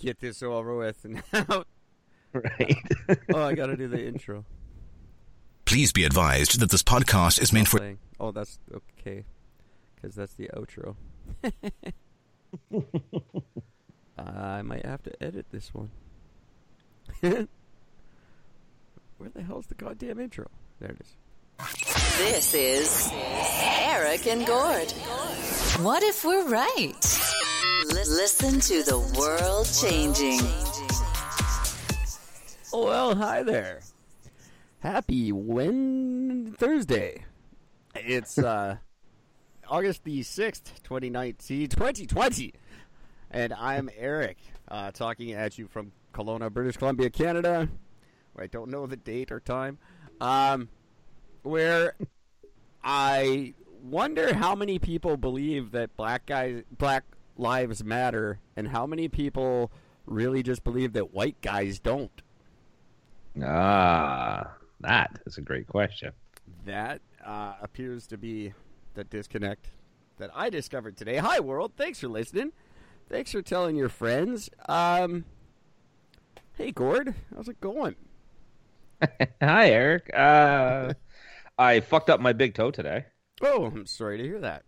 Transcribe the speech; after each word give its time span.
get 0.00 0.20
this 0.20 0.42
over 0.42 0.76
with 0.76 1.04
and 1.04 1.22
out. 1.32 1.66
Right. 2.32 2.76
Oh, 3.34 3.42
I 3.42 3.54
gotta 3.54 3.76
do 3.76 3.88
the 3.88 4.04
intro. 4.06 4.44
Please 5.64 5.92
be 5.92 6.04
advised 6.04 6.58
that 6.60 6.70
this 6.70 6.82
podcast 6.82 7.40
is 7.40 7.52
meant 7.52 7.68
for. 7.68 7.96
Oh, 8.18 8.30
that's 8.32 8.58
okay, 8.74 9.24
because 9.94 10.14
that's 10.16 10.34
the 10.34 10.48
outro. 10.54 10.96
I 14.18 14.62
might 14.62 14.84
have 14.84 15.02
to 15.04 15.22
edit 15.22 15.46
this 15.50 15.72
one. 15.74 15.90
Where 17.20 17.46
the 19.34 19.42
hell's 19.42 19.66
the 19.66 19.74
goddamn 19.74 20.18
intro? 20.20 20.46
There 20.80 20.90
it 20.90 21.00
is. 21.00 21.16
This 22.18 22.54
is 22.54 23.10
Eric 23.12 24.26
and 24.26 24.46
Gord. 24.46 24.90
What 25.82 26.02
if 26.02 26.24
we're 26.24 26.48
right? 26.48 27.29
Li- 27.88 27.94
listen 27.94 28.60
to 28.60 28.82
the 28.82 28.98
world 29.18 29.66
changing. 29.80 30.40
Oh, 32.72 32.84
well, 32.86 33.14
hi 33.14 33.42
there. 33.42 33.80
Happy 34.80 35.32
Wed 35.32 36.56
Thursday. 36.58 37.24
It's 37.94 38.36
uh 38.38 38.76
August 39.68 40.04
the 40.04 40.20
6th, 40.20 40.82
2019, 40.82 41.68
2020. 41.68 42.52
And 43.30 43.52
I'm 43.54 43.88
Eric, 43.96 44.36
uh, 44.68 44.90
talking 44.90 45.32
at 45.32 45.56
you 45.58 45.66
from 45.66 45.92
Kelowna, 46.12 46.52
British 46.52 46.76
Columbia, 46.76 47.08
Canada. 47.08 47.68
Where 48.34 48.44
I 48.44 48.46
don't 48.46 48.70
know 48.70 48.86
the 48.86 48.96
date 48.96 49.32
or 49.32 49.40
time. 49.40 49.78
Um, 50.20 50.68
where 51.42 51.94
I 52.84 53.54
wonder 53.82 54.34
how 54.34 54.54
many 54.54 54.78
people 54.78 55.16
believe 55.16 55.70
that 55.70 55.96
black 55.96 56.26
guys, 56.26 56.62
black 56.76 57.04
lives 57.40 57.82
matter, 57.82 58.38
and 58.56 58.68
how 58.68 58.86
many 58.86 59.08
people 59.08 59.72
really 60.06 60.42
just 60.42 60.62
believe 60.62 60.92
that 60.92 61.12
white 61.12 61.40
guys 61.40 61.78
don't. 61.78 62.22
Ah, 63.42 64.56
that 64.80 65.20
is 65.26 65.38
a 65.38 65.40
great 65.40 65.66
question. 65.66 66.12
That 66.66 67.00
uh, 67.24 67.54
appears 67.62 68.06
to 68.08 68.18
be 68.18 68.52
the 68.94 69.04
disconnect 69.04 69.70
that 70.18 70.30
I 70.34 70.50
discovered 70.50 70.96
today. 70.96 71.16
Hi, 71.16 71.40
world. 71.40 71.72
Thanks 71.76 72.00
for 72.00 72.08
listening. 72.08 72.52
Thanks 73.08 73.32
for 73.32 73.42
telling 73.42 73.76
your 73.76 73.88
friends. 73.88 74.50
Um, 74.68 75.24
hey, 76.56 76.70
Gord. 76.70 77.14
How's 77.34 77.48
it 77.48 77.60
going? 77.60 77.96
Hi, 79.42 79.70
Eric. 79.70 80.10
Uh, 80.14 80.94
I 81.58 81.80
fucked 81.80 82.10
up 82.10 82.20
my 82.20 82.32
big 82.32 82.54
toe 82.54 82.70
today. 82.70 83.06
Oh, 83.42 83.66
I'm 83.66 83.86
sorry 83.86 84.18
to 84.18 84.24
hear 84.24 84.40
that. 84.40 84.64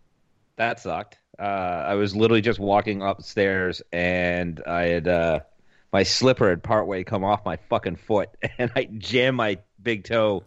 That 0.57 0.79
sucked. 0.79 1.19
Uh, 1.39 1.41
I 1.43 1.95
was 1.95 2.15
literally 2.15 2.41
just 2.41 2.59
walking 2.59 3.01
upstairs 3.01 3.81
and 3.91 4.61
I 4.67 4.83
had 4.83 5.07
uh, 5.07 5.39
my 5.91 6.03
slipper 6.03 6.49
had 6.49 6.61
partway 6.61 7.03
come 7.03 7.23
off 7.23 7.43
my 7.45 7.57
fucking 7.69 7.95
foot 7.95 8.29
and 8.57 8.71
I 8.75 8.83
jammed 8.85 9.37
my 9.37 9.57
big 9.81 10.03
toe 10.03 10.43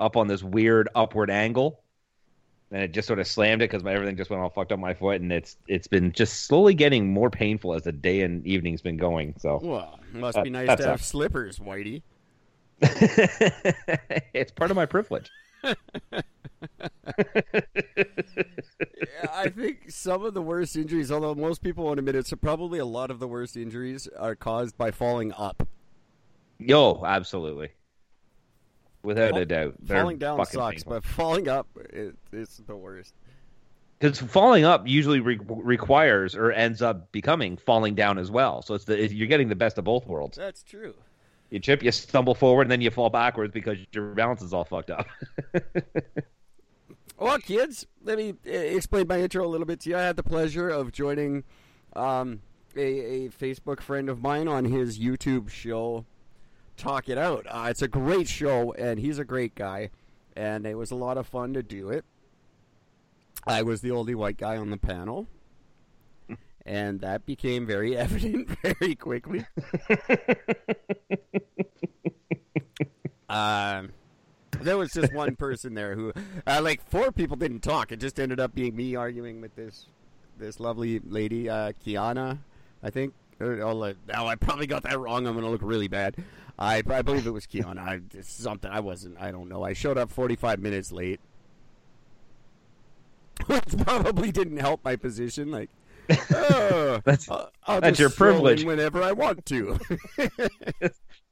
up 0.00 0.16
on 0.16 0.26
this 0.26 0.42
weird 0.42 0.88
upward 0.94 1.30
angle 1.30 1.80
and 2.70 2.82
it 2.82 2.92
just 2.92 3.06
sort 3.06 3.18
of 3.20 3.26
slammed 3.26 3.62
it 3.62 3.70
because 3.70 3.84
my 3.84 3.92
everything 3.92 4.16
just 4.16 4.30
went 4.30 4.42
all 4.42 4.48
fucked 4.50 4.72
up 4.72 4.78
my 4.78 4.94
foot 4.94 5.20
and 5.20 5.30
it's 5.32 5.56
it's 5.68 5.86
been 5.86 6.12
just 6.12 6.44
slowly 6.46 6.74
getting 6.74 7.12
more 7.12 7.30
painful 7.30 7.74
as 7.74 7.82
the 7.82 7.92
day 7.92 8.22
and 8.22 8.46
evening's 8.46 8.82
been 8.82 8.96
going. 8.96 9.34
So 9.38 9.60
Well, 9.62 10.00
must 10.12 10.34
That- 10.36 10.44
be 10.44 10.50
nice 10.50 10.66
to 10.66 10.70
have 10.70 11.00
sucks. 11.00 11.06
slippers, 11.06 11.58
Whitey. 11.58 12.02
it's 12.80 14.52
part 14.52 14.70
of 14.70 14.76
my 14.76 14.86
privilege. 14.86 15.30
Yeah, 17.98 19.26
I 19.32 19.48
think 19.48 19.90
some 19.90 20.24
of 20.24 20.34
the 20.34 20.42
worst 20.42 20.76
injuries, 20.76 21.10
although 21.10 21.34
most 21.34 21.62
people 21.62 21.84
won't 21.84 21.98
admit 21.98 22.14
it, 22.14 22.26
so 22.26 22.36
probably 22.36 22.78
a 22.78 22.84
lot 22.84 23.10
of 23.10 23.18
the 23.18 23.28
worst 23.28 23.56
injuries 23.56 24.08
are 24.18 24.34
caused 24.34 24.76
by 24.76 24.90
falling 24.90 25.32
up. 25.32 25.66
Yo, 26.58 27.02
absolutely. 27.04 27.70
Without 29.02 29.30
Fall- 29.30 29.40
a 29.40 29.46
doubt. 29.46 29.74
They're 29.80 30.00
falling 30.00 30.18
down 30.18 30.44
sucks, 30.46 30.76
painful. 30.84 30.92
but 30.92 31.04
falling 31.04 31.48
up 31.48 31.68
it, 31.90 32.16
it's 32.32 32.56
the 32.58 32.76
worst. 32.76 33.14
because 33.98 34.18
falling 34.18 34.64
up 34.64 34.88
usually 34.88 35.20
re- 35.20 35.38
requires 35.48 36.34
or 36.34 36.50
ends 36.50 36.82
up 36.82 37.12
becoming 37.12 37.56
falling 37.56 37.94
down 37.94 38.18
as 38.18 38.30
well. 38.30 38.62
So 38.62 38.74
it's 38.74 38.84
the 38.84 39.14
you're 39.14 39.28
getting 39.28 39.48
the 39.48 39.54
best 39.54 39.78
of 39.78 39.84
both 39.84 40.06
worlds. 40.06 40.36
That's 40.36 40.62
true. 40.62 40.94
You 41.50 41.60
trip, 41.60 41.82
you 41.82 41.92
stumble 41.92 42.34
forward, 42.34 42.62
and 42.62 42.70
then 42.70 42.80
you 42.80 42.90
fall 42.90 43.10
backwards 43.10 43.52
because 43.52 43.78
your 43.92 44.14
balance 44.14 44.42
is 44.42 44.52
all 44.52 44.64
fucked 44.64 44.90
up. 44.90 45.06
Well, 47.18 47.38
kids, 47.38 47.86
let 48.02 48.18
me 48.18 48.34
uh, 48.46 48.50
explain 48.50 49.08
my 49.08 49.20
intro 49.20 49.46
a 49.46 49.48
little 49.48 49.66
bit 49.66 49.80
to 49.80 49.90
you. 49.90 49.96
I 49.96 50.02
had 50.02 50.16
the 50.16 50.22
pleasure 50.22 50.68
of 50.68 50.92
joining 50.92 51.44
um, 51.94 52.42
a, 52.76 52.80
a 52.80 53.28
Facebook 53.30 53.80
friend 53.80 54.10
of 54.10 54.20
mine 54.20 54.48
on 54.48 54.66
his 54.66 54.98
YouTube 54.98 55.48
show, 55.48 56.04
Talk 56.76 57.08
It 57.08 57.16
Out. 57.16 57.46
Uh, 57.48 57.68
it's 57.70 57.80
a 57.80 57.88
great 57.88 58.28
show, 58.28 58.72
and 58.74 59.00
he's 59.00 59.18
a 59.18 59.24
great 59.24 59.54
guy, 59.54 59.88
and 60.36 60.66
it 60.66 60.74
was 60.74 60.90
a 60.90 60.94
lot 60.94 61.16
of 61.16 61.26
fun 61.26 61.54
to 61.54 61.62
do 61.62 61.88
it. 61.88 62.04
I 63.46 63.62
was 63.62 63.80
the 63.80 63.92
only 63.92 64.14
white 64.14 64.36
guy 64.36 64.58
on 64.58 64.68
the 64.68 64.76
panel, 64.76 65.26
and 66.66 67.00
that 67.00 67.24
became 67.24 67.64
very 67.64 67.96
evident 67.96 68.48
very 68.62 68.94
quickly. 68.96 69.46
um, 73.28 73.92
there 74.60 74.76
was 74.76 74.92
just 74.92 75.14
one 75.14 75.36
person 75.36 75.74
there 75.74 75.94
who, 75.94 76.12
uh, 76.46 76.60
like, 76.62 76.86
four 76.90 77.12
people 77.12 77.36
didn't 77.36 77.60
talk. 77.60 77.92
It 77.92 78.00
just 78.00 78.18
ended 78.18 78.40
up 78.40 78.54
being 78.54 78.74
me 78.74 78.96
arguing 78.96 79.40
with 79.40 79.54
this 79.54 79.86
this 80.38 80.60
lovely 80.60 80.98
lady, 80.98 81.48
uh, 81.48 81.72
Kiana, 81.84 82.38
I 82.82 82.90
think. 82.90 83.14
Oh, 83.40 83.94
I 84.10 84.34
probably 84.34 84.66
got 84.66 84.82
that 84.82 84.98
wrong. 84.98 85.26
I'm 85.26 85.32
going 85.32 85.44
to 85.44 85.50
look 85.50 85.62
really 85.62 85.88
bad. 85.88 86.16
I, 86.58 86.82
I 86.90 87.02
believe 87.02 87.26
it 87.26 87.30
was 87.30 87.46
Kiana. 87.46 87.78
I, 87.78 88.00
something 88.22 88.70
I 88.70 88.80
wasn't. 88.80 89.18
I 89.18 89.30
don't 89.30 89.48
know. 89.48 89.62
I 89.62 89.72
showed 89.72 89.96
up 89.96 90.10
45 90.10 90.58
minutes 90.60 90.92
late, 90.92 91.20
which 93.46 93.76
probably 93.78 94.30
didn't 94.30 94.58
help 94.58 94.84
my 94.84 94.96
position. 94.96 95.50
Like, 95.50 95.70
oh, 96.10 97.00
That's- 97.04 97.28
I'll, 97.28 97.50
I'll 97.66 97.80
that's 97.80 97.98
your 97.98 98.10
privilege. 98.10 98.64
whenever 98.64 99.02
I 99.02 99.12
want 99.12 99.44
to. 99.46 99.78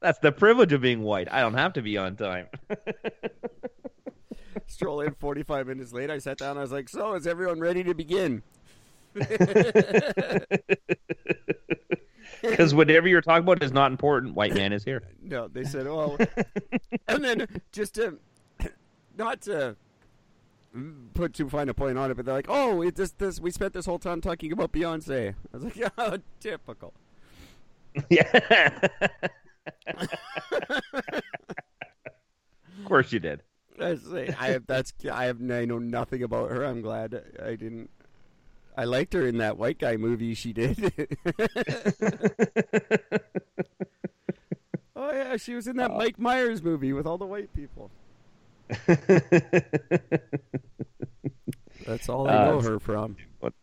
That's 0.01 0.19
the 0.19 0.31
privilege 0.31 0.71
of 0.73 0.81
being 0.81 1.01
white. 1.01 1.27
I 1.31 1.39
don't 1.41 1.55
have 1.55 1.73
to 1.73 1.81
be 1.81 1.97
on 1.97 2.15
time. 2.15 2.47
stroll 4.67 5.01
in 5.01 5.15
45 5.15 5.67
minutes 5.67 5.93
late. 5.93 6.11
I 6.11 6.19
sat 6.19 6.37
down. 6.37 6.57
I 6.57 6.61
was 6.61 6.71
like, 6.71 6.89
"So, 6.89 7.13
is 7.15 7.25
everyone 7.25 7.59
ready 7.59 7.83
to 7.83 7.93
begin?" 7.95 8.43
Because 12.41 12.75
whatever 12.75 13.07
you're 13.07 13.21
talking 13.21 13.43
about 13.43 13.63
is 13.63 13.71
not 13.71 13.89
important. 13.91 14.35
White 14.35 14.53
man 14.53 14.71
is 14.73 14.83
here. 14.83 15.01
No, 15.21 15.47
they 15.47 15.63
said, 15.63 15.87
oh, 15.87 16.15
"Well," 16.19 16.27
and 17.07 17.23
then 17.23 17.47
just 17.71 17.95
to 17.95 18.19
not 19.17 19.41
to 19.43 19.75
put 21.13 21.33
too 21.33 21.49
fine 21.49 21.69
a 21.69 21.73
point 21.73 21.97
on 21.97 22.11
it, 22.11 22.15
but 22.15 22.25
they're 22.25 22.35
like, 22.35 22.47
"Oh, 22.49 22.81
it 22.81 22.95
just 22.95 23.17
this 23.17 23.39
we 23.39 23.51
spent 23.51 23.73
this 23.73 23.85
whole 23.85 23.99
time 23.99 24.21
talking 24.21 24.51
about 24.51 24.71
Beyonce." 24.71 25.33
I 25.53 25.57
was 25.57 25.63
like, 25.63 25.91
"Oh, 25.97 26.17
typical." 26.39 26.93
Yeah. 28.09 28.87
of 29.87 30.11
course 32.85 33.11
you 33.13 33.19
did. 33.19 33.41
I 33.79 33.95
say, 33.95 34.33
I 34.39 34.47
have 34.49 34.67
that's 34.67 34.93
I 35.11 35.25
have 35.25 35.41
I 35.49 35.65
know 35.65 35.79
nothing 35.79 36.23
about 36.23 36.49
her. 36.51 36.63
I'm 36.63 36.81
glad 36.81 37.21
I 37.41 37.55
didn't. 37.55 37.89
I 38.77 38.83
liked 38.85 39.13
her 39.13 39.25
in 39.25 39.37
that 39.37 39.57
white 39.57 39.79
guy 39.79 39.95
movie 39.97 40.33
she 40.33 40.53
did. 40.53 40.93
oh 44.95 45.11
yeah, 45.11 45.37
she 45.37 45.55
was 45.55 45.67
in 45.67 45.77
that 45.77 45.91
uh, 45.91 45.97
Mike 45.97 46.19
Myers 46.19 46.61
movie 46.61 46.93
with 46.93 47.07
all 47.07 47.17
the 47.17 47.25
white 47.25 47.53
people. 47.53 47.91
That's 51.85 52.09
all 52.09 52.27
I 52.27 52.33
Uh, 52.35 52.45
know 52.45 52.61
her 52.61 52.79
from. 52.79 53.15
what- 53.39 53.53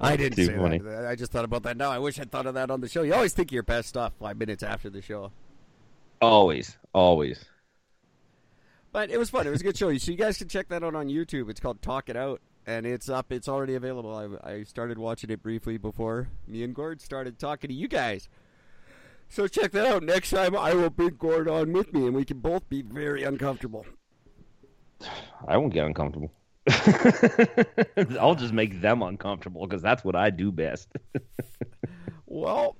I 0.00 0.16
didn't 0.16 0.36
say 0.44 0.56
funny. 0.56 0.78
that. 0.78 1.06
I 1.06 1.14
just 1.14 1.30
thought 1.32 1.44
about 1.44 1.62
that 1.62 1.76
now. 1.76 1.90
I 1.90 1.98
wish 1.98 2.18
I'd 2.18 2.30
thought 2.30 2.46
of 2.46 2.54
that 2.54 2.70
on 2.70 2.80
the 2.80 2.88
show. 2.88 3.02
You 3.02 3.14
always 3.14 3.32
think 3.32 3.50
of 3.50 3.54
your 3.54 3.62
best 3.62 3.88
stuff 3.88 4.12
five 4.18 4.36
minutes 4.36 4.62
after 4.62 4.90
the 4.90 5.00
show. 5.00 5.30
Always, 6.20 6.76
always. 6.92 7.44
But 8.92 9.10
it 9.10 9.18
was 9.18 9.30
fun. 9.30 9.46
It 9.46 9.50
was 9.50 9.60
a 9.60 9.64
good 9.64 9.76
show. 9.76 9.96
So 9.98 10.10
you 10.10 10.16
guys 10.18 10.38
can 10.38 10.48
check 10.48 10.68
that 10.68 10.82
out 10.82 10.94
on 10.94 11.08
YouTube. 11.08 11.48
It's 11.48 11.60
called 11.60 11.80
Talk 11.80 12.08
It 12.08 12.16
Out, 12.16 12.40
and 12.66 12.86
it's 12.86 13.08
up. 13.08 13.30
It's 13.32 13.48
already 13.48 13.74
available. 13.74 14.14
I, 14.44 14.50
I 14.52 14.62
started 14.64 14.98
watching 14.98 15.30
it 15.30 15.42
briefly 15.42 15.78
before 15.78 16.28
me 16.46 16.62
and 16.64 16.74
Gord 16.74 17.00
started 17.00 17.38
talking 17.38 17.68
to 17.68 17.74
you 17.74 17.88
guys. 17.88 18.28
So 19.28 19.46
check 19.48 19.72
that 19.72 19.86
out. 19.86 20.02
Next 20.02 20.30
time 20.30 20.56
I 20.56 20.74
will 20.74 20.90
bring 20.90 21.16
Gord 21.16 21.48
on 21.48 21.72
with 21.72 21.92
me, 21.92 22.06
and 22.06 22.14
we 22.14 22.24
can 22.24 22.38
both 22.40 22.68
be 22.68 22.82
very 22.82 23.22
uncomfortable. 23.22 23.86
I 25.46 25.56
won't 25.56 25.72
get 25.72 25.86
uncomfortable. 25.86 26.30
I'll 28.20 28.34
just 28.34 28.52
make 28.52 28.80
them 28.80 29.02
uncomfortable 29.02 29.66
because 29.66 29.82
that's 29.82 30.02
what 30.04 30.16
I 30.16 30.30
do 30.30 30.50
best. 30.52 30.88
Well, 32.26 32.74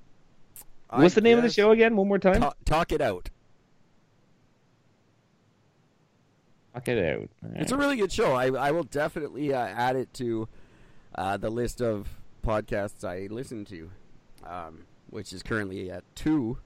I 0.89 1.01
What's 1.01 1.15
the 1.15 1.21
name 1.21 1.37
of 1.37 1.43
the 1.45 1.49
show 1.49 1.71
again? 1.71 1.95
One 1.95 2.09
more 2.09 2.19
time. 2.19 2.41
Ta- 2.41 2.55
talk 2.65 2.91
It 2.91 2.99
Out. 2.99 3.29
Knock 6.73 6.89
it 6.89 6.97
out. 6.97 7.29
It's 7.55 7.71
a 7.71 7.77
really 7.77 7.95
good 7.95 8.11
show. 8.11 8.33
I 8.33 8.47
I 8.47 8.71
will 8.71 8.83
definitely 8.83 9.53
uh, 9.53 9.65
add 9.65 9.95
it 9.95 10.13
to 10.15 10.49
uh, 11.15 11.37
the 11.37 11.49
list 11.49 11.81
of 11.81 12.09
podcasts 12.45 13.05
I 13.07 13.33
listen 13.33 13.63
to. 13.65 13.89
Um, 14.45 14.83
which 15.09 15.31
is 15.31 15.41
currently 15.41 15.89
at 15.89 16.03
two. 16.15 16.57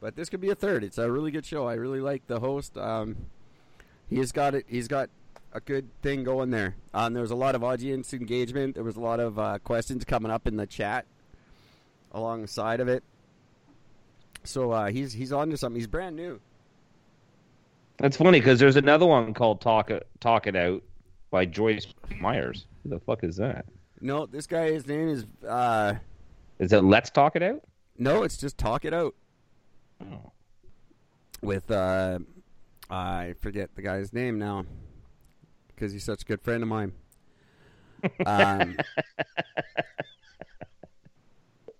But 0.00 0.16
this 0.16 0.28
could 0.28 0.40
be 0.40 0.50
a 0.50 0.54
third. 0.54 0.84
It's 0.84 0.98
a 0.98 1.10
really 1.10 1.30
good 1.30 1.46
show. 1.46 1.66
I 1.66 1.74
really 1.74 2.00
like 2.00 2.26
the 2.26 2.40
host. 2.40 2.76
Um, 2.76 3.16
he's 4.14 4.32
got 4.32 4.54
it. 4.54 4.64
He's 4.68 4.88
got 4.88 5.10
a 5.52 5.60
good 5.60 5.88
thing 6.02 6.24
going 6.24 6.50
there. 6.50 6.74
Um, 6.92 7.12
there 7.14 7.22
was 7.22 7.30
a 7.30 7.36
lot 7.36 7.54
of 7.54 7.62
audience 7.62 8.12
engagement. 8.12 8.74
There 8.74 8.84
was 8.84 8.96
a 8.96 9.00
lot 9.00 9.20
of 9.20 9.38
uh, 9.38 9.58
questions 9.60 10.04
coming 10.04 10.30
up 10.30 10.46
in 10.46 10.56
the 10.56 10.66
chat 10.66 11.06
alongside 12.12 12.80
of 12.80 12.88
it. 12.88 13.02
So 14.44 14.72
uh, 14.72 14.88
he's 14.90 15.12
he's 15.12 15.32
on 15.32 15.50
to 15.50 15.56
something. 15.56 15.78
He's 15.80 15.86
brand 15.86 16.16
new. 16.16 16.40
That's 17.98 18.16
funny 18.16 18.40
because 18.40 18.58
there's 18.58 18.76
another 18.76 19.06
one 19.06 19.32
called 19.34 19.60
"Talk 19.60 19.90
It 19.90 20.06
Talk 20.20 20.46
It 20.46 20.56
Out" 20.56 20.82
by 21.30 21.44
Joyce 21.46 21.86
Myers. 22.20 22.66
Who 22.82 22.90
the 22.90 23.00
fuck 23.00 23.24
is 23.24 23.36
that? 23.36 23.64
No, 24.00 24.26
this 24.26 24.46
guy. 24.46 24.72
His 24.72 24.86
name 24.86 25.08
is. 25.08 25.24
Uh, 25.46 25.94
Is 26.58 26.72
it 26.72 26.82
"Let's 26.84 27.10
Talk 27.10 27.36
It 27.36 27.42
Out"? 27.42 27.62
no, 27.96 28.22
it's 28.24 28.36
just 28.36 28.58
talk 28.58 28.84
it 28.84 28.92
out 28.92 29.14
Oh. 30.02 30.32
with. 31.40 31.70
Uh, 31.70 32.18
I 32.94 33.34
forget 33.40 33.74
the 33.74 33.82
guy's 33.82 34.12
name 34.12 34.38
now 34.38 34.64
because 35.68 35.92
he's 35.92 36.04
such 36.04 36.22
a 36.22 36.24
good 36.24 36.40
friend 36.40 36.62
of 36.62 36.68
mine. 36.68 36.92
Um, 38.24 38.76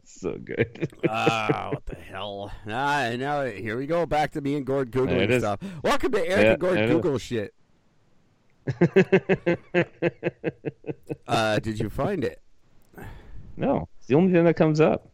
So 0.07 0.39
good. 0.39 0.89
Ah, 1.09 1.69
what 1.73 1.85
the 1.85 1.97
hell? 1.97 2.51
Ah, 2.67 3.11
now 3.17 3.45
here 3.45 3.77
we 3.77 3.87
go 3.87 4.07
back 4.07 4.33
to 4.33 4.41
me 4.41 4.55
and 4.57 4.65
Gord 4.65 4.91
googling 4.91 5.39
stuff. 5.39 5.61
Welcome 5.83 6.13
to 6.13 6.19
Eric 6.27 6.45
Yeah, 6.45 6.53
and 6.53 6.61
Gord 6.61 6.79
it 6.79 6.85
is. 6.85 6.91
Google 6.91 7.19
shit. 7.19 7.55
Uh, 11.27 11.59
did 11.59 11.79
you 11.79 11.89
find 11.91 12.23
it? 12.25 12.41
no, 13.57 13.89
it's 13.99 14.07
the 14.09 14.15
only 14.15 14.33
thing 14.33 14.45
that 14.45 14.55
comes 14.55 14.81
up. 14.81 15.09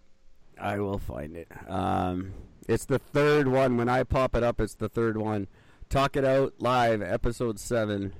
I 0.60 0.78
will 0.80 0.98
find 0.98 1.36
it. 1.36 1.48
Um, 1.68 2.32
it's 2.68 2.84
the 2.84 2.98
third 2.98 3.48
one. 3.48 3.76
When 3.76 3.88
I 3.88 4.02
pop 4.02 4.34
it 4.36 4.42
up, 4.42 4.60
it's 4.60 4.74
the 4.74 4.88
third 4.88 5.16
one. 5.16 5.46
Talk 5.90 6.14
it 6.16 6.24
out 6.24 6.54
live, 6.60 7.02
episode 7.02 7.58
seven. 7.58 8.12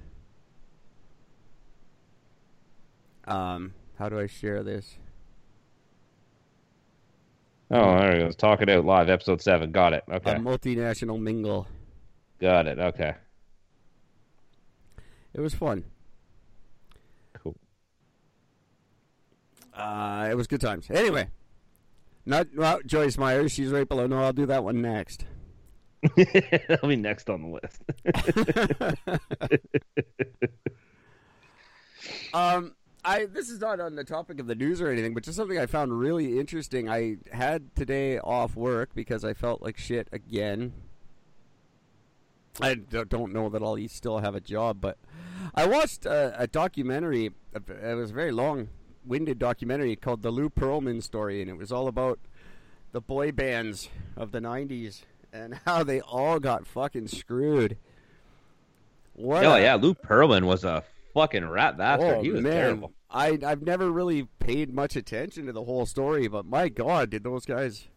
Um, 3.27 3.75
how 3.97 4.09
do 4.09 4.19
I 4.19 4.27
share 4.27 4.63
this? 4.65 4.97
Oh, 7.71 7.97
there 7.97 8.17
it 8.17 8.19
goes. 8.25 8.35
Talk 8.35 8.61
It 8.63 8.69
Out 8.69 8.85
live, 8.85 9.09
episode 9.09 9.41
seven. 9.41 9.71
Got 9.71 9.93
it. 9.93 10.03
Okay, 10.11 10.33
A 10.33 10.35
multinational 10.37 11.21
mingle. 11.21 11.69
got 12.41 12.67
it. 12.67 12.81
Okay, 12.81 13.15
It 15.33 15.41
was 15.41 15.55
fun. 15.55 15.85
cool. 17.41 17.55
Uh, 19.73 20.27
it 20.29 20.35
was 20.35 20.49
good 20.49 20.61
times. 20.61 20.89
Anyway, 20.91 21.29
not 22.27 22.49
well, 22.57 22.81
Joyce 22.85 23.17
Myers. 23.17 23.53
She's 23.53 23.71
right 23.71 23.89
below. 23.89 24.09
No, 24.09 24.21
I'll 24.25 24.33
do 24.33 24.47
that 24.47 24.65
one 24.65 24.83
next. 24.83 25.25
That'll 26.69 26.89
be 26.89 26.97
next 26.97 27.29
on 27.29 27.43
the 27.43 27.61
list. 27.61 27.83
Um, 32.33 32.75
I 33.05 33.27
this 33.27 33.49
is 33.51 33.61
not 33.61 33.81
on 33.81 33.95
the 33.95 34.05
topic 34.05 34.41
of 34.41 34.47
the 34.47 34.55
news 34.55 34.81
or 34.81 34.89
anything, 34.89 35.15
but 35.15 35.23
just 35.23 35.37
something 35.37 35.59
I 35.59 35.67
found 35.67 35.99
really 35.99 36.39
interesting. 36.39 36.89
I 36.89 37.17
had 37.33 37.75
today 37.75 38.19
off 38.19 38.57
work 38.57 38.91
because 38.95 39.25
I 39.25 39.35
felt 39.35 39.63
like 39.63 39.79
shit 39.79 40.09
again. 40.13 40.73
I 42.61 42.75
don't 42.75 43.09
don't 43.09 43.33
know 43.33 43.49
that 43.49 43.63
I'll 43.63 43.79
still 43.89 44.19
have 44.19 44.35
a 44.35 44.41
job, 44.41 44.81
but 44.81 44.99
I 45.55 45.67
watched 45.67 46.05
a, 46.05 46.35
a 46.39 46.47
documentary. 46.47 47.33
It 47.55 47.97
was 47.97 48.11
a 48.11 48.15
very 48.15 48.33
long-winded 48.33 49.39
documentary 49.39 49.97
called 49.97 50.23
"The 50.23 50.31
Lou 50.31 50.51
Pearlman 50.51 51.03
Story," 51.03 51.41
and 51.41 51.51
it 51.51 51.57
was 51.57 51.73
all 51.73 51.89
about 51.89 52.19
the 52.93 53.01
boy 53.01 53.33
bands 53.33 53.89
of 54.17 54.33
the 54.33 54.41
'90s 54.41 55.03
and 55.33 55.55
how 55.65 55.83
they 55.85 56.01
all 56.01 56.39
got 56.41 56.67
fucking 56.67 57.09
screwed. 57.09 57.77
What? 59.15 59.45
oh 59.45 59.55
a- 59.55 59.61
yeah, 59.63 59.75
Lou 59.75 59.95
Pearlman 59.95 60.45
was 60.45 60.65
a 60.65 60.83
fucking 61.15 61.49
rat 61.49 61.77
bastard. 61.77 62.19
Oh 62.19 62.23
he 62.23 62.31
was 62.31 62.43
man, 62.43 62.53
terrible. 62.53 62.93
I 63.11 63.39
I've 63.45 63.63
never 63.63 63.91
really 63.91 64.29
paid 64.39 64.73
much 64.73 64.97
attention 64.97 65.47
to 65.47 65.53
the 65.53 65.65
whole 65.65 65.87
story, 65.87 66.29
but 66.29 66.47
my 66.47 66.69
God, 66.69 67.11
did 67.11 67.25
those 67.25 67.45
guys, 67.45 67.89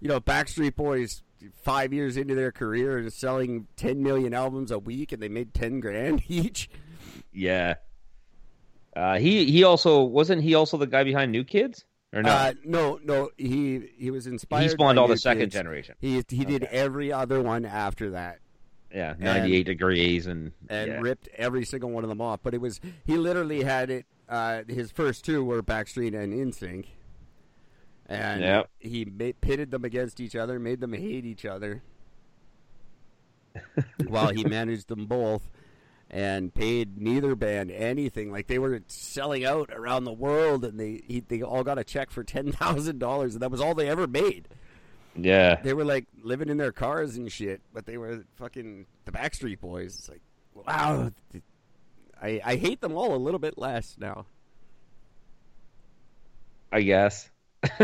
you 0.00 0.08
know, 0.08 0.20
Backstreet 0.20 0.76
Boys, 0.76 1.22
five 1.62 1.92
years 1.92 2.16
into 2.16 2.34
their 2.34 2.52
career 2.52 2.98
and 2.98 3.12
selling 3.12 3.66
ten 3.76 4.02
million 4.02 4.32
albums 4.34 4.70
a 4.70 4.78
week, 4.78 5.12
and 5.12 5.22
they 5.22 5.28
made 5.28 5.52
ten 5.52 5.80
grand 5.80 6.22
each. 6.28 6.70
Yeah. 7.32 7.74
Uh, 8.94 9.18
he 9.18 9.50
he 9.50 9.64
also 9.64 10.02
wasn't 10.02 10.42
he 10.42 10.54
also 10.54 10.76
the 10.76 10.86
guy 10.86 11.02
behind 11.02 11.32
New 11.32 11.44
Kids 11.44 11.84
or 12.12 12.22
no? 12.22 12.30
Uh, 12.30 12.52
no, 12.64 13.00
no, 13.04 13.30
he 13.36 13.88
he 13.96 14.10
was 14.10 14.26
inspired. 14.26 14.62
he 14.62 14.68
spawned 14.68 14.98
all 14.98 15.06
the 15.08 15.14
New 15.14 15.18
second 15.18 15.42
Kids. 15.44 15.54
generation. 15.54 15.94
He 16.00 16.22
he 16.28 16.44
did 16.44 16.64
every 16.64 17.12
other 17.12 17.40
one 17.42 17.64
after 17.64 18.10
that. 18.10 18.38
Yeah, 18.94 19.14
ninety 19.18 19.56
eight 19.56 19.66
degrees 19.66 20.26
and 20.26 20.52
and 20.68 20.88
yeah. 20.90 21.00
ripped 21.00 21.28
every 21.36 21.64
single 21.64 21.90
one 21.90 22.04
of 22.04 22.08
them 22.10 22.20
off. 22.20 22.40
But 22.42 22.52
it 22.54 22.60
was 22.60 22.80
he 23.06 23.16
literally 23.16 23.62
had 23.62 23.88
it. 23.90 24.06
Uh, 24.28 24.62
his 24.68 24.90
first 24.90 25.24
two 25.24 25.44
were 25.44 25.62
Backstreet 25.62 26.14
and 26.14 26.32
NSYNC, 26.32 26.86
and 28.06 28.40
Yep. 28.42 28.70
he 28.78 29.04
pitted 29.40 29.70
them 29.70 29.84
against 29.84 30.20
each 30.20 30.36
other, 30.36 30.58
made 30.58 30.80
them 30.80 30.92
hate 30.94 31.24
each 31.26 31.44
other, 31.44 31.82
while 34.06 34.28
he 34.32 34.44
managed 34.44 34.88
them 34.88 35.06
both. 35.06 35.50
And 36.14 36.52
paid 36.52 36.98
neither 37.00 37.34
band 37.34 37.70
anything. 37.70 38.30
Like 38.30 38.46
they 38.46 38.58
were 38.58 38.82
selling 38.86 39.46
out 39.46 39.70
around 39.72 40.04
the 40.04 40.12
world, 40.12 40.62
and 40.62 40.78
they 40.78 41.00
he, 41.06 41.20
they 41.20 41.40
all 41.42 41.64
got 41.64 41.78
a 41.78 41.84
check 41.84 42.10
for 42.10 42.22
ten 42.36 42.52
thousand 42.52 42.98
dollars, 42.98 43.32
and 43.34 43.42
that 43.42 43.50
was 43.50 43.62
all 43.62 43.74
they 43.74 43.88
ever 43.88 44.06
made. 44.06 44.46
yeah. 45.16 45.56
They 45.62 45.72
were 45.72 45.86
like 45.86 46.06
living 46.22 46.50
in 46.50 46.58
their 46.58 46.70
cars 46.72 47.16
and 47.16 47.32
shit, 47.32 47.62
but 47.72 47.86
they 47.86 47.96
were 47.96 48.24
fucking 48.36 48.84
the 49.06 49.12
Backstreet 49.12 49.60
Boys. 49.60 49.96
It's 49.98 50.08
like, 50.10 50.20
wow. 50.54 51.10
I 52.20 52.40
I 52.44 52.56
hate 52.56 52.82
them 52.82 52.92
all 52.94 53.14
a 53.14 53.16
little 53.16 53.40
bit 53.40 53.56
less 53.56 53.96
now. 53.98 54.26
I 56.70 56.82
guess. 56.82 57.30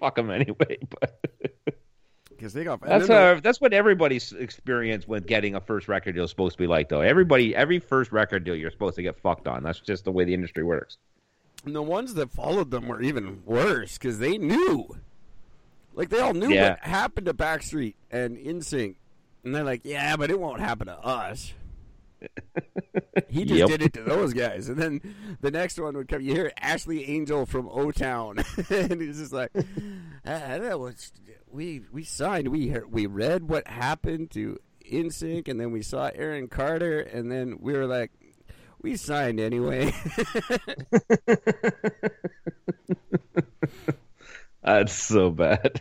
Fuck 0.00 0.16
them 0.16 0.30
anyway, 0.30 0.78
but 1.00 1.20
Because 2.42 2.54
they 2.54 2.64
got 2.64 2.80
and 2.82 2.90
that's 2.90 3.08
uh, 3.08 3.38
that's 3.40 3.60
what 3.60 3.72
everybody's 3.72 4.32
experience 4.32 5.06
with 5.06 5.28
getting 5.28 5.54
a 5.54 5.60
first 5.60 5.86
record 5.86 6.16
deal 6.16 6.24
is 6.24 6.30
supposed 6.30 6.56
to 6.56 6.58
be 6.60 6.66
like, 6.66 6.88
though. 6.88 7.00
Everybody, 7.00 7.54
every 7.54 7.78
first 7.78 8.10
record 8.10 8.42
deal, 8.42 8.56
you're 8.56 8.72
supposed 8.72 8.96
to 8.96 9.02
get 9.02 9.16
fucked 9.20 9.46
on. 9.46 9.62
That's 9.62 9.78
just 9.78 10.04
the 10.04 10.10
way 10.10 10.24
the 10.24 10.34
industry 10.34 10.64
works. 10.64 10.96
the, 11.64 11.70
the 11.70 11.82
ones 11.82 12.14
that 12.14 12.32
followed 12.32 12.72
them 12.72 12.88
were 12.88 13.00
even 13.00 13.42
worse 13.46 13.96
because 13.96 14.18
they 14.18 14.38
knew, 14.38 14.88
like 15.94 16.08
they 16.08 16.18
all 16.18 16.34
knew 16.34 16.48
Yeah. 16.50 16.70
what 16.70 16.80
happened 16.80 17.26
to 17.26 17.34
Backstreet 17.34 17.94
and 18.10 18.36
NSYNC, 18.36 18.96
and 19.44 19.54
they're 19.54 19.62
like, 19.62 19.82
yeah, 19.84 20.16
but 20.16 20.28
it 20.32 20.40
won't 20.40 20.58
happen 20.58 20.88
to 20.88 20.98
us. 20.98 21.52
he 23.28 23.44
just 23.44 23.58
Yep. 23.60 23.68
did 23.68 23.82
it 23.82 23.92
to 23.94 24.02
those 24.02 24.32
guys, 24.34 24.68
and 24.68 24.76
then 24.78 25.00
the 25.42 25.50
next 25.52 25.78
one 25.78 25.96
would 25.96 26.08
come. 26.08 26.22
You 26.22 26.34
hear 26.34 26.52
Ashley 26.60 27.08
Angel 27.08 27.46
from 27.46 27.68
O 27.68 27.92
Town, 27.92 28.38
and 28.70 29.00
he's 29.00 29.18
just 29.18 29.32
like, 29.32 29.50
ah, 29.54 30.58
"That 30.58 30.78
was 30.80 31.12
we 31.52 31.82
we 31.92 32.02
signed. 32.04 32.48
We 32.48 32.68
heard, 32.68 32.90
we 32.90 33.06
read 33.06 33.48
what 33.48 33.66
happened 33.68 34.30
to 34.32 34.58
NSYNC, 34.90 35.48
and 35.48 35.60
then 35.60 35.70
we 35.70 35.82
saw 35.82 36.10
Aaron 36.14 36.48
Carter, 36.48 37.00
and 37.00 37.30
then 37.30 37.58
we 37.60 37.74
were 37.74 37.86
like, 37.86 38.10
we 38.80 38.96
signed 38.96 39.38
anyway." 39.38 39.92
That's 44.62 44.92
so 44.92 45.30
bad. 45.30 45.80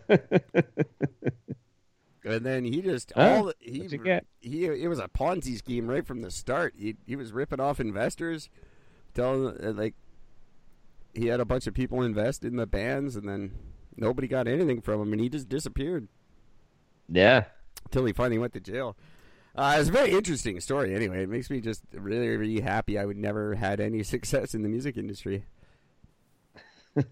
And 2.24 2.46
then 2.46 2.64
he 2.64 2.82
just 2.82 3.12
Huh? 3.16 3.22
all 3.22 3.54
he 3.60 3.82
you 3.82 3.98
get? 3.98 4.26
he 4.42 4.66
it 4.66 4.88
was 4.88 5.00
a 5.00 5.08
Ponzi 5.08 5.58
scheme 5.58 5.88
right 5.88 6.06
from 6.06 6.22
the 6.22 6.32
start. 6.32 6.74
He 6.78 6.96
he 7.06 7.16
was 7.16 7.32
ripping 7.32 7.60
off 7.60 7.80
investors, 7.80 8.50
telling 9.14 9.58
uh, 9.64 9.72
like 9.74 9.96
he 11.14 11.28
had 11.28 11.40
a 11.40 11.46
bunch 11.46 11.68
of 11.68 11.74
people 11.74 12.02
invest 12.02 12.44
in 12.44 12.56
the 12.58 12.68
bands, 12.68 13.16
and 13.16 13.28
then 13.28 13.52
nobody 13.96 14.28
got 14.28 14.48
anything 14.48 14.82
from 14.82 15.02
him, 15.02 15.14
and 15.14 15.22
he 15.22 15.30
just 15.30 15.50
disappeared 15.50 16.08
yeah. 17.10 17.46
until 17.86 18.06
he 18.06 18.14
finally 18.14 18.38
went 18.38 18.54
to 18.54 18.60
jail. 18.60 18.96
Uh, 19.56 19.76
it's 19.80 19.90
a 19.90 19.92
very 19.92 20.12
interesting 20.12 20.60
story. 20.62 20.96
Anyway, 20.96 21.24
it 21.24 21.30
makes 21.30 21.50
me 21.50 21.60
just 21.60 21.84
really 21.94 22.30
really 22.30 22.62
happy. 22.62 22.98
I 22.98 23.06
would 23.06 23.18
never 23.18 23.56
had 23.56 23.80
any 23.80 24.04
success 24.16 24.54
in 24.54 24.64
the 24.64 24.70
music 24.70 24.98
industry. 24.98 25.46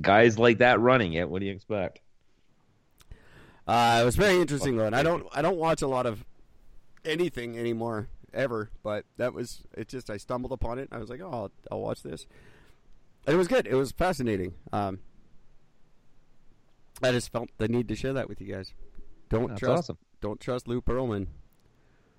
Guys 0.00 0.38
like 0.38 0.58
that 0.58 0.78
running 0.80 1.14
it. 1.14 1.28
What 1.28 1.40
do 1.40 1.46
you 1.46 1.52
expect? 1.52 2.00
Uh, 3.66 4.00
it 4.02 4.04
was 4.04 4.16
very 4.16 4.40
interesting 4.40 4.76
though, 4.76 4.86
and 4.86 4.96
I 4.96 5.02
don't 5.02 5.26
I 5.32 5.42
don't 5.42 5.56
watch 5.56 5.82
a 5.82 5.88
lot 5.88 6.06
of 6.06 6.24
anything 7.04 7.58
anymore 7.58 8.08
ever, 8.32 8.70
but 8.82 9.04
that 9.16 9.34
was 9.34 9.62
it. 9.76 9.88
Just 9.88 10.10
I 10.10 10.16
stumbled 10.18 10.52
upon 10.52 10.78
it. 10.78 10.88
I 10.92 10.98
was 10.98 11.10
like, 11.10 11.20
oh, 11.20 11.30
I'll, 11.30 11.52
I'll 11.70 11.80
watch 11.80 12.02
this, 12.02 12.26
it 13.26 13.34
was 13.34 13.48
good. 13.48 13.66
It 13.66 13.74
was 13.74 13.92
fascinating. 13.92 14.54
Um, 14.72 14.98
I 17.02 17.12
just 17.12 17.32
felt 17.32 17.48
the 17.58 17.68
need 17.68 17.88
to 17.88 17.94
share 17.94 18.12
that 18.14 18.28
with 18.28 18.40
you 18.40 18.52
guys. 18.52 18.72
Don't 19.28 19.48
That's 19.48 19.60
trust 19.60 19.78
awesome. 19.84 19.98
don't 20.20 20.40
trust 20.40 20.68
Lou 20.68 20.80
Pearlman. 20.82 21.26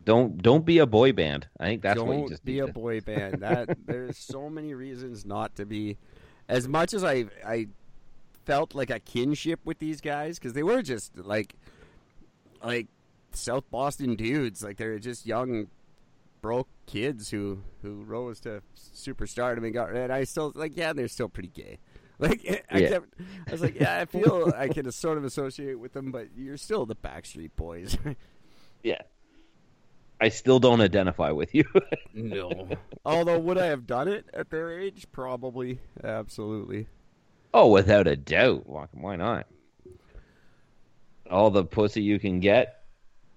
Don't 0.04 0.42
don't 0.42 0.66
be 0.66 0.80
a 0.80 0.88
boy 0.88 1.12
band. 1.12 1.48
I 1.60 1.66
think 1.68 1.82
that's 1.84 2.00
what 2.00 2.08
you 2.08 2.14
just 2.14 2.20
don't 2.22 2.30
just 2.30 2.46
be 2.46 2.54
need 2.54 2.60
a 2.64 2.68
to- 2.68 2.74
boy 2.74 3.02
band. 3.02 3.36
That 3.42 3.78
there's 3.86 4.18
so 4.18 4.50
many 4.50 4.74
reasons 4.74 5.26
not 5.26 5.56
to 5.58 5.66
be. 5.66 5.98
As 6.50 6.68
much 6.68 6.94
as 6.94 7.04
I 7.04 7.26
I 7.46 7.68
felt 8.46 8.74
like 8.74 8.90
a 8.90 9.00
kinship 9.00 9.60
with 9.66 9.78
these 9.80 10.02
guys 10.02 10.40
because 10.40 10.54
they 10.54 10.64
were 10.64 10.82
just 10.82 11.16
like, 11.18 11.54
like 12.64 12.88
South 13.34 13.70
Boston 13.70 14.16
dudes. 14.16 14.64
Like 14.64 14.78
they're 14.78 14.98
just 15.00 15.28
young, 15.28 15.68
broke 16.42 16.68
kids 16.88 17.30
who 17.30 17.62
who 17.82 18.04
rose 18.04 18.40
to 18.42 18.62
superstardom 18.76 19.64
and 19.64 19.74
got. 19.74 19.96
And 19.96 20.12
I 20.12 20.24
still 20.24 20.52
like, 20.56 20.76
yeah, 20.76 20.94
they're 20.94 21.08
still 21.08 21.30
pretty 21.30 21.50
gay. 21.50 21.80
Like 22.20 22.64
I 22.70 22.78
Yeah. 22.78 22.90
kept, 22.90 23.16
I 23.48 23.52
was 23.52 23.62
like, 23.62 23.80
yeah, 23.80 23.98
I 23.98 24.06
feel 24.06 24.54
I 24.58 24.68
can 24.68 24.92
sort 24.92 25.18
of 25.18 25.24
associate 25.24 25.80
with 25.80 25.94
them, 25.94 26.12
but 26.12 26.28
you're 26.38 26.56
still 26.58 26.86
the 26.86 26.96
Backstreet 26.96 27.52
Boys. 27.56 27.98
Yeah. 28.84 29.02
I 30.20 30.30
still 30.30 30.60
don't 30.60 30.82
identify 30.82 31.32
with 31.32 31.56
you. 31.56 31.64
no. 32.14 32.70
Although 33.06 33.40
would 33.40 33.58
I 33.58 33.66
have 33.68 33.88
done 33.88 34.08
it 34.08 34.26
at 34.36 34.52
their 34.52 34.72
age? 34.80 35.08
Probably, 35.12 35.80
absolutely. 36.04 36.86
oh, 37.56 37.70
without 37.72 38.06
a 38.08 38.16
doubt. 38.16 38.68
Why 38.68 38.86
why 38.92 39.16
not? 39.16 39.48
All 41.30 41.50
the 41.50 41.64
pussy 41.64 42.02
you 42.04 42.20
can 42.20 42.40
get, 42.40 42.84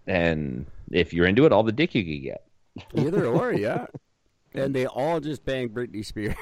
and 0.06 0.66
if 0.90 1.14
you're 1.14 1.26
into 1.26 1.46
it, 1.46 1.52
all 1.52 1.62
the 1.62 1.72
dick 1.72 1.94
you 1.94 2.04
can 2.04 2.22
get. 2.22 2.44
Either 2.94 3.26
or, 3.26 3.52
yeah. 3.52 3.86
And 4.56 4.72
they 4.72 4.86
all 4.86 5.18
just 5.18 5.44
bang 5.44 5.68
Britney 5.70 6.04
Spears. 6.06 6.36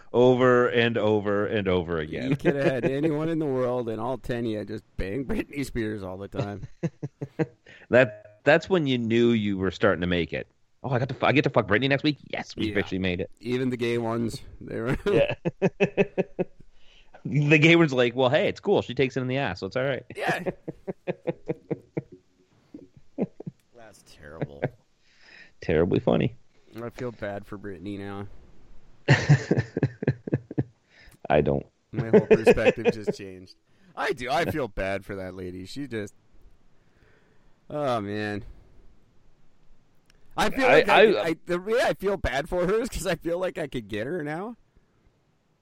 over 0.12 0.68
and 0.68 0.96
over 0.96 1.44
and 1.46 1.66
over 1.66 1.98
again. 1.98 2.30
you 2.30 2.36
could 2.36 2.54
have 2.54 2.64
had 2.66 2.84
anyone 2.84 3.28
in 3.28 3.40
the 3.40 3.46
world, 3.46 3.88
and 3.88 4.00
all 4.00 4.16
ten 4.16 4.44
of 4.44 4.44
you 4.46 4.64
just 4.64 4.84
bang 4.96 5.24
Britney 5.24 5.66
Spears 5.66 6.04
all 6.04 6.16
the 6.16 6.28
time. 6.28 6.62
That 7.90 8.40
that's 8.44 8.68
when 8.70 8.86
you 8.86 8.96
knew 8.98 9.30
you 9.30 9.58
were 9.58 9.72
starting 9.72 10.02
to 10.02 10.06
make 10.06 10.32
it. 10.32 10.46
Oh, 10.84 10.90
I 10.90 11.00
got 11.00 11.08
to 11.08 11.16
I 11.26 11.32
get 11.32 11.42
to 11.44 11.50
fuck 11.50 11.66
Britney 11.66 11.88
next 11.88 12.04
week. 12.04 12.18
Yes, 12.28 12.54
we 12.54 12.66
Yeah. 12.66 12.72
officially 12.72 12.98
made 13.00 13.20
it. 13.20 13.30
Even 13.40 13.70
the 13.70 13.76
gay 13.76 13.98
ones, 13.98 14.40
they 14.60 14.78
were. 14.80 14.96
Yeah. 15.10 15.34
the 17.24 17.58
gay 17.58 17.74
ones 17.76 17.92
like, 17.92 18.14
"Well, 18.14 18.28
hey, 18.28 18.46
it's 18.46 18.60
cool. 18.60 18.82
She 18.82 18.94
takes 18.94 19.16
it 19.16 19.20
in 19.22 19.26
the 19.26 19.38
ass, 19.38 19.58
so 19.60 19.66
it's 19.66 19.76
all 19.76 19.84
right." 19.84 20.04
yeah. 20.14 20.44
That's 24.38 24.50
terrible. 24.50 24.62
Terribly 25.60 25.98
funny. 26.00 26.36
I 26.82 26.90
feel 26.90 27.10
bad 27.10 27.44
for 27.46 27.58
Britney 27.58 27.98
now. 27.98 28.26
I 31.30 31.40
don't. 31.40 31.66
My 31.92 32.08
whole 32.10 32.26
perspective 32.26 32.92
just 32.92 33.16
changed. 33.18 33.54
I 33.96 34.12
do. 34.12 34.30
I 34.30 34.44
feel 34.44 34.68
bad 34.68 35.04
for 35.04 35.16
that 35.16 35.34
lady. 35.34 35.66
She 35.66 35.86
just. 35.88 36.14
Oh 37.68 38.00
man. 38.00 38.44
I 40.36 40.50
feel 40.50 40.66
I- 40.66 40.72
like 40.72 40.88
I, 40.88 41.00
I- 41.00 41.06
could- 41.06 41.16
I, 41.16 41.36
the 41.46 41.58
way 41.60 41.80
I 41.82 41.94
feel 41.94 42.16
bad 42.16 42.48
for 42.48 42.66
her 42.66 42.80
is 42.82 42.88
because 42.88 43.06
I 43.06 43.16
feel 43.16 43.38
like 43.38 43.58
I 43.58 43.66
could 43.66 43.88
get 43.88 44.06
her 44.06 44.22
now. 44.22 44.56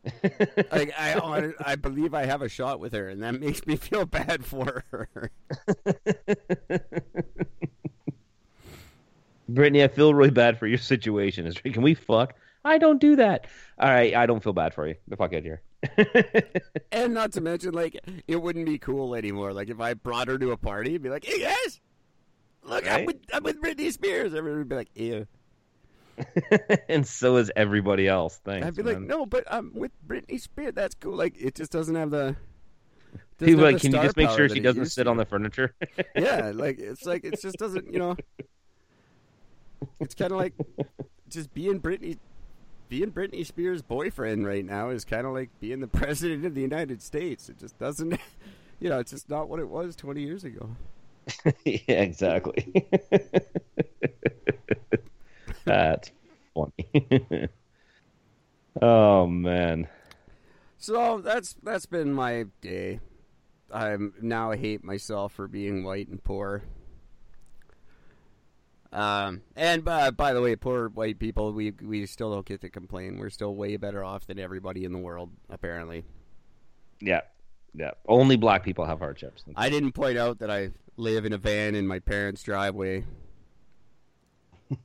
like 0.70 0.92
I, 0.96 1.52
I 1.64 1.74
believe 1.74 2.14
I 2.14 2.26
have 2.26 2.40
a 2.42 2.48
shot 2.48 2.78
with 2.78 2.92
her, 2.92 3.08
and 3.08 3.22
that 3.24 3.40
makes 3.40 3.66
me 3.66 3.74
feel 3.76 4.04
bad 4.06 4.44
for 4.44 4.84
her. 4.92 5.30
Britney, 9.56 9.82
I 9.82 9.88
feel 9.88 10.14
really 10.14 10.30
bad 10.30 10.58
for 10.58 10.66
your 10.66 10.78
situation. 10.78 11.46
Is 11.46 11.58
can 11.58 11.82
we 11.82 11.94
fuck? 11.94 12.34
I 12.64 12.78
don't 12.78 13.00
do 13.00 13.16
that. 13.16 13.46
All 13.78 13.88
right, 13.88 14.14
I 14.14 14.26
don't 14.26 14.42
feel 14.42 14.52
bad 14.52 14.74
for 14.74 14.86
you. 14.86 14.96
The 15.08 15.16
fuck 15.16 15.32
out 15.32 15.42
here. 15.42 15.62
and 16.92 17.14
not 17.14 17.32
to 17.32 17.40
mention, 17.40 17.72
like 17.72 17.98
it 18.26 18.36
wouldn't 18.36 18.66
be 18.66 18.78
cool 18.78 19.14
anymore. 19.14 19.52
Like 19.52 19.70
if 19.70 19.80
I 19.80 19.94
brought 19.94 20.28
her 20.28 20.38
to 20.38 20.50
a 20.50 20.56
party, 20.56 20.90
it'd 20.90 21.02
be 21.02 21.10
like, 21.10 21.24
"Hey 21.24 21.40
guys, 21.40 21.80
look, 22.62 22.90
I'm 22.90 23.04
with 23.06 23.16
I'm 23.32 23.42
with 23.42 23.60
Britney 23.60 23.92
Spears." 23.92 24.34
Everyone 24.34 24.60
would 24.60 24.68
be 24.68 24.76
like, 24.76 24.90
"Ew." 24.94 25.26
and 26.88 27.06
so 27.06 27.36
is 27.36 27.50
everybody 27.56 28.08
else. 28.08 28.40
Thanks. 28.44 28.66
I'd 28.66 28.74
be 28.74 28.82
like, 28.82 29.00
no, 29.00 29.26
but 29.26 29.44
I'm 29.50 29.72
with 29.74 29.92
Britney 30.06 30.40
Spears. 30.40 30.72
That's 30.74 30.94
cool. 30.94 31.16
Like, 31.16 31.34
it 31.38 31.54
just 31.54 31.72
doesn't 31.72 31.94
have 31.94 32.10
the. 32.10 32.36
People 33.38 33.64
like, 33.64 33.80
can 33.80 33.92
you 33.92 34.00
just 34.00 34.16
make 34.16 34.30
sure 34.30 34.48
she 34.48 34.60
doesn't 34.60 34.86
sit 34.86 35.04
to." 35.04 35.10
on 35.10 35.18
the 35.18 35.26
furniture? 35.26 35.74
Yeah, 36.14 36.52
like 36.54 36.78
it's 36.78 37.04
like 37.04 37.24
it 37.24 37.40
just 37.40 37.56
doesn't. 37.56 37.92
You 37.92 37.98
know, 37.98 38.16
it's 40.00 40.14
kind 40.14 40.32
of 40.32 40.38
like 40.38 40.54
just 41.28 41.52
being 41.54 41.80
Britney, 41.80 42.18
being 42.88 43.10
Britney 43.12 43.44
Spears' 43.44 43.82
boyfriend 43.82 44.46
right 44.46 44.64
now 44.64 44.90
is 44.90 45.04
kind 45.04 45.26
of 45.26 45.32
like 45.32 45.50
being 45.60 45.80
the 45.80 45.86
president 45.88 46.44
of 46.44 46.54
the 46.54 46.60
United 46.60 47.02
States. 47.02 47.48
It 47.48 47.58
just 47.58 47.78
doesn't. 47.78 48.18
You 48.78 48.90
know, 48.90 48.98
it's 48.98 49.10
just 49.10 49.30
not 49.30 49.48
what 49.48 49.58
it 49.58 49.70
was 49.70 49.96
20 49.96 50.20
years 50.20 50.44
ago. 50.44 50.68
yeah, 51.64 52.02
exactly. 52.02 52.86
That's 55.64 56.10
funny. 56.54 57.48
oh 58.82 59.26
man. 59.26 59.88
So 60.76 61.22
that's 61.22 61.56
that's 61.62 61.86
been 61.86 62.12
my 62.12 62.44
day. 62.60 63.00
I'm 63.72 64.14
now 64.20 64.52
I 64.52 64.56
hate 64.56 64.84
myself 64.84 65.32
for 65.32 65.48
being 65.48 65.82
white 65.82 66.08
and 66.08 66.22
poor. 66.22 66.62
Um, 68.96 69.42
and 69.56 69.86
uh, 69.86 70.10
by 70.10 70.32
the 70.32 70.40
way, 70.40 70.56
poor 70.56 70.88
white 70.88 71.18
people, 71.18 71.52
we 71.52 71.72
we 71.82 72.06
still 72.06 72.32
don't 72.32 72.46
get 72.46 72.60
to 72.62 72.70
complain. 72.70 73.18
We're 73.18 73.30
still 73.30 73.54
way 73.54 73.76
better 73.76 74.02
off 74.02 74.26
than 74.26 74.38
everybody 74.38 74.84
in 74.84 74.92
the 74.92 74.98
world, 74.98 75.30
apparently. 75.50 76.04
Yeah. 77.00 77.20
Yeah. 77.74 77.90
Only 78.08 78.36
black 78.36 78.64
people 78.64 78.86
have 78.86 78.98
hardships. 79.00 79.44
I 79.54 79.68
didn't 79.68 79.92
point 79.92 80.16
out 80.16 80.38
that 80.38 80.50
I 80.50 80.70
live 80.96 81.26
in 81.26 81.34
a 81.34 81.38
van 81.38 81.74
in 81.74 81.86
my 81.86 81.98
parents' 81.98 82.42
driveway. 82.42 83.04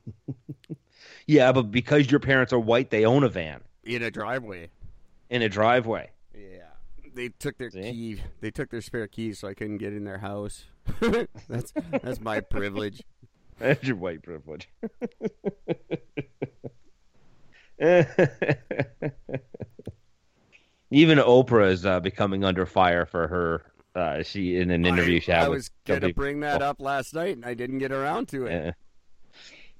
Yeah, 1.26 1.52
but 1.52 1.70
because 1.70 2.10
your 2.10 2.20
parents 2.20 2.52
are 2.52 2.58
white, 2.58 2.90
they 2.90 3.04
own 3.04 3.22
a 3.22 3.28
van 3.28 3.60
In 3.84 4.02
a 4.02 4.10
driveway. 4.10 4.70
in 5.30 5.42
a 5.42 5.48
driveway. 5.48 6.10
Yeah. 6.34 6.64
They 7.14 7.28
took 7.28 7.58
their 7.58 7.70
See? 7.70 7.80
key. 7.80 8.22
They 8.40 8.50
took 8.50 8.70
their 8.70 8.80
spare 8.80 9.06
keys, 9.06 9.38
so 9.38 9.48
I 9.48 9.54
couldn't 9.54 9.78
get 9.78 9.92
in 9.92 10.04
their 10.04 10.18
house. 10.18 10.64
that's 11.48 11.72
that's 12.02 12.20
my 12.20 12.40
privilege. 12.50 13.02
That's 13.62 13.84
your 13.84 13.96
white 13.96 14.22
privilege. 14.22 14.68
Even 20.90 21.18
Oprah 21.18 21.70
is 21.70 21.86
uh, 21.86 22.00
becoming 22.00 22.44
under 22.44 22.66
fire 22.66 23.06
for 23.06 23.28
her. 23.28 23.62
Uh, 23.94 24.22
she 24.24 24.56
in 24.56 24.70
an 24.70 24.84
interview 24.84 25.16
I, 25.16 25.20
she 25.20 25.30
had 25.30 25.44
I 25.44 25.48
was 25.48 25.70
gonna 25.86 26.12
bring 26.12 26.40
that 26.40 26.60
up 26.60 26.80
last 26.80 27.14
night, 27.14 27.36
and 27.36 27.44
I 27.44 27.54
didn't 27.54 27.78
get 27.78 27.92
around 27.92 28.28
to 28.28 28.46
it. 28.46 28.52
Yeah. 28.52 28.72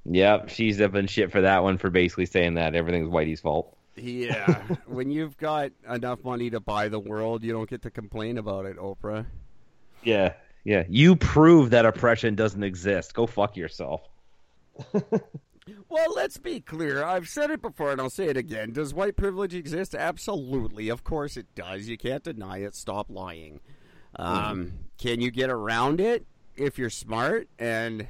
Yep, 0.05 0.49
she's 0.51 0.81
up 0.81 0.95
in 0.95 1.07
shit 1.07 1.33
for 1.33 1.41
that 1.41 1.63
one 1.63 1.79
for 1.79 1.91
basically 1.91 2.27
saying 2.27 2.55
that 2.55 2.75
everything's 2.75 3.09
Whitey's 3.09 3.41
fault. 3.41 3.77
Yeah, 3.97 4.63
when 4.87 5.11
you've 5.11 5.37
got 5.39 5.73
enough 5.89 6.23
money 6.25 6.51
to 6.51 6.61
buy 6.61 6.89
the 6.89 7.01
world, 7.01 7.43
you 7.43 7.53
don't 7.53 7.69
get 7.69 7.83
to 7.83 7.91
complain 7.91 8.39
about 8.39 8.67
it, 8.67 8.77
Oprah. 8.77 9.27
Yeah, 10.03 10.35
yeah. 10.65 10.85
You 10.89 11.17
prove 11.17 11.71
that 11.71 11.87
oppression 11.87 12.35
doesn't 12.35 12.63
exist. 12.63 13.15
Go 13.15 13.27
fuck 13.27 13.57
yourself. 13.57 14.03
Well, 15.89 16.13
let's 16.15 16.39
be 16.39 16.61
clear. 16.61 17.05
I've 17.05 17.29
said 17.29 17.51
it 17.51 17.63
before, 17.63 17.93
and 17.93 18.01
I'll 18.01 18.11
say 18.11 18.27
it 18.27 18.37
again. 18.37 18.73
Does 18.73 18.93
white 18.93 19.17
privilege 19.17 19.55
exist? 19.55 19.95
Absolutely. 19.95 20.89
Of 20.89 21.05
course 21.05 21.37
it 21.37 21.47
does. 21.55 21.87
You 21.87 21.97
can't 21.97 22.25
deny 22.25 22.59
it. 22.59 22.75
Stop 22.75 23.07
lying. 23.09 23.61
Um, 24.17 24.73
Can 24.99 25.21
you 25.21 25.31
get 25.31 25.51
around 25.51 26.01
it 26.01 26.27
if 26.57 26.79
you're 26.79 26.91
smart 26.91 27.49
and 27.59 28.07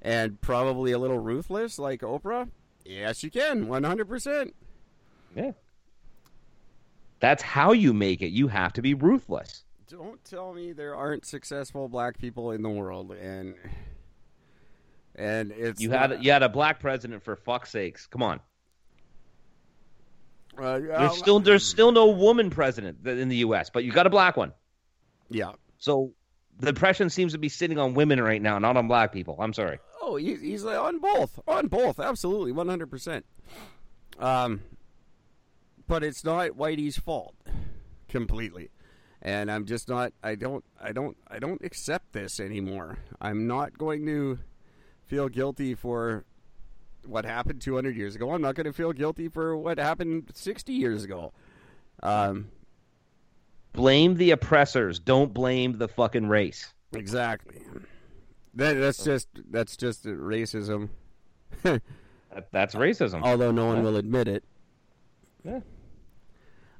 and 0.00 0.40
probably 0.40 0.92
a 0.92 0.98
little 0.98 1.18
ruthless 1.18 1.78
like 1.78 2.00
Oprah? 2.00 2.48
Yes, 2.84 3.22
you 3.22 3.30
can. 3.30 3.68
One 3.68 3.84
hundred 3.84 4.08
percent. 4.08 4.54
Yeah. 5.36 5.52
That's 7.20 7.42
how 7.42 7.72
you 7.72 7.92
make 7.92 8.20
it. 8.22 8.30
You 8.30 8.48
have 8.48 8.72
to 8.72 8.82
be 8.82 8.94
ruthless. 8.94 9.64
Don't 9.92 10.24
tell 10.24 10.54
me 10.54 10.72
there 10.72 10.96
aren't 10.96 11.26
successful 11.26 11.86
black 11.86 12.16
people 12.18 12.52
in 12.52 12.62
the 12.62 12.70
world, 12.70 13.12
and 13.12 13.54
and 15.14 15.50
it's 15.52 15.82
You 15.82 15.90
not- 15.90 16.10
had 16.12 16.24
you 16.24 16.32
had 16.32 16.42
a 16.42 16.48
black 16.48 16.80
president 16.80 17.22
for 17.22 17.36
fuck's 17.36 17.70
sakes. 17.72 18.06
Come 18.06 18.22
on. 18.22 18.40
Uh, 20.56 20.78
There's 20.78 21.18
still 21.18 21.40
there's 21.40 21.66
still 21.68 21.92
no 21.92 22.06
woman 22.08 22.48
president 22.48 23.06
in 23.06 23.28
the 23.28 23.36
U.S., 23.36 23.68
but 23.70 23.84
you 23.84 23.92
got 23.92 24.06
a 24.06 24.10
black 24.10 24.36
one. 24.36 24.52
yeah. 25.30 25.52
So 25.78 26.12
the 26.58 26.70
oppression 26.70 27.10
seems 27.10 27.32
to 27.32 27.38
be 27.38 27.48
sitting 27.50 27.78
on 27.78 27.92
women 27.94 28.20
right 28.22 28.40
now, 28.40 28.58
not 28.58 28.76
on 28.78 28.86
black 28.88 29.12
people. 29.12 29.36
I'm 29.40 29.52
sorry. 29.52 29.78
Oh, 30.00 30.16
he, 30.16 30.36
he's 30.36 30.64
on 30.64 31.00
both, 31.00 31.38
on 31.48 31.66
both, 31.68 31.98
absolutely, 32.00 32.52
one 32.52 32.68
hundred 32.68 32.88
percent. 32.90 33.26
Um, 34.18 34.60
but 35.86 36.02
it's 36.04 36.24
not 36.24 36.50
Whitey's 36.50 36.96
fault 36.98 37.34
completely, 38.08 38.70
and 39.22 39.50
I'm 39.50 39.64
just 39.64 39.88
not. 39.88 40.12
I 40.22 40.34
don't. 40.34 40.64
I 40.80 40.92
don't. 40.92 41.16
I 41.28 41.38
don't 41.38 41.62
accept 41.64 42.12
this 42.12 42.38
anymore. 42.40 42.98
I'm 43.20 43.46
not 43.46 43.78
going 43.78 44.04
to 44.06 44.38
feel 45.06 45.28
guilty 45.28 45.74
for 45.74 46.24
what 47.06 47.24
happened 47.24 47.60
200 47.60 47.96
years 47.96 48.14
ago. 48.14 48.30
I'm 48.32 48.42
not 48.42 48.54
going 48.54 48.66
to 48.66 48.72
feel 48.72 48.92
guilty 48.92 49.28
for 49.28 49.56
what 49.56 49.78
happened 49.78 50.30
60 50.34 50.72
years 50.72 51.04
ago. 51.04 51.32
Um, 52.02 52.48
Blame 53.72 54.16
the 54.16 54.30
oppressors. 54.32 54.98
Don't 54.98 55.32
blame 55.32 55.78
the 55.78 55.88
fucking 55.88 56.28
race. 56.28 56.72
exactly. 56.94 57.62
That, 58.54 58.74
that's 58.74 59.02
just 59.02 59.28
that's 59.50 59.76
just 59.76 60.04
racism. 60.04 60.90
That, 62.34 62.50
that's 62.50 62.74
racism. 62.74 63.20
although 63.22 63.50
no 63.52 63.66
one 63.66 63.82
will 63.82 63.96
admit 63.96 64.26
it. 64.26 64.42
Yeah. 65.44 65.60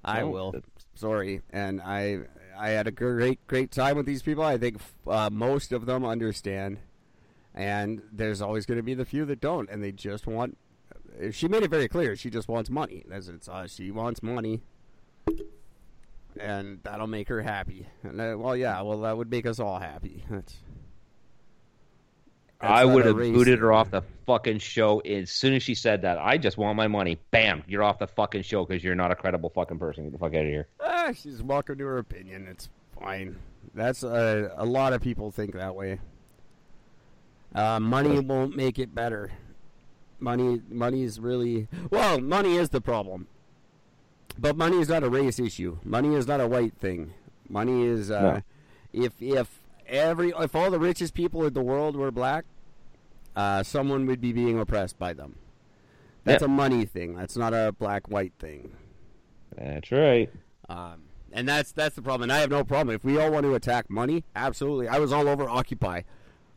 I 0.02 0.20
No, 0.20 0.30
will. 0.30 0.54
Sorry, 1.02 1.42
and 1.50 1.82
I 1.82 2.20
I 2.56 2.68
had 2.68 2.86
a 2.86 2.92
great 2.92 3.44
great 3.48 3.72
time 3.72 3.96
with 3.96 4.06
these 4.06 4.22
people. 4.22 4.44
I 4.44 4.56
think 4.56 4.76
uh, 5.04 5.30
most 5.32 5.72
of 5.72 5.84
them 5.84 6.04
understand, 6.04 6.78
and 7.56 8.02
there's 8.12 8.40
always 8.40 8.66
going 8.66 8.76
to 8.76 8.84
be 8.84 8.94
the 8.94 9.04
few 9.04 9.24
that 9.24 9.40
don't, 9.40 9.68
and 9.68 9.82
they 9.82 9.90
just 9.90 10.28
want. 10.28 10.56
She 11.32 11.48
made 11.48 11.64
it 11.64 11.70
very 11.70 11.88
clear. 11.88 12.14
She 12.14 12.30
just 12.30 12.46
wants 12.46 12.70
money. 12.70 13.02
That's 13.08 13.26
it's. 13.26 13.48
Uh, 13.48 13.66
she 13.66 13.90
wants 13.90 14.22
money, 14.22 14.62
and 16.38 16.78
that'll 16.84 17.08
make 17.08 17.26
her 17.26 17.42
happy. 17.42 17.88
And 18.04 18.20
uh, 18.20 18.36
well, 18.38 18.56
yeah, 18.56 18.80
well, 18.82 19.00
that 19.00 19.16
would 19.16 19.28
make 19.28 19.44
us 19.44 19.58
all 19.58 19.80
happy. 19.80 20.22
That's. 20.30 20.54
That's 22.62 22.72
I 22.72 22.84
would 22.84 23.04
have 23.04 23.16
booted 23.16 23.58
her 23.58 23.72
off 23.72 23.90
the 23.90 24.02
fucking 24.24 24.58
show 24.58 25.00
as 25.00 25.32
soon 25.32 25.54
as 25.54 25.64
she 25.64 25.74
said 25.74 26.02
that. 26.02 26.18
I 26.18 26.38
just 26.38 26.56
want 26.56 26.76
my 26.76 26.86
money. 26.86 27.18
Bam, 27.32 27.64
you're 27.66 27.82
off 27.82 27.98
the 27.98 28.06
fucking 28.06 28.42
show 28.42 28.64
because 28.64 28.84
you're 28.84 28.94
not 28.94 29.10
a 29.10 29.16
credible 29.16 29.50
fucking 29.50 29.80
person. 29.80 30.04
Get 30.04 30.12
the 30.12 30.18
fuck 30.18 30.32
out 30.34 30.42
of 30.42 30.46
here. 30.46 30.68
Ah, 30.80 31.10
she's 31.12 31.42
welcome 31.42 31.76
to 31.78 31.84
her 31.84 31.98
opinion. 31.98 32.46
It's 32.48 32.68
fine. 32.98 33.36
That's 33.74 34.04
uh, 34.04 34.50
a 34.56 34.64
lot 34.64 34.92
of 34.92 35.00
people 35.02 35.32
think 35.32 35.54
that 35.54 35.74
way. 35.74 35.98
Uh, 37.52 37.80
money 37.80 38.20
won't 38.20 38.56
make 38.56 38.78
it 38.78 38.94
better. 38.94 39.32
Money, 40.20 40.62
money 40.70 41.02
is 41.02 41.18
really 41.18 41.66
well. 41.90 42.20
Money 42.20 42.56
is 42.56 42.68
the 42.68 42.80
problem, 42.80 43.26
but 44.38 44.56
money 44.56 44.78
is 44.78 44.88
not 44.88 45.02
a 45.02 45.10
race 45.10 45.40
issue. 45.40 45.78
Money 45.82 46.14
is 46.14 46.28
not 46.28 46.40
a 46.40 46.46
white 46.46 46.76
thing. 46.78 47.12
Money 47.48 47.84
is 47.86 48.08
uh, 48.08 48.40
if 48.92 49.20
if 49.20 49.61
every 49.92 50.32
if 50.36 50.54
all 50.56 50.70
the 50.70 50.78
richest 50.80 51.14
people 51.14 51.44
in 51.44 51.52
the 51.52 51.62
world 51.62 51.94
were 51.94 52.10
black, 52.10 52.44
uh, 53.36 53.62
someone 53.62 54.06
would 54.06 54.20
be 54.20 54.32
being 54.32 54.58
oppressed 54.58 54.98
by 54.98 55.12
them. 55.12 55.36
That's 56.24 56.42
Yep. 56.42 56.48
a 56.48 56.52
money 56.52 56.84
thing. 56.84 57.14
That's 57.16 57.36
not 57.36 57.52
a 57.52 57.72
black 57.78 58.08
white 58.08 58.32
thing. 58.38 58.72
That's 59.56 59.90
right. 59.92 60.30
Um, 60.68 61.02
and 61.32 61.48
that's 61.48 61.72
that's 61.72 61.94
the 61.94 62.02
problem. 62.02 62.22
And 62.24 62.32
I 62.32 62.38
have 62.40 62.50
no 62.50 62.64
problem 62.64 62.94
if 62.94 63.04
we 63.04 63.18
all 63.18 63.30
want 63.30 63.44
to 63.44 63.54
attack 63.54 63.90
money. 63.90 64.24
Absolutely, 64.34 64.88
I 64.88 64.98
was 64.98 65.12
all 65.12 65.28
over 65.28 65.48
Occupy, 65.48 66.02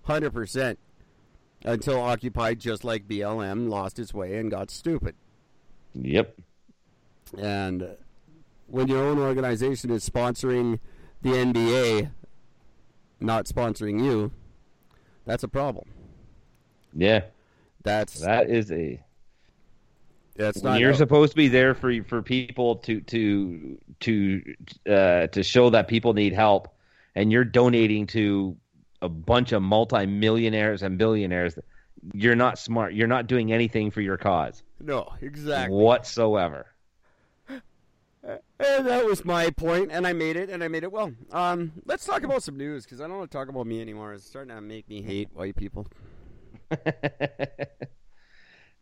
hundred 0.03 0.31
percent, 0.31 0.79
until 1.63 1.99
Occupy, 2.01 2.53
just 2.55 2.83
like 2.83 3.07
BLM, 3.07 3.69
lost 3.69 3.99
its 3.99 4.13
way 4.13 4.37
and 4.37 4.49
got 4.51 4.69
stupid. 4.71 5.15
Yep. 5.93 6.35
And 7.37 7.95
when 8.67 8.87
your 8.87 9.03
own 9.03 9.17
organization 9.17 9.89
is 9.91 10.07
sponsoring 10.07 10.79
the 11.21 11.29
NBA, 11.31 12.11
not 13.25 13.45
sponsoring 13.45 14.03
you, 14.03 14.31
that's 15.25 15.43
a 15.43 15.47
problem. 15.47 15.87
Yeah. 16.93 17.21
That's 17.83 18.21
That 18.21 18.49
is 18.49 18.71
a. 18.71 19.01
that's 20.35 20.63
not 20.63 20.79
you're 20.79 20.93
supposed 20.93 21.31
to 21.31 21.35
be 21.35 21.49
there 21.49 21.75
for 21.75 22.03
for 22.03 22.21
people 22.21 22.77
to 22.77 23.01
to 23.01 23.77
to 24.01 24.55
uh, 24.89 25.27
to 25.27 25.43
show 25.43 25.69
that 25.71 25.87
people 25.87 26.13
need 26.13 26.33
help, 26.33 26.69
and 27.13 27.31
you're 27.31 27.43
donating 27.43 28.07
to 28.07 28.57
a 29.01 29.09
bunch 29.09 29.51
of 29.51 29.61
multimillionaires 29.61 30.81
and 30.81 30.97
billionaires. 30.97 31.59
You're 32.13 32.35
not 32.35 32.57
smart. 32.57 32.93
You're 32.93 33.07
not 33.07 33.27
doing 33.27 33.51
anything 33.51 33.91
for 33.91 34.01
your 34.01 34.17
cause 34.17 34.63
no 34.79 35.13
exactly. 35.21 35.75
whatsoever. 35.75 36.67
And 38.59 38.87
that 38.87 39.05
was 39.05 39.25
my 39.25 39.49
point, 39.49 39.91
and 39.91 40.07
I 40.07 40.13
made 40.13 40.37
it, 40.37 40.49
and 40.49 40.63
I 40.63 40.69
made 40.69 40.83
it 40.83 40.91
well. 40.91 41.11
Um, 41.31 41.73
let's 41.85 42.05
talk 42.05 42.23
about 42.23 42.41
some 42.41 42.57
news 42.57 42.85
because 42.85 43.01
I 43.01 43.07
don't 43.07 43.17
want 43.17 43.29
to 43.29 43.37
talk 43.37 43.49
about 43.49 43.67
me 43.67 43.81
anymore. 43.81 44.13
It's 44.13 44.25
starting 44.25 44.55
to 44.55 44.61
make 44.61 44.87
me 44.87 45.01
hate 45.01 45.29
white 45.33 45.55
people. 45.55 45.87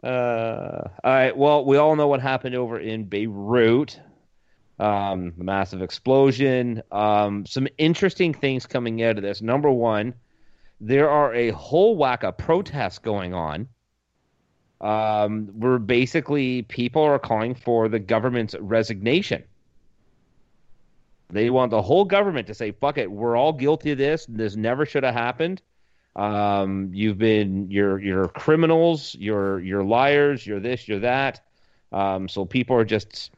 Uh, 0.03 0.89
all 1.01 1.11
right. 1.11 1.35
Well, 1.37 1.63
we 1.63 1.77
all 1.77 1.95
know 1.95 2.07
what 2.07 2.19
happened 2.19 2.55
over 2.55 2.77
in 2.77 3.05
Beirut. 3.05 3.99
Um, 4.77 5.33
the 5.37 5.45
massive 5.45 5.81
explosion. 5.81 6.83
Um, 6.91 7.45
some 7.45 7.67
interesting 7.77 8.33
things 8.33 8.65
coming 8.65 9.01
out 9.01 9.15
of 9.17 9.23
this. 9.23 9.41
Number 9.41 9.71
one, 9.71 10.13
there 10.81 11.09
are 11.09 11.33
a 11.33 11.51
whole 11.51 11.95
whack 11.95 12.23
of 12.23 12.37
protests 12.37 12.99
going 12.99 13.33
on. 13.33 13.69
Um, 14.81 15.47
where 15.57 15.79
basically 15.79 16.63
people 16.63 17.03
are 17.03 17.17
calling 17.17 17.55
for 17.55 17.87
the 17.87 17.99
government's 17.99 18.53
resignation. 18.59 19.45
They 21.33 21.49
want 21.49 21.71
the 21.71 21.81
whole 21.81 22.05
government 22.05 22.47
to 22.47 22.53
say, 22.53 22.71
"Fuck 22.71 22.97
it, 22.97 23.11
we're 23.11 23.35
all 23.35 23.51
guilty 23.53 23.91
of 23.91 23.97
this. 23.97 24.25
This 24.29 24.55
never 24.55 24.85
should 24.85 25.03
have 25.03 25.15
happened." 25.15 25.61
Um, 26.15 26.91
you've 26.93 27.17
been 27.17 27.71
you're 27.71 27.99
you're 27.99 28.27
criminals, 28.27 29.15
you're 29.19 29.59
you're 29.59 29.83
liars, 29.83 30.45
you're 30.45 30.59
this, 30.59 30.87
you're 30.87 30.99
that. 30.99 31.41
Um, 31.91 32.27
so 32.27 32.45
people 32.45 32.75
are 32.75 32.85
just 32.85 33.31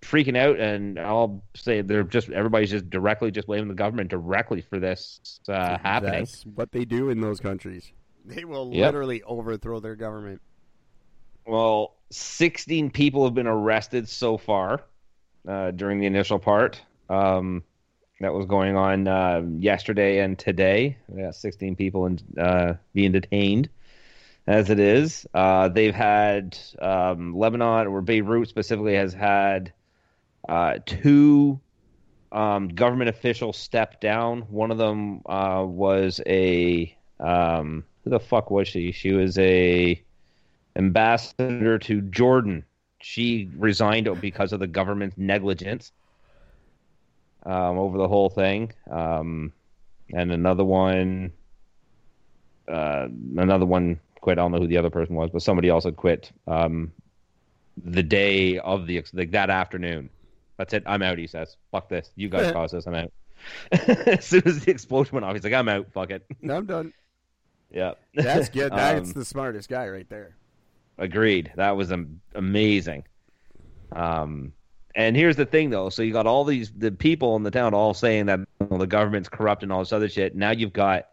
freaking 0.00 0.36
out, 0.36 0.58
and 0.58 0.98
I'll 0.98 1.42
say 1.54 1.82
they're 1.82 2.02
just 2.04 2.30
everybody's 2.30 2.70
just 2.70 2.88
directly 2.88 3.30
just 3.30 3.46
blaming 3.46 3.68
the 3.68 3.74
government 3.74 4.08
directly 4.10 4.62
for 4.62 4.78
this 4.80 5.40
uh, 5.48 5.76
happening. 5.78 6.20
That's 6.20 6.42
what 6.54 6.72
they 6.72 6.84
do 6.86 7.10
in 7.10 7.20
those 7.20 7.38
countries. 7.38 7.92
They 8.24 8.44
will 8.44 8.72
Yep. 8.72 8.86
literally 8.86 9.22
overthrow 9.24 9.80
their 9.80 9.96
government. 9.96 10.40
Well, 11.46 11.96
16 12.10 12.90
people 12.90 13.24
have 13.24 13.34
been 13.34 13.48
arrested 13.48 14.08
so 14.08 14.38
far 14.38 14.84
uh, 15.46 15.72
during 15.72 15.98
the 15.98 16.06
initial 16.06 16.38
part. 16.38 16.80
Um, 17.08 17.64
that 18.22 18.32
was 18.32 18.46
going 18.46 18.76
on 18.76 19.08
uh, 19.08 19.42
yesterday 19.58 20.20
and 20.20 20.38
today. 20.38 20.96
We 21.08 21.22
got 21.22 21.34
16 21.34 21.74
people 21.74 22.06
in, 22.06 22.20
uh, 22.38 22.74
being 22.94 23.12
detained 23.12 23.68
as 24.46 24.70
it 24.70 24.78
is. 24.78 25.26
Uh, 25.34 25.68
they've 25.68 25.94
had 25.94 26.56
um, 26.80 27.36
Lebanon, 27.36 27.88
or 27.88 28.00
Beirut 28.00 28.48
specifically, 28.48 28.94
has 28.94 29.12
had 29.12 29.72
uh, 30.48 30.78
two 30.86 31.60
um, 32.30 32.68
government 32.68 33.10
officials 33.10 33.56
step 33.56 34.00
down. 34.00 34.42
One 34.42 34.70
of 34.70 34.78
them 34.78 35.22
uh, 35.26 35.64
was 35.66 36.20
a. 36.26 36.96
Um, 37.18 37.84
who 38.04 38.10
the 38.10 38.20
fuck 38.20 38.50
was 38.50 38.66
she? 38.66 38.90
She 38.92 39.12
was 39.12 39.38
a 39.38 40.02
ambassador 40.74 41.78
to 41.78 42.00
Jordan. 42.00 42.64
She 43.00 43.48
resigned 43.56 44.08
because 44.20 44.52
of 44.52 44.60
the 44.60 44.66
government's 44.66 45.16
negligence 45.18 45.92
um, 47.44 47.78
over 47.78 47.98
the 47.98 48.08
whole 48.08 48.28
thing. 48.30 48.72
Um, 48.90 49.52
and 50.12 50.30
another 50.32 50.64
one, 50.64 51.32
uh, 52.68 53.08
another 53.36 53.66
one 53.66 54.00
quit. 54.20 54.38
I 54.38 54.42
don't 54.42 54.52
know 54.52 54.58
who 54.58 54.66
the 54.66 54.76
other 54.78 54.90
person 54.90 55.14
was, 55.16 55.30
but 55.30 55.42
somebody 55.42 55.68
else 55.68 55.84
had 55.84 55.96
quit 55.96 56.30
um, 56.46 56.92
the 57.82 58.02
day 58.02 58.58
of 58.58 58.86
the 58.86 59.02
like 59.12 59.30
that 59.32 59.50
afternoon. 59.50 60.10
That's 60.58 60.74
it. 60.74 60.82
I'm 60.86 61.02
out. 61.02 61.18
He 61.18 61.26
says, 61.26 61.56
"Fuck 61.70 61.88
this. 61.88 62.10
You 62.16 62.28
guys 62.28 62.52
caused 62.52 62.74
this. 62.74 62.86
I'm 62.86 62.94
out." 62.94 63.12
as 63.72 64.24
soon 64.24 64.42
as 64.46 64.64
the 64.64 64.70
explosion 64.70 65.14
went 65.14 65.24
off, 65.24 65.34
he's 65.34 65.44
like, 65.44 65.52
"I'm 65.54 65.68
out. 65.68 65.90
Fuck 65.92 66.10
it." 66.10 66.24
I'm 66.48 66.66
done. 66.66 66.92
yeah, 67.70 67.94
That's 68.14 68.48
good. 68.50 68.70
That's 68.72 69.08
Um, 69.08 69.12
the 69.14 69.24
smartest 69.24 69.68
guy 69.68 69.88
right 69.88 70.08
there. 70.08 70.36
Agreed. 70.98 71.50
That 71.56 71.76
was 71.76 71.90
am- 71.90 72.20
amazing. 72.34 73.04
Um, 73.90 74.52
and 74.94 75.16
here's 75.16 75.36
the 75.36 75.46
thing, 75.46 75.70
though. 75.70 75.88
So 75.88 76.02
you 76.02 76.12
got 76.12 76.26
all 76.26 76.44
these 76.44 76.70
the 76.70 76.92
people 76.92 77.36
in 77.36 77.42
the 77.42 77.50
town 77.50 77.74
all 77.74 77.94
saying 77.94 78.26
that 78.26 78.40
you 78.40 78.68
know, 78.70 78.78
the 78.78 78.86
government's 78.86 79.28
corrupt 79.28 79.62
and 79.62 79.72
all 79.72 79.80
this 79.80 79.92
other 79.92 80.08
shit. 80.08 80.34
Now 80.34 80.50
you've 80.50 80.72
got 80.72 81.08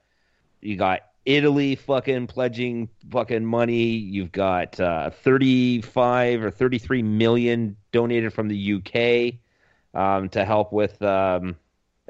you 0.62 0.76
got 0.76 1.02
Italy 1.26 1.76
fucking 1.76 2.28
pledging 2.28 2.90
fucking 3.12 3.46
money. 3.46 3.92
You've 3.92 4.32
got 4.32 4.80
uh, 4.80 5.10
35 5.10 6.44
or 6.44 6.52
33 6.52 7.04
million 7.04 7.78
donated 7.92 8.34
from 8.34 8.48
the 8.48 8.74
UK 8.76 10.00
um, 10.00 10.30
to 10.30 10.44
help 10.44 10.74
with 10.74 11.02
um, 11.02 11.56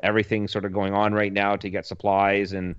everything 0.02 0.48
sort 0.48 0.66
of 0.66 0.74
going 0.74 0.94
on 0.94 1.14
right 1.14 1.34
now 1.34 1.56
to 1.56 1.70
get 1.70 1.86
supplies 1.86 2.54
and 2.54 2.76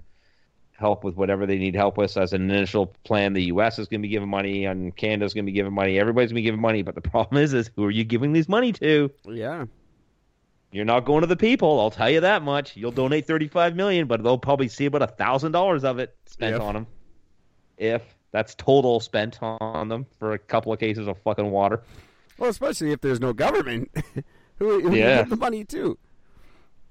help 0.80 1.04
with 1.04 1.14
whatever 1.16 1.46
they 1.46 1.58
need 1.58 1.74
help 1.76 1.96
with. 1.98 2.10
So 2.10 2.22
as 2.22 2.32
an 2.32 2.50
initial 2.50 2.86
plan, 3.04 3.32
the 3.34 3.44
U.S. 3.44 3.78
is 3.78 3.86
going 3.86 4.00
to 4.00 4.02
be 4.02 4.08
giving 4.08 4.28
money, 4.28 4.64
and 4.64 4.94
Canada's 4.96 5.34
going 5.34 5.44
to 5.44 5.52
be 5.52 5.54
giving 5.54 5.72
money. 5.72 5.98
Everybody's 6.00 6.30
going 6.30 6.36
to 6.36 6.40
be 6.42 6.44
giving 6.44 6.60
money, 6.60 6.82
but 6.82 6.94
the 6.94 7.00
problem 7.10 7.42
is, 7.42 7.52
is 7.54 7.70
who 7.76 7.84
are 7.84 7.90
you 7.90 8.02
giving 8.04 8.32
these 8.32 8.48
money 8.48 8.72
to? 8.72 9.10
Yeah. 9.26 9.66
You're 10.72 10.84
not 10.84 11.04
going 11.04 11.20
to 11.22 11.26
the 11.26 11.36
people. 11.36 11.80
I'll 11.80 11.90
tell 11.90 12.08
you 12.10 12.20
that 12.20 12.42
much. 12.42 12.76
You'll 12.76 12.92
donate 12.92 13.26
35 13.26 13.74
million, 13.76 14.06
but 14.06 14.22
they'll 14.22 14.38
probably 14.38 14.68
see 14.68 14.86
about 14.86 15.02
a 15.02 15.08
thousand 15.08 15.52
dollars 15.52 15.84
of 15.84 15.98
it 15.98 16.16
spent 16.26 16.54
If. 16.56 16.62
on 16.62 16.74
them. 16.74 16.86
If 17.76 18.02
that's 18.30 18.54
total 18.54 19.00
spent 19.00 19.38
on 19.42 19.88
them 19.88 20.06
for 20.18 20.32
a 20.32 20.38
couple 20.38 20.72
of 20.72 20.78
cases 20.78 21.08
of 21.08 21.18
fucking 21.18 21.50
water. 21.50 21.82
Well, 22.38 22.48
especially 22.50 22.92
if 22.92 23.00
there's 23.00 23.20
no 23.20 23.32
government, 23.32 23.90
who, 24.60 24.80
who 24.88 24.94
Yeah. 24.94 25.16
you 25.16 25.22
give 25.24 25.30
the 25.30 25.36
money 25.36 25.64
to? 25.64 25.98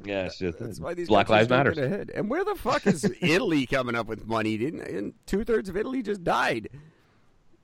Yeah, 0.03 0.25
it's 0.25 0.37
just 0.37 0.59
That's 0.59 0.79
why 0.79 0.93
these 0.93 1.07
Black 1.09 1.27
Lives 1.29 1.49
Matter. 1.49 1.71
ahead. 1.71 2.11
And 2.13 2.29
where 2.29 2.45
the 2.45 2.55
fuck 2.55 2.87
is 2.87 3.03
Italy 3.21 3.65
coming 3.65 3.95
up 3.95 4.07
with 4.07 4.25
money? 4.25 4.57
Didn't 4.57 4.81
and 4.81 5.13
two 5.25 5.43
thirds 5.43 5.67
of 5.69 5.75
Italy 5.75 6.01
just 6.01 6.23
died? 6.23 6.69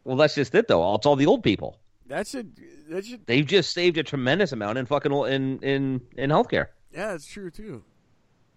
Well, 0.04 0.18
that's 0.18 0.36
just 0.36 0.54
it, 0.54 0.68
though. 0.68 0.94
It's 0.96 1.06
all 1.06 1.16
the 1.16 1.26
old 1.28 1.44
people. 1.44 1.80
That 2.08 2.28
should 2.28 2.60
that 2.90 3.06
should 3.06 3.26
They've 3.26 3.46
just 3.46 3.74
saved 3.74 3.98
a 3.98 4.04
tremendous 4.04 4.52
amount 4.52 4.78
in 4.78 4.86
fucking 4.86 5.12
in 5.12 5.60
in 5.60 6.02
in 6.18 6.30
healthcare. 6.30 6.68
yeah, 6.94 7.08
that's 7.12 7.26
true 7.26 7.50
too. 7.50 7.84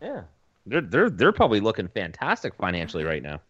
Yeah, 0.02 0.22
they're 0.66 0.80
they're 0.82 1.08
they're 1.10 1.32
probably 1.32 1.60
looking 1.60 1.88
fantastic 1.88 2.54
financially 2.56 3.04
right 3.04 3.22
now. 3.22 3.40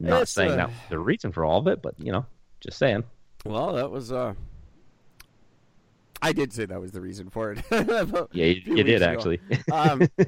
Not 0.00 0.22
It's, 0.22 0.32
saying 0.32 0.52
uh, 0.52 0.56
that 0.68 0.70
the 0.90 0.98
reason 0.98 1.32
for 1.32 1.44
all 1.44 1.58
of 1.58 1.66
it, 1.66 1.82
but 1.82 1.94
you 1.98 2.12
know, 2.12 2.24
just 2.60 2.78
saying. 2.78 3.04
Well, 3.44 3.72
that 3.74 3.90
was 3.90 4.12
uh 4.12 4.34
I 6.20 6.32
did 6.32 6.52
say 6.52 6.66
that 6.66 6.80
was 6.80 6.92
the 6.92 7.00
reason 7.00 7.30
for 7.30 7.52
it. 7.52 7.64
Yeah, 8.32 8.46
you, 8.46 8.76
you 8.76 8.84
did 8.84 9.02
actually. 9.02 9.40
um, 9.72 10.08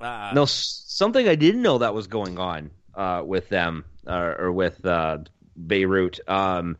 uh, 0.00 0.32
no, 0.34 0.44
something 0.46 1.28
I 1.28 1.34
didn't 1.34 1.62
know 1.62 1.78
that 1.78 1.94
was 1.94 2.06
going 2.06 2.38
on 2.38 2.70
uh, 2.94 3.22
with 3.24 3.48
them 3.48 3.84
uh, 4.06 4.34
or 4.38 4.52
with 4.52 4.84
uh, 4.84 5.18
Beirut 5.66 6.20
um, 6.28 6.76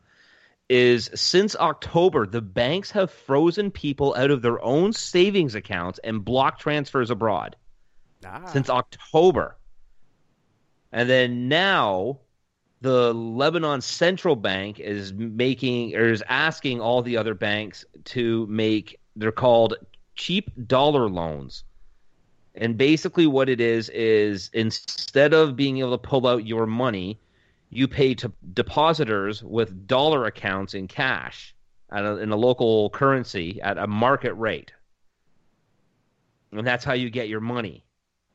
is 0.69 1.09
since 1.15 1.55
October, 1.55 2.25
the 2.25 2.41
banks 2.41 2.91
have 2.91 3.11
frozen 3.11 3.71
people 3.71 4.15
out 4.15 4.31
of 4.31 4.41
their 4.41 4.63
own 4.63 4.93
savings 4.93 5.55
accounts 5.55 5.99
and 6.03 6.23
blocked 6.23 6.61
transfers 6.61 7.09
abroad. 7.09 7.55
ah, 8.25 8.45
since 8.45 8.69
October. 8.69 9.57
And 10.91 11.09
then 11.09 11.47
now 11.47 12.19
the 12.81 13.13
Lebanon 13.13 13.79
Central 13.81 14.35
Bank 14.35 14.79
is 14.79 15.13
making 15.13 15.95
or 15.95 16.05
is 16.05 16.23
asking 16.27 16.81
all 16.81 17.01
the 17.01 17.15
other 17.15 17.35
banks 17.35 17.85
to 18.05 18.47
make 18.47 18.99
they're 19.15 19.31
called 19.31 19.75
cheap 20.15 20.49
dollar 20.67 21.07
loans. 21.07 21.63
And 22.55 22.77
basically 22.77 23.27
what 23.27 23.49
it 23.49 23.61
is 23.61 23.89
is 23.89 24.49
instead 24.53 25.33
of 25.33 25.55
being 25.55 25.77
able 25.77 25.91
to 25.91 25.97
pull 25.97 26.27
out 26.27 26.45
your 26.45 26.65
money, 26.65 27.19
you 27.69 27.87
pay 27.87 28.13
to 28.15 28.31
depositors 28.53 29.43
with 29.43 29.87
dollar 29.87 30.25
accounts 30.25 30.73
in 30.73 30.87
cash 30.87 31.55
a, 31.91 32.17
in 32.17 32.31
a 32.31 32.35
local 32.35 32.89
currency 32.89 33.61
at 33.61 33.77
a 33.77 33.87
market 33.87 34.33
rate. 34.33 34.71
And 36.51 36.67
that's 36.67 36.83
how 36.83 36.93
you 36.93 37.09
get 37.09 37.29
your 37.29 37.39
money. 37.39 37.85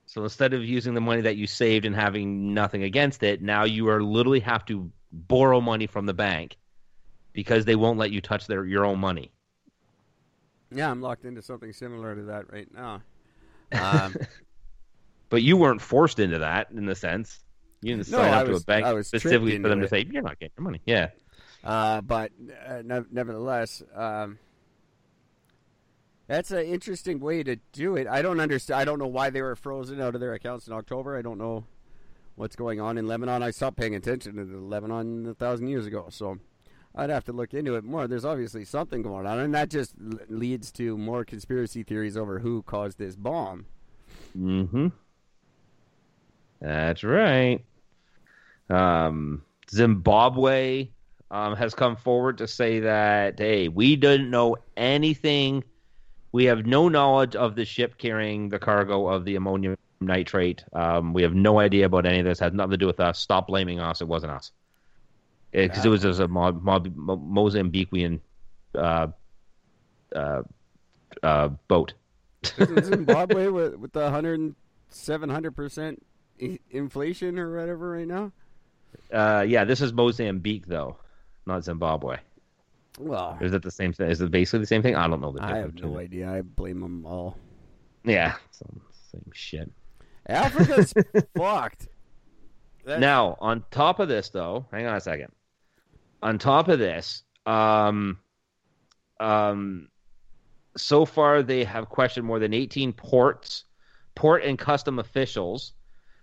So 0.07 0.23
instead 0.23 0.55
of 0.55 0.65
using 0.65 0.95
the 0.95 1.01
money 1.01 1.23
that 1.23 1.37
you 1.37 1.47
saved 1.47 1.85
and 1.85 1.95
having 1.95 2.55
nothing 2.55 2.83
against 2.85 3.23
it, 3.23 3.43
now 3.43 3.65
you 3.65 3.89
are 3.89 4.03
literally 4.03 4.41
have 4.41 4.65
to 4.67 4.91
borrow 5.13 5.61
money 5.61 5.87
from 5.87 6.07
the 6.07 6.15
bank 6.15 6.57
because 7.33 7.65
they 7.65 7.75
won't 7.77 7.99
let 7.99 8.11
you 8.13 8.21
touch 8.21 8.47
their 8.47 8.65
your 8.65 8.85
own 8.85 8.99
money. 8.99 9.31
yeah, 10.73 10.91
I'm 10.91 11.01
locked 11.03 11.25
into 11.25 11.43
something 11.43 11.73
similar 11.73 12.15
to 12.15 12.23
that 12.23 12.53
right 12.53 12.69
now. 12.73 13.03
Um, 13.73 14.15
But 15.29 15.43
you 15.43 15.57
weren't 15.57 15.83
forced 15.83 16.21
into 16.21 16.39
that 16.39 16.71
in 16.71 16.87
the 16.87 16.95
sense. 16.95 17.41
You 17.83 17.97
didn't 17.97 18.09
No, 18.11 18.19
sign 18.19 18.33
I 18.33 18.37
up 18.41 18.47
to 18.47 18.53
was- 18.53 18.63
a 18.63 18.67
bank 18.67 19.05
specifically 19.05 19.61
for 19.61 19.69
them 19.69 19.81
to 19.81 19.89
say 19.89 20.07
you're 20.09 20.23
not 20.23 20.39
getting 20.39 20.53
your 20.57 20.65
money. 20.65 20.81
Yeah. 20.87 21.09
Uh, 21.65 22.01
but 22.01 22.31
uh, 22.69 22.83
nev- 22.85 23.11
nevertheless, 23.11 23.83
um, 23.93 24.39
that's 26.27 26.51
an 26.51 26.65
interesting 26.65 27.21
way 27.21 27.43
to 27.43 27.57
do 27.73 27.97
it. 27.97 28.07
I 28.07 28.23
don't 28.23 28.41
understand. 28.41 28.81
I 28.81 28.85
don't 28.85 28.99
know 28.99 29.07
why 29.07 29.31
they 29.31 29.43
were 29.43 29.57
frozen 29.57 30.01
out 30.01 30.15
of 30.15 30.21
their 30.21 30.35
accounts 30.35 30.67
in 30.67 30.73
October. 30.73 31.17
I 31.17 31.23
don't 31.23 31.39
know 31.39 31.65
what's 32.35 32.57
going 32.57 32.81
on 32.81 32.99
in 32.99 33.07
Lebanon. 33.07 33.43
I 33.43 33.51
stopped 33.51 33.77
paying 33.77 33.95
attention 33.95 34.37
to 34.37 34.45
the 34.45 34.59
Lebanon 34.59 35.27
a 35.27 35.35
thousand 35.35 35.69
years 35.69 35.87
ago, 35.87 36.07
so 36.11 36.39
I'd 36.95 37.11
have 37.11 37.25
to 37.25 37.33
look 37.33 37.55
into 37.55 37.77
it 37.77 37.85
more. 37.85 38.09
There's 38.09 38.25
obviously 38.25 38.65
something 38.65 39.03
going 39.03 39.27
on, 39.27 39.39
and 39.39 39.55
that 39.55 39.71
just 39.71 39.95
leads 40.29 40.73
to 40.73 40.97
more 40.97 41.25
conspiracy 41.25 41.83
theories 41.83 42.17
over 42.17 42.39
who 42.39 42.63
caused 42.63 42.99
this 42.99 43.17
bomb. 43.17 43.67
Mm-hmm. 44.37 44.89
That's 46.61 47.05
right. 47.05 47.65
Um, 48.69 49.43
Zimbabwe 49.71 50.89
um, 51.31 51.57
has 51.57 51.75
come 51.75 51.97
forward 51.97 52.39
to 52.39 52.49
say 52.49 52.81
that 52.81 53.39
hey, 53.39 53.69
we 53.69 53.97
didn't 53.97 54.31
know 54.31 54.57
anything. 54.77 55.65
We 56.37 56.45
have 56.45 56.67
no 56.67 56.91
knowledge 56.91 57.35
of 57.35 57.55
the 57.55 57.65
ship 57.65 57.97
carrying 57.97 58.51
the 58.51 58.59
cargo 58.59 59.09
of 59.09 59.25
the 59.25 59.37
ammonium 59.37 59.79
nitrate. 60.03 60.63
Um, 60.75 61.15
we 61.15 61.23
have 61.23 61.33
no 61.33 61.61
idea 61.61 61.87
about 61.87 62.05
any 62.05 62.19
of 62.19 62.27
this. 62.27 62.43
It 62.43 62.45
Has 62.45 62.53
nothing 62.53 62.73
to 62.73 62.77
do 62.77 62.87
with 62.87 63.01
us. 63.01 63.19
Stop 63.19 63.47
blaming 63.47 63.81
us. 63.81 64.03
It 64.03 64.07
wasn't 64.07 64.33
us. 64.33 64.53
Because 65.51 65.87
it 65.87 65.89
was 65.89 66.03
just 66.03 66.21
a 66.21 66.29
Mo- 66.29 66.53
Mo- 66.53 66.85
Mo- 66.95 67.17
Mozambiquean 67.17 68.21
uh, 68.75 69.07
uh, 70.15 70.43
uh, 71.23 71.49
boat. 71.69 71.95
Zimbabwe 72.83 73.49
with, 73.49 73.77
with 73.77 73.93
the 73.93 74.03
100, 74.03 74.55
700 74.91 75.57
percent 75.57 76.05
inflation 76.71 77.39
or 77.39 77.59
whatever 77.59 77.93
right 77.93 78.07
now? 78.07 78.31
Uh, 79.11 79.43
yeah, 79.49 79.65
this 79.65 79.81
is 79.81 79.95
Mozambique 79.95 80.67
though, 80.67 80.99
not 81.47 81.65
Zimbabwe. 81.65 82.19
Well, 82.99 83.37
Is 83.41 83.53
it 83.53 83.63
the 83.63 83.71
same 83.71 83.93
thing? 83.93 84.11
Is 84.11 84.21
it 84.21 84.31
basically 84.31 84.61
the 84.61 84.67
same 84.67 84.83
thing? 84.83 84.97
I 84.97 85.07
don't 85.07 85.21
know 85.21 85.33
the 85.33 85.43
I 85.43 85.53
difference. 85.55 85.81
have 85.81 85.91
no 85.91 85.99
idea. 85.99 86.31
I 86.31 86.41
blame 86.43 86.81
them 86.81 87.05
all. 87.05 87.37
Yeah, 88.05 88.37
same 88.53 89.31
shit. 89.35 89.71
Africa's 90.27 90.95
fucked. 91.37 91.89
That- 92.85 93.01
Now, 93.01 93.37
on 93.41 93.65
top 93.71 93.99
of 94.01 94.09
this, 94.09 94.31
though, 94.31 94.67
hang 94.71 94.87
on 94.87 94.97
a 94.97 95.01
second. 95.01 95.33
On 96.23 96.39
top 96.39 96.69
of 96.69 96.79
this, 96.79 97.23
um, 97.45 98.19
um, 99.21 99.89
so 100.77 101.05
far 101.05 101.43
they 101.43 101.65
have 101.65 101.89
questioned 101.89 102.27
more 102.27 102.39
than 102.39 102.55
18 102.55 102.93
ports, 102.93 103.65
port 104.15 104.43
and 104.45 104.59
custom 104.59 104.99
officials. 104.99 105.73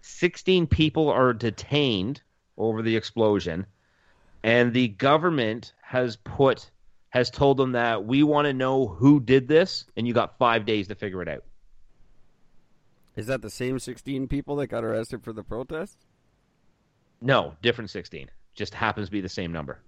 16 0.01 0.67
people 0.67 1.09
are 1.09 1.33
detained 1.33 2.21
over 2.57 2.81
the 2.81 2.95
explosion, 2.95 3.65
and 4.43 4.73
the 4.73 4.89
government 4.89 5.73
has 5.81 6.17
put 6.17 6.69
has 7.09 7.29
told 7.29 7.57
them 7.57 7.73
that 7.73 8.05
we 8.05 8.23
want 8.23 8.47
to 8.47 8.53
know 8.53 8.87
who 8.87 9.19
did 9.19 9.47
this, 9.47 9.85
and 9.95 10.07
you 10.07 10.13
got 10.13 10.37
five 10.39 10.65
days 10.65 10.87
to 10.87 10.95
figure 10.95 11.21
it 11.21 11.27
out. 11.27 11.43
is 13.15 13.27
that 13.27 13.43
the 13.43 13.51
same 13.51 13.77
16 13.77 14.27
people 14.27 14.55
that 14.55 14.67
got 14.67 14.83
arrested 14.83 15.23
for 15.23 15.31
the 15.31 15.43
protest? 15.43 15.95
No, 17.21 17.53
different 17.61 17.91
16. 17.91 18.31
Just 18.55 18.73
happens 18.73 19.07
to 19.07 19.11
be 19.11 19.21
the 19.21 19.29
same 19.29 19.51
number. 19.51 19.79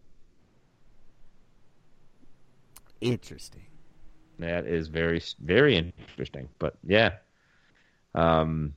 Interesting. 3.01 3.65
That 4.39 4.67
is 4.67 4.87
very 4.87 5.21
very 5.39 5.75
interesting. 5.77 6.49
But 6.59 6.77
yeah. 6.83 7.13
Um 8.13 8.73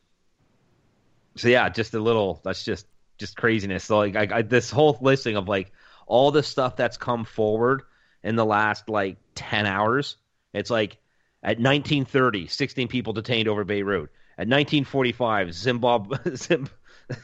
so 1.36 1.48
yeah, 1.48 1.68
just 1.68 1.94
a 1.94 2.00
little 2.00 2.40
that's 2.42 2.64
just 2.64 2.86
just 3.18 3.36
craziness. 3.36 3.84
So 3.84 3.98
like 3.98 4.16
I, 4.16 4.28
I 4.38 4.42
this 4.42 4.70
whole 4.70 4.96
listing 5.00 5.36
of 5.36 5.48
like 5.48 5.72
all 6.06 6.30
the 6.30 6.42
stuff 6.42 6.76
that's 6.76 6.96
come 6.96 7.24
forward 7.24 7.82
in 8.22 8.36
the 8.36 8.44
last 8.44 8.88
like 8.88 9.16
10 9.34 9.66
hours. 9.66 10.16
It's 10.52 10.70
like 10.70 10.96
at 11.42 11.58
1930, 11.58 12.48
16 12.48 12.88
people 12.88 13.12
detained 13.12 13.48
over 13.48 13.64
Beirut. 13.64 14.10
At 14.38 14.46
1945, 14.46 15.52
Zimbabwe 15.52 16.18
Zim, 16.36 16.68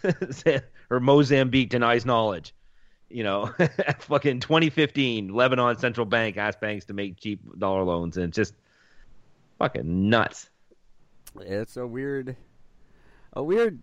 or 0.90 1.00
Mozambique 1.00 1.70
denies 1.70 2.04
knowledge. 2.04 2.54
You 3.08 3.22
know, 3.22 3.46
fucking 4.00 4.40
2015, 4.40 5.32
Lebanon 5.32 5.78
Central 5.78 6.06
Bank 6.06 6.36
asked 6.36 6.60
banks 6.60 6.86
to 6.86 6.94
make 6.94 7.20
cheap 7.20 7.40
dollar 7.56 7.84
loans, 7.84 8.16
and 8.16 8.32
just 8.32 8.54
fucking 9.58 10.10
nuts. 10.10 10.50
It's 11.40 11.76
a 11.76 11.86
weird, 11.86 12.36
a 13.32 13.42
weird 13.42 13.80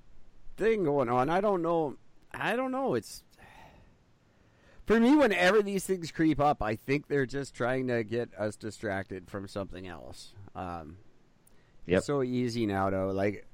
thing 0.58 0.84
going 0.84 1.08
on. 1.08 1.30
I 1.30 1.40
don't 1.40 1.62
know. 1.62 1.96
I 2.34 2.56
don't 2.56 2.72
know. 2.72 2.96
It's 2.96 3.24
for 4.86 5.00
me. 5.00 5.16
Whenever 5.16 5.62
these 5.62 5.86
things 5.86 6.12
creep 6.12 6.40
up, 6.40 6.62
I 6.62 6.76
think 6.76 7.08
they're 7.08 7.26
just 7.26 7.54
trying 7.54 7.88
to 7.88 8.04
get 8.04 8.30
us 8.38 8.56
distracted 8.56 9.30
from 9.30 9.48
something 9.48 9.88
else. 9.88 10.34
Um, 10.56 10.98
Yep. 11.88 11.98
It's 11.98 12.08
so 12.08 12.22
easy 12.22 12.68
now, 12.68 12.92
though. 12.92 13.08
Like 13.10 13.46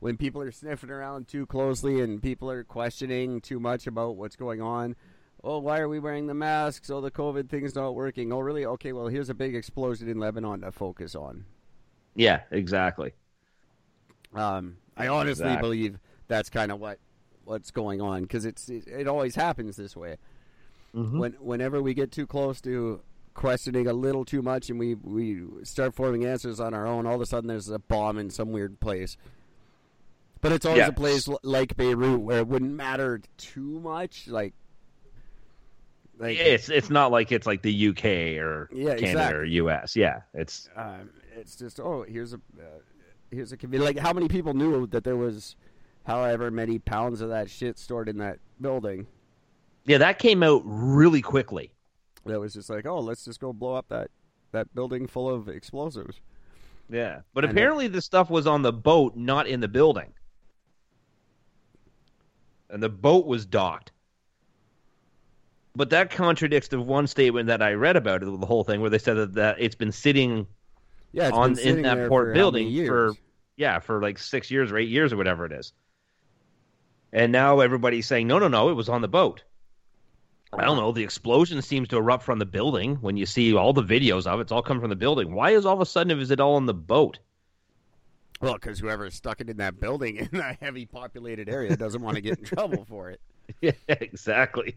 when 0.00 0.16
people 0.16 0.42
are 0.42 0.50
sniffing 0.50 0.90
around 0.90 1.28
too 1.28 1.46
closely 1.46 2.00
and 2.00 2.20
people 2.20 2.50
are 2.50 2.64
questioning 2.64 3.40
too 3.40 3.60
much 3.60 3.86
about 3.86 4.16
what's 4.16 4.34
going 4.34 4.60
on. 4.60 4.96
Oh, 5.44 5.58
why 5.58 5.78
are 5.78 5.88
we 5.88 6.00
wearing 6.00 6.26
the 6.26 6.34
masks? 6.34 6.90
Oh, 6.90 7.00
the 7.00 7.12
COVID 7.12 7.48
thing's 7.48 7.76
not 7.76 7.94
working. 7.94 8.32
Oh, 8.32 8.40
really? 8.40 8.66
Okay, 8.66 8.92
well, 8.92 9.06
here's 9.06 9.28
a 9.30 9.34
big 9.34 9.54
explosion 9.54 10.08
in 10.08 10.18
Lebanon 10.18 10.62
to 10.62 10.72
focus 10.72 11.14
on. 11.14 11.44
Yeah, 12.16 12.40
exactly. 12.50 13.12
Um, 14.34 14.78
I 14.96 15.06
honestly 15.06 15.44
Exactly. 15.44 15.60
believe 15.68 15.98
that's 16.26 16.50
kind 16.50 16.72
of 16.72 16.80
what 16.80 16.98
what's 17.48 17.70
going 17.70 18.00
on 18.00 18.22
because 18.22 18.44
it's 18.44 18.68
it, 18.68 18.86
it 18.86 19.08
always 19.08 19.34
happens 19.34 19.76
this 19.76 19.96
way. 19.96 20.16
When 20.92 21.32
whenever 21.34 21.80
we 21.80 21.94
get 21.94 22.10
too 22.10 22.26
close 22.26 22.60
to 22.62 23.00
questioning 23.34 23.86
a 23.86 23.92
little 23.92 24.24
too 24.24 24.42
much 24.42 24.68
and 24.68 24.78
we 24.80 24.94
we 24.94 25.44
start 25.62 25.94
forming 25.94 26.24
answers 26.24 26.58
on 26.60 26.74
our 26.74 26.86
own, 26.86 27.06
all 27.06 27.14
of 27.14 27.20
a 27.20 27.26
sudden 27.26 27.46
there's 27.48 27.68
a 27.68 27.78
bomb 27.78 28.18
in 28.18 28.30
some 28.30 28.50
weird 28.52 28.80
place. 28.80 29.16
But 30.40 30.52
it's 30.52 30.66
always 30.66 30.80
Yeah. 30.80 30.88
a 30.88 30.92
place 30.92 31.28
like 31.42 31.76
Beirut 31.76 32.20
where 32.20 32.38
it 32.38 32.48
wouldn't 32.48 32.72
matter 32.72 33.20
too 33.36 33.80
much. 33.80 34.26
Like, 34.28 34.54
like 36.18 36.36
It's 36.38 36.68
it's 36.68 36.90
not 36.90 37.10
like 37.12 37.30
it's 37.32 37.46
like 37.46 37.62
the 37.62 37.88
UK 37.88 38.38
or 38.38 38.68
Yeah, 38.72 38.94
Canada 38.96 39.04
exactly. 39.10 39.38
or 39.38 39.44
US. 39.44 39.94
Yeah, 39.96 40.20
it's 40.34 40.68
um, 40.74 41.10
it's 41.36 41.54
just 41.56 41.78
oh 41.80 42.04
here's 42.08 42.32
a 42.32 42.40
uh, 42.58 42.80
here's 43.30 43.52
a 43.52 43.56
like 43.78 43.98
how 43.98 44.12
many 44.12 44.26
people 44.26 44.54
knew 44.54 44.86
that 44.88 45.04
there 45.04 45.16
was 45.16 45.54
however 46.08 46.50
many 46.50 46.78
pounds 46.78 47.20
of 47.20 47.28
that 47.28 47.48
shit 47.48 47.78
stored 47.78 48.08
in 48.08 48.18
that 48.18 48.38
building 48.60 49.06
yeah. 49.84 49.98
That 49.98 50.18
came 50.18 50.42
out 50.42 50.60
really 50.66 51.22
quickly. 51.22 51.72
that 52.26 52.38
was 52.38 52.52
just 52.52 52.68
like 52.68 52.84
oh 52.86 52.98
let's 52.98 53.24
just 53.24 53.40
go 53.40 53.52
blow 53.52 53.74
up 53.74 53.88
that 53.88 54.10
that 54.52 54.74
building 54.74 55.06
full 55.06 55.28
of 55.32 55.48
explosives 55.48 56.20
Yeah, 56.90 57.20
but 57.34 57.44
know. 57.44 57.50
apparently 57.50 57.88
the 57.88 58.02
stuff 58.02 58.28
was 58.30 58.46
on 58.46 58.62
the 58.62 58.72
boat, 58.72 59.16
not 59.16 59.46
in 59.46 59.60
the 59.60 59.68
building, 59.68 60.12
and 62.70 62.82
the 62.82 62.88
boat 62.88 63.26
was 63.26 63.46
docked. 63.46 63.92
But 65.76 65.90
that 65.90 66.10
contradicts 66.10 66.68
the 66.68 66.80
one 66.80 67.06
statement 67.06 67.46
that 67.46 67.62
I 67.62 67.72
read 67.74 67.96
about 67.96 68.22
it, 68.22 68.40
the 68.40 68.46
whole 68.46 68.64
thing, 68.64 68.80
where 68.80 68.90
they 68.90 68.98
said 68.98 69.14
that, 69.14 69.34
that 69.34 69.56
it's 69.58 69.76
been 69.76 69.92
sitting 69.92 70.46
Yeah, 71.12 71.28
it's 71.28 71.36
on 71.36 71.58
in 71.58 71.82
that 71.82 72.08
port 72.08 72.34
building 72.34 72.86
for 72.86 73.12
yeah 73.56 73.78
for 73.78 74.02
like 74.02 74.18
six 74.18 74.50
years 74.50 74.72
or 74.72 74.78
eight 74.78 74.88
years 74.88 75.12
or 75.12 75.16
whatever 75.16 75.46
it 75.46 75.52
is. 75.52 75.72
And 77.12 77.32
now 77.32 77.60
everybody's 77.60 78.06
saying 78.06 78.26
no, 78.26 78.38
no, 78.38 78.48
no, 78.48 78.68
it 78.68 78.74
was 78.74 78.88
on 78.88 79.02
the 79.02 79.08
boat. 79.08 79.42
I 80.52 80.64
don't 80.64 80.76
know. 80.76 80.92
The 80.92 81.04
explosion 81.04 81.60
seems 81.60 81.88
to 81.88 81.98
erupt 81.98 82.24
from 82.24 82.38
the 82.38 82.46
building 82.46 82.96
when 82.96 83.16
you 83.16 83.26
see 83.26 83.54
all 83.54 83.72
the 83.72 83.82
videos 83.82 84.26
of 84.26 84.38
it. 84.38 84.42
It's 84.42 84.52
all 84.52 84.62
coming 84.62 84.80
from 84.80 84.90
the 84.90 84.96
building. 84.96 85.34
Why 85.34 85.50
is 85.50 85.66
all 85.66 85.74
of 85.74 85.80
a 85.80 85.86
sudden 85.86 86.18
is 86.18 86.30
it 86.30 86.40
all 86.40 86.54
on 86.54 86.66
the 86.66 86.74
boat? 86.74 87.18
Well, 88.40 88.54
because 88.54 88.78
whoever 88.78 89.10
stuck 89.10 89.40
it 89.40 89.50
in 89.50 89.58
that 89.58 89.80
building 89.80 90.16
in 90.32 90.40
a 90.40 90.54
heavy 90.54 90.86
populated 90.86 91.48
area 91.48 91.76
doesn't 91.76 92.00
want 92.00 92.16
to 92.16 92.22
get 92.22 92.38
in 92.38 92.44
trouble 92.44 92.86
for 92.88 93.10
it. 93.10 93.20
yeah, 93.60 93.72
exactly. 93.88 94.76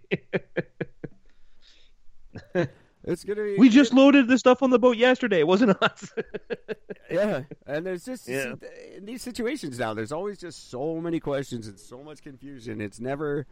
It's 3.04 3.24
gonna 3.24 3.44
be. 3.44 3.56
we 3.58 3.70
just 3.70 3.94
loaded 3.94 4.28
the 4.28 4.38
stuff 4.38 4.62
on 4.62 4.70
the 4.70 4.78
boat 4.80 4.96
yesterday. 4.98 5.40
It 5.40 5.48
wasn't 5.48 5.82
us. 5.82 6.14
yeah, 7.12 7.44
and 7.66 7.86
there's 7.86 8.06
just 8.06 8.28
Yeah. 8.28 8.54
in 8.96 9.06
these 9.06 9.22
situations 9.24 9.80
now. 9.80 9.94
There's 9.94 10.12
always 10.12 10.38
just 10.38 10.70
so 10.70 11.00
many 11.02 11.20
questions 11.20 11.68
and 11.68 11.80
so 11.80 12.04
much 12.04 12.22
confusion. 12.22 12.80
It's 12.80 13.00
never. 13.00 13.48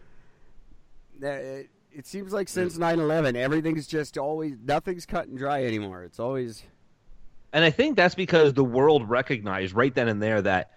It, 1.21 1.69
it 1.91 2.05
seems 2.05 2.31
like 2.31 2.47
since 2.47 2.77
9/11, 2.77 3.35
everything's 3.35 3.87
just 3.87 4.17
always 4.17 4.55
nothing's 4.63 5.05
cut 5.05 5.27
and 5.27 5.37
dry 5.37 5.65
anymore. 5.65 6.03
It's 6.03 6.19
always 6.19 6.63
And 7.51 7.63
I 7.65 7.71
think 7.71 7.95
that's 7.97 8.15
because 8.15 8.53
the 8.53 8.63
world 8.63 9.09
recognized 9.09 9.73
right 9.73 9.93
then 9.93 10.07
and 10.07 10.21
there 10.21 10.41
that 10.43 10.71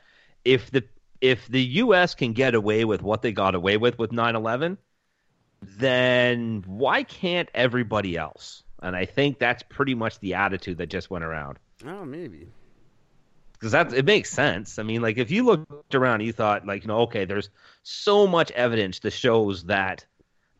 if 0.44 0.70
the 0.70 0.82
if 1.20 1.46
the 1.46 1.62
US 1.62 2.14
can 2.14 2.32
get 2.32 2.54
away 2.54 2.84
with 2.86 3.02
what 3.02 3.20
they 3.22 3.30
got 3.32 3.54
away 3.54 3.76
with 3.76 3.98
with 3.98 4.10
9/11, 4.10 4.78
then 5.62 6.64
why 6.66 7.04
can't 7.04 7.48
everybody 7.54 8.16
else? 8.16 8.62
And 8.82 8.96
I 8.96 9.04
think 9.06 9.38
that's 9.38 9.62
pretty 9.62 9.94
much 9.94 10.18
the 10.18 10.34
attitude 10.34 10.78
that 10.78 10.88
just 10.90 11.08
went 11.10 11.24
around. 11.24 11.58
oh 11.86 12.04
maybe 12.04 12.48
Because 13.52 13.72
that 13.72 13.92
it 13.92 14.04
makes 14.04 14.30
sense. 14.30 14.78
I 14.78 14.82
mean, 14.82 15.02
like 15.02 15.18
if 15.18 15.30
you 15.30 15.44
looked 15.44 15.94
around, 15.94 16.20
you 16.22 16.32
thought 16.32 16.66
like, 16.66 16.82
you 16.82 16.88
know, 16.88 17.00
okay, 17.02 17.24
there's 17.24 17.48
so 17.84 18.26
much 18.26 18.50
evidence 18.52 18.98
that 19.00 19.12
shows 19.12 19.64
that 19.64 20.04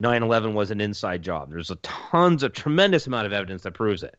9/11 0.01 0.53
was 0.55 0.71
an 0.71 0.81
inside 0.81 1.23
job. 1.23 1.51
There's 1.51 1.71
a 1.71 1.77
tons 1.77 2.43
of 2.43 2.53
tremendous 2.53 3.07
amount 3.07 3.27
of 3.27 3.33
evidence 3.33 3.63
that 3.63 3.73
proves 3.73 4.03
it. 4.03 4.17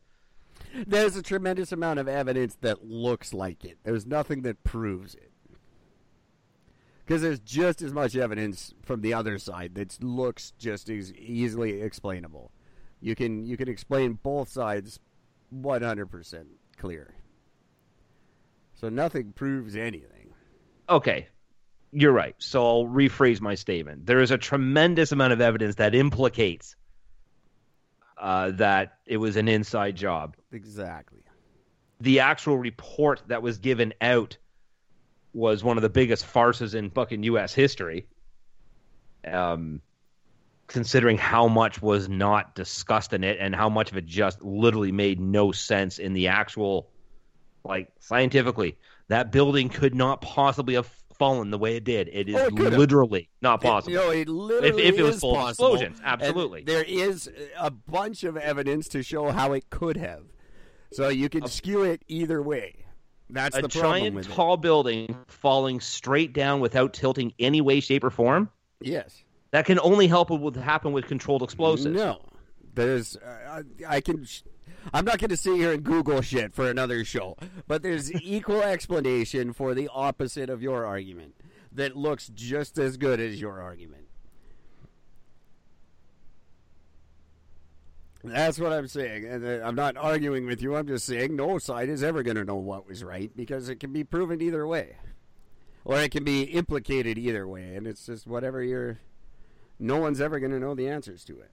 there's 0.86 1.16
a 1.16 1.22
tremendous 1.22 1.72
amount 1.72 1.98
of 2.00 2.08
evidence 2.08 2.56
that 2.62 2.84
looks 2.84 3.32
like 3.32 3.64
it. 3.64 3.78
There's 3.84 4.06
nothing 4.06 4.42
that 4.42 4.62
proves 4.64 5.14
it. 5.14 5.30
Because 7.04 7.22
there's 7.22 7.40
just 7.40 7.82
as 7.82 7.92
much 7.92 8.16
evidence 8.16 8.74
from 8.82 9.02
the 9.02 9.12
other 9.12 9.38
side 9.38 9.74
that 9.74 10.02
looks 10.02 10.52
just 10.58 10.88
as 10.88 11.12
easily 11.12 11.82
explainable. 11.82 12.50
You 13.00 13.14
can 13.14 13.44
you 13.44 13.56
can 13.56 13.68
explain 13.68 14.18
both 14.22 14.48
sides 14.48 14.98
100% 15.54 16.44
clear. 16.78 17.14
So 18.74 18.88
nothing 18.88 19.32
proves 19.32 19.76
anything. 19.76 20.32
okay, 20.88 21.28
you're 21.92 22.12
right. 22.12 22.34
So 22.38 22.64
I'll 22.66 22.86
rephrase 22.86 23.40
my 23.40 23.54
statement. 23.54 24.06
There 24.06 24.20
is 24.20 24.30
a 24.30 24.38
tremendous 24.38 25.12
amount 25.12 25.32
of 25.32 25.40
evidence 25.40 25.76
that 25.76 25.94
implicates 25.94 26.74
uh, 28.18 28.50
that 28.52 28.98
it 29.06 29.18
was 29.18 29.36
an 29.36 29.48
inside 29.48 29.96
job. 29.96 30.36
Exactly. 30.50 31.20
The 32.00 32.20
actual 32.20 32.58
report 32.58 33.22
that 33.28 33.42
was 33.42 33.58
given 33.58 33.94
out 34.00 34.36
was 35.34 35.62
one 35.62 35.76
of 35.76 35.82
the 35.82 35.90
biggest 35.90 36.24
farces 36.24 36.74
in 36.74 36.90
fucking 36.90 37.22
U.S. 37.24 37.52
history. 37.52 38.06
Um, 39.26 39.80
considering 40.66 41.18
how 41.18 41.46
much 41.48 41.82
was 41.82 42.08
not 42.08 42.54
discussed 42.54 43.12
in 43.12 43.22
it 43.22 43.38
and 43.38 43.54
how 43.54 43.68
much 43.68 43.90
of 43.90 43.96
it 43.96 44.06
just 44.06 44.42
literally 44.42 44.92
made 44.92 45.20
no 45.20 45.52
sense 45.52 45.98
in 45.98 46.12
the 46.12 46.28
actual, 46.28 46.88
like 47.64 47.88
scientifically, 48.00 48.76
that 49.08 49.30
building 49.30 49.68
could 49.68 49.94
not 49.94 50.22
possibly 50.22 50.74
have 50.74 50.86
fallen 51.18 51.50
the 51.50 51.58
way 51.58 51.76
it 51.76 51.84
did. 51.84 52.08
It 52.12 52.28
is 52.28 52.36
Oh, 52.36 52.46
it 52.46 52.52
literally 52.54 53.28
not 53.40 53.60
possible. 53.60 53.96
It, 53.96 53.96
know, 53.96 54.10
it 54.10 54.28
literally 54.28 54.84
if 54.84 54.98
it 54.98 55.02
was 55.02 55.20
full 55.20 55.36
of 55.36 55.42
possible, 55.42 55.74
explosions, 55.74 55.98
and 55.98 56.08
absolutely. 56.08 56.64
there 56.64 56.82
is 56.82 57.30
a 57.58 57.70
bunch 57.70 58.24
of 58.24 58.36
evidence 58.36 58.88
to 58.88 59.02
show 59.02 59.30
how 59.30 59.52
it 59.52 59.70
could 59.70 59.96
have. 59.96 60.22
So 60.92 61.08
you 61.08 61.28
can 61.28 61.46
skew 61.48 61.82
it 61.82 62.02
either 62.08 62.40
way. 62.40 62.83
That's 63.34 63.56
a 63.58 63.62
the 63.62 63.68
problem 63.68 64.00
giant 64.00 64.14
with 64.16 64.28
it. 64.28 64.32
tall 64.32 64.56
building 64.56 65.16
falling 65.26 65.80
straight 65.80 66.32
down 66.32 66.60
without 66.60 66.94
tilting 66.94 67.34
any 67.38 67.60
way, 67.60 67.80
shape, 67.80 68.04
or 68.04 68.10
form. 68.10 68.48
Yes. 68.80 69.22
That 69.50 69.66
can 69.66 69.78
only 69.80 70.06
help 70.06 70.30
with 70.30 70.56
happen 70.56 70.92
with 70.92 71.06
controlled 71.06 71.42
explosives. 71.42 71.94
No, 71.94 72.20
there's. 72.74 73.16
Uh, 73.16 73.62
I 73.88 73.96
I 73.96 74.00
can. 74.00 74.24
sh- 74.24 74.42
I'm 74.92 75.04
not 75.04 75.18
going 75.18 75.30
to 75.30 75.36
sit 75.36 75.56
here 75.56 75.72
and 75.72 75.82
Google 75.82 76.20
shit 76.20 76.52
for 76.54 76.68
another 76.68 77.04
show, 77.04 77.36
but 77.66 77.82
there's 77.82 78.12
equal 78.22 78.62
explanation 78.62 79.52
for 79.52 79.74
the 79.74 79.88
opposite 79.92 80.50
of 80.50 80.62
your 80.62 80.84
argument 80.84 81.34
that 81.72 81.96
looks 81.96 82.28
just 82.34 82.78
as 82.78 82.96
good 82.96 83.20
as 83.20 83.40
your 83.40 83.60
argument. 83.60 84.03
That's 88.24 88.58
what 88.58 88.72
I'm 88.72 88.88
saying, 88.88 89.26
and 89.26 89.44
uh, 89.44 89.66
I'm 89.66 89.74
not 89.74 89.98
arguing 89.98 90.46
with 90.46 90.62
you. 90.62 90.74
I'm 90.76 90.86
just 90.86 91.04
saying 91.04 91.36
no 91.36 91.58
side 91.58 91.90
is 91.90 92.02
ever 92.02 92.22
going 92.22 92.36
to 92.36 92.44
know 92.44 92.56
what 92.56 92.88
was 92.88 93.04
right 93.04 93.30
because 93.36 93.68
it 93.68 93.80
can 93.80 93.92
be 93.92 94.02
proven 94.02 94.40
either 94.40 94.66
way, 94.66 94.96
or 95.84 96.00
it 96.00 96.10
can 96.10 96.24
be 96.24 96.44
implicated 96.44 97.18
either 97.18 97.46
way, 97.46 97.74
and 97.76 97.86
it's 97.86 98.06
just 98.06 98.26
whatever 98.26 98.62
you're. 98.62 98.98
No 99.78 99.98
one's 99.98 100.20
ever 100.22 100.38
going 100.40 100.52
to 100.52 100.58
know 100.58 100.74
the 100.74 100.88
answers 100.88 101.24
to 101.24 101.38
it. 101.40 101.50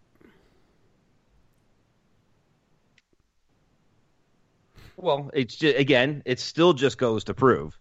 Well, 4.95 5.29
it's 5.33 5.55
just, 5.55 5.77
again, 5.77 6.21
it 6.25 6.39
still 6.39 6.73
just 6.73 6.97
goes 6.97 7.25
to 7.25 7.33
prove 7.33 7.77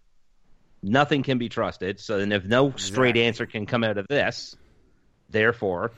nothing 0.83 1.23
can 1.23 1.39
be 1.39 1.49
trusted. 1.49 2.01
So 2.01 2.19
then, 2.19 2.33
if 2.33 2.45
no 2.45 2.71
straight 2.77 3.11
Exactly. 3.11 3.25
answer 3.25 3.47
can 3.47 3.67
come 3.67 3.85
out 3.85 3.99
of 3.99 4.07
this, 4.09 4.57
therefore, 5.29 5.93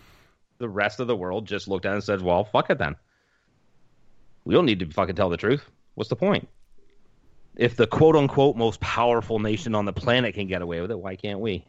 the 0.62 0.68
rest 0.68 1.00
of 1.00 1.08
the 1.08 1.16
world 1.16 1.46
just 1.46 1.68
looked 1.68 1.84
at 1.84 1.90
it 1.90 1.96
and 1.96 2.04
said, 2.04 2.22
"Well, 2.22 2.44
fuck 2.44 2.70
it 2.70 2.78
then. 2.78 2.96
We 4.44 4.54
don't 4.54 4.64
need 4.64 4.78
to 4.78 4.86
fucking 4.86 5.16
tell 5.16 5.28
the 5.28 5.36
truth. 5.36 5.68
What's 5.94 6.08
the 6.08 6.16
point? 6.16 6.48
If 7.56 7.76
the 7.76 7.86
quote 7.86 8.16
unquote 8.16 8.56
most 8.56 8.80
powerful 8.80 9.38
nation 9.40 9.74
on 9.74 9.84
the 9.84 9.92
planet 9.92 10.34
can 10.34 10.46
get 10.46 10.62
away 10.62 10.80
with 10.80 10.90
it, 10.90 10.98
why 10.98 11.16
can't 11.16 11.40
we?" 11.40 11.66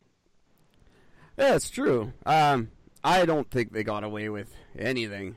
Yeah, 1.38 1.56
it's 1.56 1.70
true. 1.70 2.14
Um, 2.26 2.70
I 3.04 3.26
don't 3.26 3.50
think 3.50 3.74
they 3.74 3.84
got 3.84 4.04
away 4.04 4.30
with 4.30 4.56
anything. 4.78 5.36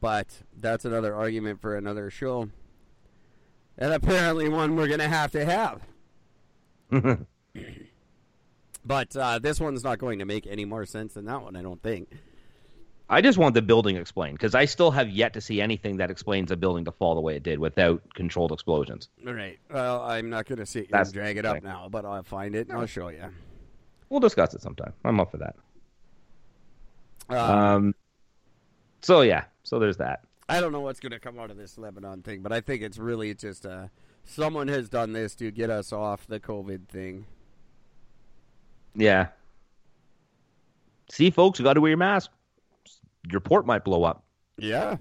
But 0.00 0.26
that's 0.56 0.84
another 0.84 1.14
argument 1.14 1.60
for 1.60 1.76
another 1.76 2.10
show. 2.10 2.50
And 3.78 3.92
apparently 3.92 4.48
one 4.48 4.74
we're 4.74 4.88
going 4.88 4.98
to 4.98 5.08
have 5.08 5.30
to 5.32 5.44
have. 5.44 5.86
But 8.84 9.14
uh, 9.16 9.38
this 9.38 9.60
one's 9.60 9.84
not 9.84 9.98
going 9.98 10.18
to 10.20 10.24
make 10.24 10.46
any 10.46 10.64
more 10.64 10.86
sense 10.86 11.14
than 11.14 11.26
that 11.26 11.42
one, 11.42 11.54
I 11.56 11.62
don't 11.62 11.82
think. 11.82 12.08
I 13.12 13.20
just 13.20 13.38
want 13.38 13.54
the 13.54 13.62
building 13.62 13.96
explained 13.96 14.38
because 14.38 14.54
I 14.54 14.66
still 14.66 14.92
have 14.92 15.10
yet 15.10 15.32
to 15.34 15.40
see 15.40 15.60
anything 15.60 15.96
that 15.96 16.10
explains 16.12 16.52
a 16.52 16.56
building 16.56 16.84
to 16.84 16.92
fall 16.92 17.16
the 17.16 17.20
way 17.20 17.34
it 17.34 17.42
did 17.42 17.58
without 17.58 18.02
controlled 18.14 18.52
explosions. 18.52 19.08
All 19.26 19.34
right. 19.34 19.58
Well, 19.68 20.02
I'm 20.02 20.30
not 20.30 20.46
going 20.46 20.60
to 20.60 20.66
sit 20.66 20.86
here 20.86 20.96
and 20.96 21.12
drag 21.12 21.36
it 21.36 21.44
up 21.44 21.62
now, 21.62 21.88
but 21.90 22.04
I'll 22.04 22.22
find 22.22 22.54
it 22.54 22.68
and 22.68 22.78
I'll 22.78 22.86
show 22.86 23.08
you. 23.08 23.24
We'll 24.10 24.20
discuss 24.20 24.54
it 24.54 24.62
sometime. 24.62 24.92
I'm 25.04 25.18
up 25.18 25.32
for 25.32 25.38
that. 25.38 25.56
Uh, 27.28 27.36
Um, 27.36 27.94
so 29.02 29.22
yeah, 29.22 29.44
so 29.64 29.78
there's 29.78 29.96
that. 29.98 30.24
I 30.48 30.60
don't 30.60 30.72
know 30.72 30.80
what's 30.80 31.00
going 31.00 31.12
to 31.12 31.20
come 31.20 31.38
out 31.38 31.50
of 31.50 31.56
this 31.56 31.78
Lebanon 31.78 32.22
thing, 32.22 32.42
but 32.42 32.52
I 32.52 32.60
think 32.60 32.82
it's 32.82 32.98
really 32.98 33.34
just 33.34 33.66
uh, 33.66 33.86
someone 34.24 34.68
has 34.68 34.88
done 34.88 35.12
this 35.12 35.34
to 35.36 35.50
get 35.50 35.70
us 35.70 35.92
off 35.92 36.26
the 36.26 36.40
COVID 36.40 36.88
thing. 36.88 37.26
Yeah. 38.94 39.28
See, 41.10 41.30
folks, 41.30 41.58
you 41.58 41.64
got 41.64 41.74
to 41.74 41.80
wear 41.80 41.90
your 41.90 41.98
mask. 41.98 42.30
Your 43.30 43.40
port 43.40 43.66
might 43.66 43.84
blow 43.84 44.04
up. 44.04 44.24
Yeah, 44.58 44.98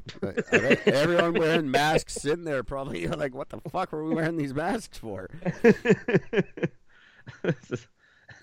everyone 0.86 1.34
wearing 1.34 1.70
masks 1.70 2.14
sitting 2.14 2.46
there 2.46 2.64
probably 2.64 3.02
you're 3.02 3.12
like, 3.12 3.36
what 3.36 3.50
the 3.50 3.60
fuck 3.70 3.92
were 3.92 4.06
we 4.06 4.16
wearing 4.16 4.38
these 4.38 4.54
masks 4.54 4.98
for? 4.98 5.30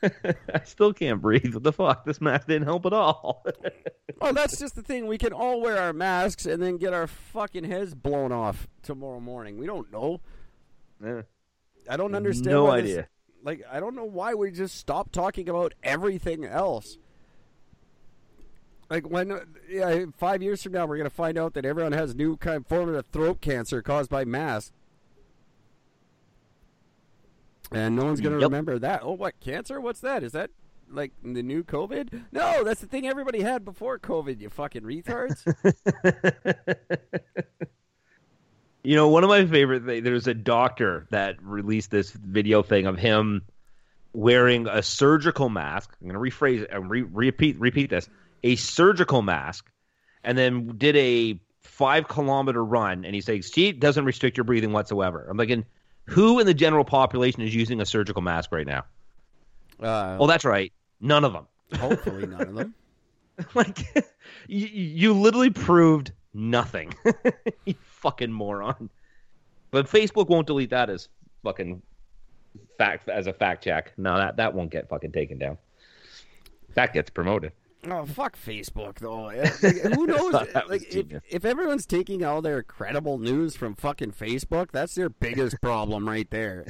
I 0.02 0.61
still 0.64 0.92
can't 0.92 1.20
breathe. 1.22 1.54
What 1.54 1.62
the 1.62 1.72
fuck? 1.72 2.04
This 2.04 2.20
mask 2.20 2.46
didn't 2.48 2.66
help 2.66 2.87
at 2.87 2.92
all. 2.92 3.44
Well, 4.18 4.32
that's 4.32 4.59
just 4.59 4.74
the 4.76 4.82
thing. 4.82 5.06
We 5.09 5.18
can 5.18 5.35
all 5.35 5.61
wear 5.61 5.78
our 5.78 5.92
masks 5.92 6.46
and 6.46 6.62
then 6.62 6.78
get 6.78 6.94
our 6.94 7.06
fucking 7.06 7.64
heads 7.64 7.94
blown 7.94 8.32
off 8.32 8.66
tomorrow 8.82 9.20
morning. 9.20 9.59
We 9.59 9.66
don't 9.66 9.92
know. 9.92 10.22
Yeah. 11.04 11.22
I 11.90 11.98
don't 11.98 12.14
understand. 12.14 12.46
No 12.46 12.64
why 12.64 12.80
this- 12.80 12.92
idea. 12.92 13.09
Like, 13.42 13.62
I 13.70 13.81
don't 13.81 13.94
know 13.94 14.05
why 14.05 14.35
we 14.35 14.51
just 14.51 14.77
stop 14.77 15.12
talking 15.12 15.49
about 15.49 15.75
everything 15.83 16.44
else. 16.44 16.99
Like 18.88 19.09
when, 19.09 19.38
yeah, 19.68 20.05
five 20.16 20.42
years 20.42 20.62
from 20.62 20.72
now, 20.72 20.87
we're 20.87 20.96
gonna 20.96 21.11
find 21.11 21.37
out 21.37 21.55
that 21.55 21.64
everyone 21.64 21.92
has 21.92 22.14
new 22.14 22.37
kind 22.37 22.59
of 22.59 22.66
form 22.66 22.94
of 22.94 23.07
throat 23.07 23.40
cancer 23.40 23.83
caused 23.83 24.11
by 24.11 24.25
masks, 24.25 24.70
and 27.72 27.96
no 27.96 28.05
one's 28.05 28.20
gonna 28.20 28.37
Yep. 28.37 28.44
remember 28.44 28.79
that. 28.79 29.01
Oh, 29.03 29.12
what 29.12 29.38
cancer? 29.40 29.81
What's 29.81 30.01
that? 30.01 30.22
Is 30.22 30.31
that 30.33 30.51
like 30.88 31.11
the 31.20 31.42
new 31.42 31.64
COVID? 31.64 32.27
No, 32.31 32.62
that's 32.62 32.81
the 32.81 32.87
thing 32.87 33.09
everybody 33.09 33.42
had 33.42 33.64
before 33.64 33.99
COVID. 33.99 34.40
You 34.40 34.49
fucking 34.51 34.83
retards. 34.83 35.42
You 38.87 38.94
know, 38.94 39.09
one 39.09 39.25
of 39.25 39.29
my 39.29 39.44
favorite 39.44 39.85
things, 39.85 40.05
there's 40.05 40.29
a 40.29 40.35
doctor 40.35 41.09
that 41.11 41.42
released 41.42 41.90
this 41.90 42.12
video 42.12 42.62
thing 42.62 42.87
of 42.87 42.96
him 42.96 43.42
wearing 44.12 44.68
a 44.68 44.81
surgical 44.81 45.49
mask. 45.49 45.96
I'm 46.01 46.09
going 46.09 46.14
to 46.14 46.37
rephrase 46.37 46.62
it 46.62 46.70
and 46.70 46.88
re- 46.88 47.03
repeat 47.03 47.59
repeat 47.59 47.90
this. 47.90 48.09
A 48.44 48.55
surgical 48.55 49.22
mask 49.22 49.68
and 50.22 50.38
then 50.38 50.79
did 50.79 50.94
a 50.94 51.40
5 51.64 52.07
kilometer 52.07 52.64
run 52.64 53.05
and 53.05 53.12
he 53.12 53.22
says, 53.22 53.51
"See, 53.53 53.66
it 53.66 53.81
doesn't 53.81 54.05
restrict 54.05 54.37
your 54.37 54.44
breathing 54.44 54.70
whatsoever." 54.72 55.27
I'm 55.29 55.37
thinking, 55.37 55.64
who 56.05 56.38
in 56.38 56.46
the 56.46 56.55
general 56.55 56.85
population 56.85 57.42
is 57.42 57.53
using 57.53 57.81
a 57.81 57.87
surgical 57.87 58.22
mask 58.22 58.53
right 58.53 58.68
now? 58.68 58.85
Uh, 59.83 60.16
Oh, 60.20 60.29
that's 60.29 60.44
right. 60.44 60.72
None 61.01 61.25
of 61.25 61.33
them. 61.33 61.49
hopefully 61.77 62.27
none 62.27 62.42
of 62.42 62.55
them. 62.55 62.75
like 63.57 63.81
you, 64.46 64.68
you 64.68 65.12
literally 65.12 65.51
proved 65.51 66.12
nothing 66.37 66.94
you 67.64 67.75
fucking 67.83 68.33
moron 68.33 68.90
but 69.70 69.87
facebook 69.87 70.29
won't 70.29 70.46
delete 70.46 70.70
that 70.70 70.90
as 70.90 71.09
fucking 71.42 71.81
fact 72.79 73.09
as 73.09 73.27
a 73.27 73.33
fact 73.33 73.64
check 73.64 73.92
no 73.96 74.16
that 74.16 74.37
that 74.37 74.55
won't 74.55 74.70
get 74.70 74.88
fucking 74.88 75.12
taken 75.12 75.38
down 75.38 75.57
that 76.75 76.92
gets 76.92 77.11
promoted 77.11 77.53
Oh 77.88 78.05
fuck 78.05 78.37
Facebook 78.37 78.99
though. 78.99 79.22
Like, 79.22 79.46
who 79.94 80.07
knows? 80.07 80.33
thought 80.33 80.53
that 80.53 80.68
was 80.68 80.83
Like 80.83 80.94
if, 80.94 81.22
if 81.29 81.44
everyone's 81.44 81.87
taking 81.87 82.25
all 82.25 82.42
their 82.42 82.62
credible 82.62 83.18
news 83.18 83.55
from 83.57 83.75
fucking 83.75 84.12
Facebook, 84.12 84.72
that's 84.72 84.94
their 84.94 85.09
biggest 85.09 85.61
problem 85.62 86.09
right 86.09 86.29
there. 86.31 86.66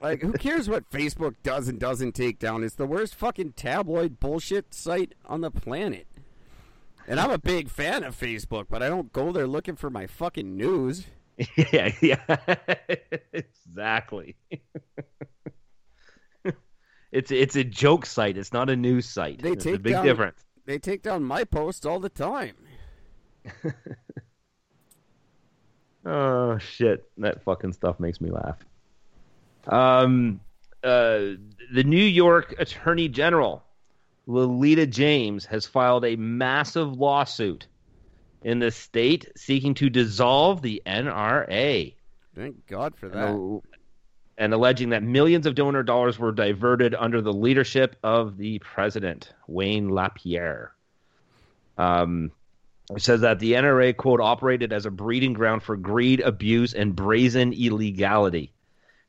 like 0.00 0.22
who 0.22 0.32
cares 0.32 0.68
what 0.68 0.90
Facebook 0.90 1.34
does 1.42 1.68
and 1.68 1.78
doesn't 1.78 2.12
take 2.12 2.38
down? 2.38 2.64
It's 2.64 2.76
the 2.76 2.86
worst 2.86 3.14
fucking 3.14 3.52
tabloid 3.52 4.20
bullshit 4.20 4.72
site 4.72 5.14
on 5.26 5.40
the 5.42 5.50
planet. 5.50 6.06
And 7.10 7.18
I'm 7.18 7.32
a 7.32 7.38
big 7.38 7.68
fan 7.68 8.04
of 8.04 8.16
Facebook, 8.18 8.66
but 8.70 8.84
I 8.84 8.88
don't 8.88 9.12
go 9.12 9.32
there 9.32 9.48
looking 9.48 9.74
for 9.74 9.90
my 9.90 10.06
fucking 10.06 10.56
news. 10.56 11.06
yeah 11.72 11.90
yeah 12.00 12.36
exactly 13.32 14.36
it's 17.10 17.30
it's 17.30 17.56
a 17.56 17.64
joke 17.64 18.04
site 18.04 18.36
it's 18.36 18.52
not 18.52 18.68
a 18.68 18.76
news 18.76 19.08
site 19.08 19.40
They 19.40 19.52
a 19.52 19.56
take 19.56 19.82
big 19.82 19.94
down- 19.94 20.04
difference 20.04 20.44
They 20.66 20.78
take 20.78 21.02
down 21.02 21.24
my 21.24 21.44
posts 21.44 21.86
all 21.86 21.98
the 21.98 22.10
time. 22.10 22.56
Oh 26.04 26.58
shit, 26.58 27.10
that 27.18 27.42
fucking 27.42 27.72
stuff 27.74 27.98
makes 28.00 28.20
me 28.20 28.30
laugh. 28.30 28.58
Um, 29.66 30.40
uh, 30.82 31.36
the 31.72 31.84
New 31.84 32.04
York 32.04 32.54
Attorney 32.58 33.08
General, 33.08 33.62
Lolita 34.30 34.86
James, 34.86 35.44
has 35.46 35.66
filed 35.66 36.04
a 36.04 36.16
massive 36.16 36.96
lawsuit 36.96 37.66
in 38.42 38.60
the 38.60 38.70
state 38.70 39.28
seeking 39.36 39.74
to 39.74 39.90
dissolve 39.90 40.62
the 40.62 40.80
NRA 40.86 41.94
Thank 42.34 42.66
God 42.66 42.94
for 42.96 43.08
that. 43.08 43.28
and, 43.28 43.60
and 44.38 44.54
alleging 44.54 44.90
that 44.90 45.02
millions 45.02 45.46
of 45.46 45.56
donor 45.56 45.82
dollars 45.82 46.18
were 46.18 46.32
diverted 46.32 46.94
under 46.94 47.20
the 47.20 47.32
leadership 47.32 47.96
of 48.04 48.36
the 48.36 48.60
president, 48.60 49.32
Wayne 49.48 49.90
LaPierre. 49.90 50.72
Um, 51.76 52.30
it 52.94 53.02
says 53.02 53.22
that 53.22 53.40
the 53.40 53.52
NRA, 53.54 53.96
quote, 53.96 54.20
operated 54.20 54.72
as 54.72 54.86
a 54.86 54.90
breeding 54.90 55.32
ground 55.32 55.62
for 55.62 55.76
greed, 55.76 56.20
abuse, 56.20 56.72
and 56.72 56.94
brazen 56.94 57.52
illegality. 57.52 58.52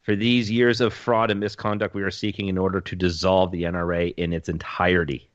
For 0.03 0.15
these 0.15 0.49
years 0.49 0.81
of 0.81 0.93
fraud 0.93 1.29
and 1.29 1.39
misconduct, 1.39 1.93
we 1.93 2.01
are 2.01 2.11
seeking 2.11 2.47
in 2.47 2.57
order 2.57 2.81
to 2.81 2.95
dissolve 2.95 3.51
the 3.51 3.63
NRA 3.63 4.13
in 4.17 4.33
its 4.33 4.49
entirety. 4.49 5.29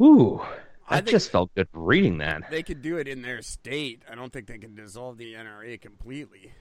Ooh, 0.00 0.42
I 0.88 1.00
just 1.00 1.30
felt 1.30 1.54
good 1.54 1.68
reading 1.72 2.18
that. 2.18 2.50
They 2.50 2.62
could 2.62 2.82
do 2.82 2.96
it 2.96 3.06
in 3.06 3.22
their 3.22 3.40
state. 3.40 4.02
I 4.10 4.16
don't 4.16 4.32
think 4.32 4.48
they 4.48 4.58
can 4.58 4.74
dissolve 4.74 5.16
the 5.16 5.34
NRA 5.34 5.80
completely. 5.80 6.52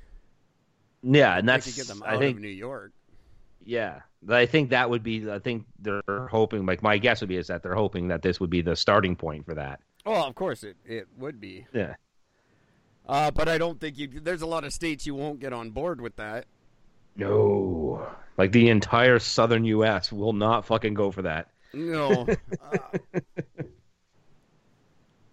Yeah, 1.02 1.38
and 1.38 1.50
that's 1.50 1.76
get 1.76 1.88
them 1.88 2.04
I 2.06 2.18
think 2.18 2.38
of 2.38 2.44
New 2.44 2.50
York. 2.50 2.92
Yeah, 3.66 4.02
I 4.30 4.46
think 4.46 4.70
that 4.70 4.90
would 4.90 5.02
be. 5.02 5.30
I 5.30 5.40
think 5.40 5.66
they're 5.80 6.28
hoping. 6.30 6.66
Like 6.66 6.84
my 6.84 6.98
guess 7.00 7.22
would 7.22 7.30
be 7.30 7.38
is 7.38 7.48
that 7.48 7.64
they're 7.64 7.76
hoping 7.76 8.08
that 8.10 8.22
this 8.22 8.40
would 8.40 8.50
be 8.50 8.62
the 8.62 8.76
starting 8.76 9.16
point 9.16 9.46
for 9.46 9.56
that. 9.56 9.80
Oh, 10.06 10.28
of 10.28 10.36
course 10.36 10.64
it, 10.64 10.78
it 10.86 11.08
would 11.18 11.40
be. 11.40 11.66
Yeah. 11.74 11.96
Uh, 13.12 13.30
but 13.30 13.50
I 13.50 13.58
don't 13.58 13.78
think 13.78 13.98
you. 13.98 14.08
There's 14.08 14.42
a 14.42 14.48
lot 14.48 14.64
of 14.64 14.72
states 14.72 15.06
you 15.06 15.14
won't 15.14 15.42
get 15.42 15.52
on 15.52 15.72
board 15.72 16.00
with 16.00 16.16
that. 16.16 16.46
No. 17.18 18.08
Like 18.38 18.54
the 18.54 18.70
entire 18.70 19.20
southern 19.20 19.66
U.S. 19.66 20.14
will 20.14 20.32
not 20.32 20.66
fucking 20.66 20.94
go 20.94 21.12
for 21.12 21.24
that. 21.24 21.50
No. 21.74 22.26
Uh, 22.62 23.20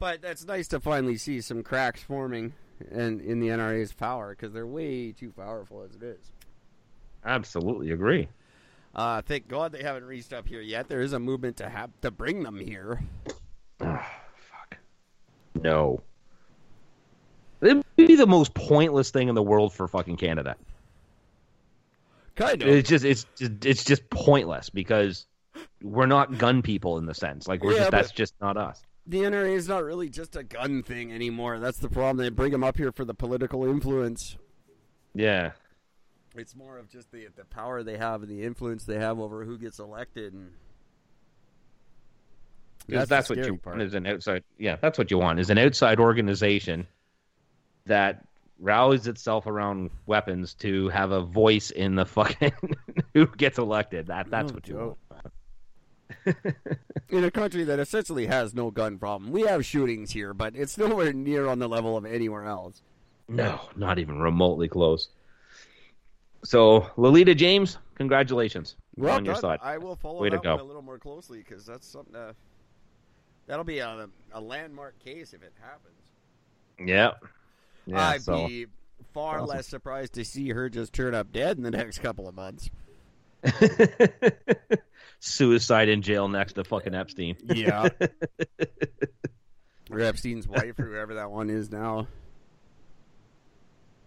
but 0.01 0.23
that's 0.23 0.45
nice 0.45 0.69
to 0.69 0.81
finally 0.81 1.17
see 1.17 1.41
some 1.41 1.63
cracks 1.63 2.03
forming 2.03 2.53
in 2.91 3.21
in 3.21 3.39
the 3.39 3.49
NRA's 3.49 3.93
power 3.93 4.31
because 4.31 4.53
they're 4.53 4.67
way 4.67 5.13
too 5.13 5.31
powerful 5.31 5.83
as 5.83 5.95
it 5.95 6.03
is. 6.03 6.33
Absolutely 7.25 7.93
agree. 7.93 8.29
Uh, 8.95 9.23
thank 9.23 9.47
God 9.47 9.71
they 9.71 9.83
haven't 9.83 10.05
reached 10.05 10.33
up 10.33 10.49
here 10.49 10.61
yet. 10.61 10.89
There 10.89 11.01
is 11.01 11.13
a 11.13 11.19
movement 11.21 11.57
to 11.59 11.69
have 11.69 11.91
to 12.01 12.11
bring 12.11 12.43
them 12.43 12.59
here. 12.59 13.03
Fuck. 13.79 14.79
No. 15.63 16.03
It 17.61 17.75
would 17.77 17.85
be 17.97 18.15
the 18.17 18.27
most 18.27 18.55
pointless 18.55 19.11
thing 19.11 19.29
in 19.29 19.35
the 19.35 19.43
world 19.43 19.73
for 19.75 19.89
fucking 19.89 20.17
Canada. 20.17 20.57
Kind 22.37 22.63
of. 22.63 22.69
It's 22.69 22.89
just 22.89 23.05
it's 23.05 23.27
just, 23.37 23.65
it's 23.67 23.85
just 23.85 24.09
pointless 24.11 24.71
because 24.71 25.27
we're 25.83 26.07
not 26.07 26.39
gun 26.39 26.63
people 26.63 26.99
in 26.99 27.07
the 27.07 27.15
sense. 27.15 27.49
Like 27.49 27.65
we're 27.65 27.73
Yeah, 27.73 27.79
just 27.81 27.91
that's 27.91 28.11
just 28.13 28.35
not 28.41 28.57
us. 28.57 28.81
the 29.07 29.19
NRA 29.23 29.55
is 29.57 29.67
not 29.69 29.83
really 29.83 30.09
just 30.09 30.37
a 30.37 30.45
gun 30.45 30.83
thing 30.85 31.13
anymore. 31.13 31.59
That's 31.59 31.79
the 31.79 31.89
problem. 31.89 32.19
They 32.25 32.29
bring 32.31 32.53
them 32.53 32.63
up 32.63 32.77
here 32.77 32.93
for 32.93 33.05
the 33.05 33.15
political 33.15 33.65
influence. 33.65 34.37
Yeah. 35.15 35.53
It's 36.37 36.55
more 36.55 36.79
of 36.79 36.89
just 36.89 37.11
the 37.11 37.27
the 37.35 37.45
power 37.45 37.83
they 37.83 37.97
have 37.97 38.23
and 38.23 38.31
the 38.31 38.45
influence 38.45 38.85
they 38.85 38.99
have 39.01 39.19
over 39.19 39.45
who 39.45 39.59
gets 39.59 39.81
elected. 39.81 40.33
And 40.33 40.53
That's 42.89 43.09
that's, 43.09 43.29
what 43.29 43.39
you 43.39 43.57
part. 43.57 43.77
want 43.79 43.83
is 43.89 43.95
an 43.95 44.07
outside. 44.07 44.45
Yeah, 44.59 44.77
that's 44.81 44.97
what 44.97 45.11
you 45.11 45.19
want 45.19 45.41
is 45.41 45.51
an 45.51 45.59
outside 45.59 45.99
organization 45.99 46.87
that 47.89 48.25
rallies 48.61 49.07
itself 49.07 49.47
around 49.47 49.91
weapons 50.07 50.55
to 50.55 50.89
have 50.89 51.11
a 51.13 51.21
voice 51.21 51.71
in 51.71 51.95
the 51.95 52.05
fucking 52.07 52.53
who 53.15 53.27
gets 53.27 53.59
elected. 53.59 54.07
That 54.07 54.31
that's 54.31 54.51
No 54.51 54.55
what 54.55 54.69
you 54.69 54.75
joke. 54.75 54.99
want. 55.11 56.37
in 57.11 57.25
a 57.25 57.31
country 57.31 57.65
that 57.65 57.79
essentially 57.79 58.27
has 58.27 58.55
no 58.55 58.71
gun 58.71 58.99
problem, 58.99 59.31
we 59.31 59.43
have 59.43 59.65
shootings 59.65 60.11
here, 60.11 60.33
but 60.35 60.57
it's 60.57 60.79
nowhere 60.79 61.13
near 61.13 61.47
on 61.47 61.59
the 61.59 61.69
level 61.69 61.97
of 61.97 62.05
anywhere 62.07 62.45
else. 62.47 62.81
No, 63.29 63.61
not 63.77 63.99
even 63.99 64.19
remotely 64.19 64.69
close. 64.69 65.11
So 66.45 66.91
Lolita 66.97 67.35
James, 67.35 67.77
congratulations 67.97 68.77
Well 68.97 69.17
on 69.17 69.25
your 69.25 69.35
done. 69.35 69.41
side. 69.43 69.59
I 69.63 69.77
will 69.79 69.97
follow 69.97 70.23
Way 70.23 70.31
to 70.31 70.37
that 70.37 70.43
go. 70.43 70.53
one 70.53 70.61
a 70.61 70.65
little 70.65 70.83
more 70.83 70.99
closely 70.99 71.39
because 71.39 71.67
that's 71.67 71.87
something. 71.87 72.15
Uh, 72.17 72.33
that'll 73.47 73.65
be 73.65 73.81
a, 73.81 74.09
a 74.33 74.41
landmark 74.41 74.99
case 74.99 75.35
if 75.35 75.43
it 75.43 75.53
happens. 75.61 75.95
Yeah, 76.79 77.13
yeah. 77.89 78.09
I'd 78.09 78.23
so 78.23 78.47
be 78.47 78.67
far 79.15 79.39
Awesome. 79.41 79.57
less 79.57 79.67
surprised 79.67 80.15
to 80.15 80.25
see 80.25 80.51
her 80.51 80.69
just 80.69 80.93
turn 80.93 81.15
up 81.15 81.33
dead 81.33 81.57
in 81.57 81.63
the 81.63 81.71
next 81.73 81.99
couple 81.99 82.29
of 82.29 82.35
months. 82.35 82.71
suicide 85.21 85.89
in 85.89 86.03
jail 86.03 86.29
next 86.29 86.55
to 86.55 86.65
fucking 86.65 86.95
Epstein. 86.95 87.37
Yeah. 87.45 87.89
or 89.91 90.01
Epstein's 90.01 90.47
wife, 90.47 90.79
or 90.79 90.85
whoever 90.85 91.15
that 91.15 91.31
one 91.31 91.51
is 91.51 91.71
now. 91.71 92.07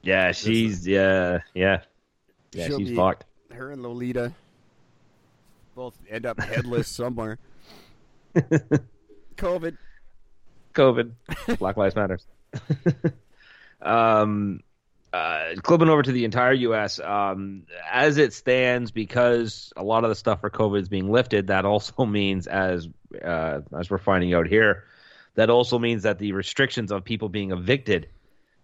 Yeah, 0.02 0.32
she's 0.32 0.88
yeah, 0.88 1.40
yeah, 1.54 1.82
yeah. 2.54 2.68
She'll 2.68 2.80
she's 2.80 2.90
be- 2.90 2.96
fucked. 2.96 3.26
Her 3.52 3.72
and 3.72 3.84
Lolita 3.84 4.34
both 5.76 5.98
end 6.10 6.26
up 6.26 6.40
headless 6.40 6.88
somewhere. 6.88 7.38
COVID. 9.38 9.78
COVID. 10.74 11.12
Black 11.60 11.78
Lives 11.78 11.96
Matters. 11.96 12.26
Um, 13.82 14.62
uh, 15.14 15.56
clipping 15.62 15.90
over 15.90 16.02
to 16.02 16.12
the 16.12 16.24
entire 16.26 16.54
U.S. 16.54 17.00
Um, 17.00 17.64
as 17.92 18.18
it 18.18 18.34
stands, 18.34 18.92
because 18.92 19.74
a 19.76 19.84
lot 19.84 20.04
of 20.04 20.10
the 20.10 20.16
stuff 20.16 20.42
for 20.42 20.50
COVID 20.50 20.82
is 20.82 20.90
being 20.90 21.12
lifted, 21.12 21.48
that 21.48 21.66
also 21.66 22.06
means, 22.06 22.48
as 22.48 22.88
uh, 23.24 23.62
as 23.78 23.90
we're 23.90 23.98
finding 23.98 24.34
out 24.34 24.48
here, 24.48 24.86
that 25.36 25.50
also 25.50 25.80
means 25.80 26.04
that 26.04 26.20
the 26.20 26.32
restrictions 26.34 26.92
of 26.92 27.04
people 27.04 27.30
being 27.30 27.52
evicted. 27.52 28.10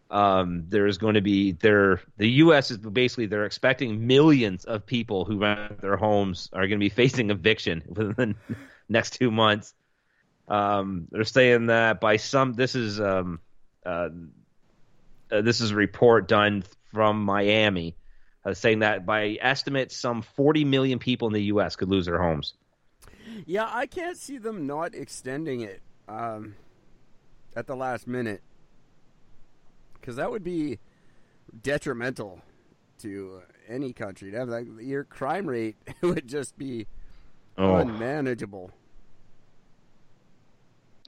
Um, 0.09 0.63
there's 0.69 0.97
going 0.97 1.15
to 1.15 1.21
be 1.21 1.51
there. 1.51 1.99
The 2.15 2.29
U.S. 2.29 2.71
is 2.71 2.77
basically 2.77 3.25
they're 3.25 3.45
expecting 3.45 4.07
millions 4.07 4.63
of 4.63 4.85
people 4.85 5.25
who 5.25 5.39
rent 5.39 5.81
their 5.81 5.97
homes 5.97 6.49
are 6.53 6.61
going 6.61 6.79
to 6.79 6.83
be 6.85 6.89
facing 7.03 7.29
eviction 7.29 7.83
within 7.85 8.35
the 8.47 8.55
next 8.89 9.19
two 9.19 9.31
months. 9.31 9.73
Um, 10.47 11.09
they're 11.11 11.25
saying 11.25 11.65
that 11.65 11.99
by 11.99 12.15
some, 12.15 12.53
this 12.53 12.73
is 12.73 13.01
um, 13.01 13.41
uh, 13.85 14.07
uh, 15.31 15.41
this 15.41 15.61
is 15.61 15.71
a 15.71 15.75
report 15.75 16.27
done 16.27 16.63
from 16.93 17.23
Miami. 17.23 17.95
uh, 18.45 18.53
saying 18.53 18.79
that 18.79 19.05
by 19.05 19.37
estimates, 19.41 19.95
some 19.95 20.21
40 20.21 20.63
million 20.65 20.99
people 20.99 21.27
in 21.27 21.33
the 21.33 21.43
U.S. 21.45 21.75
could 21.75 21.89
lose 21.89 22.05
their 22.05 22.21
homes. 22.21 22.53
Yeah, 23.45 23.69
I 23.71 23.85
can't 23.87 24.17
see 24.17 24.37
them 24.37 24.65
not 24.67 24.95
extending 24.95 25.61
it 25.61 25.81
um, 26.07 26.55
at 27.55 27.67
the 27.67 27.75
last 27.75 28.07
minute 28.07 28.41
because 29.93 30.15
that 30.15 30.31
would 30.31 30.43
be 30.43 30.79
detrimental 31.61 32.41
to 32.99 33.41
any 33.67 33.91
country. 33.93 34.31
To 34.31 34.37
have 34.39 34.49
like 34.49 34.67
your 34.79 35.03
crime 35.03 35.45
rate 35.45 35.75
would 36.01 36.27
just 36.27 36.57
be 36.57 36.87
Oh. 37.59 37.75
unmanageable. 37.77 38.69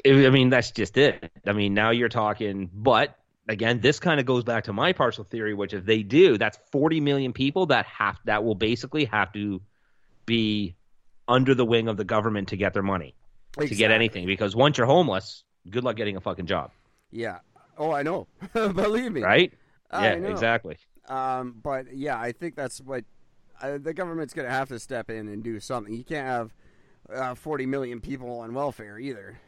I 0.05 0.29
mean, 0.29 0.49
that's 0.49 0.71
just 0.71 0.97
it. 0.97 1.29
I 1.45 1.51
mean, 1.53 1.73
now 1.73 1.91
you're 1.91 2.09
talking, 2.09 2.69
but 2.73 3.15
again, 3.49 3.81
this 3.81 3.99
kind 3.99 4.19
of 4.19 4.25
goes 4.25 4.43
back 4.43 4.63
to 4.65 4.73
my 4.73 4.93
partial 4.93 5.25
theory, 5.25 5.53
which 5.53 5.73
if 5.73 5.83
they 5.83 6.03
do, 6.03 6.37
that's 6.37 6.57
40 6.71 7.01
million 7.01 7.33
people 7.33 7.65
that 7.65 7.85
have 7.87 8.17
that 8.25 8.43
will 8.45 8.55
basically 8.55 9.05
have 9.05 9.33
to 9.33 9.61
be 10.25 10.75
under 11.27 11.53
the 11.55 11.65
wing 11.65 11.87
of 11.87 11.97
the 11.97 12.05
government 12.05 12.47
to 12.49 12.55
get 12.57 12.73
their 12.73 12.83
money 12.83 13.15
to 13.59 13.75
get 13.75 13.91
anything. 13.91 14.25
Because 14.25 14.55
once 14.55 14.77
you're 14.77 14.87
homeless, 14.87 15.43
good 15.69 15.83
luck 15.83 15.95
getting 15.97 16.15
a 16.15 16.21
fucking 16.21 16.45
job, 16.45 16.71
Yeah. 17.11 17.39
Oh, 17.77 17.91
I 17.91 18.03
know. 18.03 18.27
Believe 18.53 19.11
me. 19.13 19.21
right? 19.21 19.53
I 19.89 20.09
yeah, 20.09 20.15
know. 20.15 20.29
exactly. 20.29 20.77
Um, 21.07 21.55
but 21.63 21.95
yeah, 21.95 22.19
I 22.19 22.33
think 22.33 22.55
that's 22.55 22.81
what 22.81 23.05
uh, 23.61 23.77
the 23.77 23.93
government's 23.93 24.33
going 24.33 24.47
to 24.47 24.53
have 24.53 24.67
to 24.69 24.79
step 24.79 25.09
in 25.09 25.29
and 25.29 25.41
do 25.41 25.59
something. 25.61 25.93
You 25.93 26.03
can't 26.03 26.27
have 26.27 26.53
uh, 27.11 27.35
40 27.35 27.65
million 27.65 28.01
people 28.01 28.39
on 28.39 28.53
welfare 28.53 28.99
either. 28.99 29.39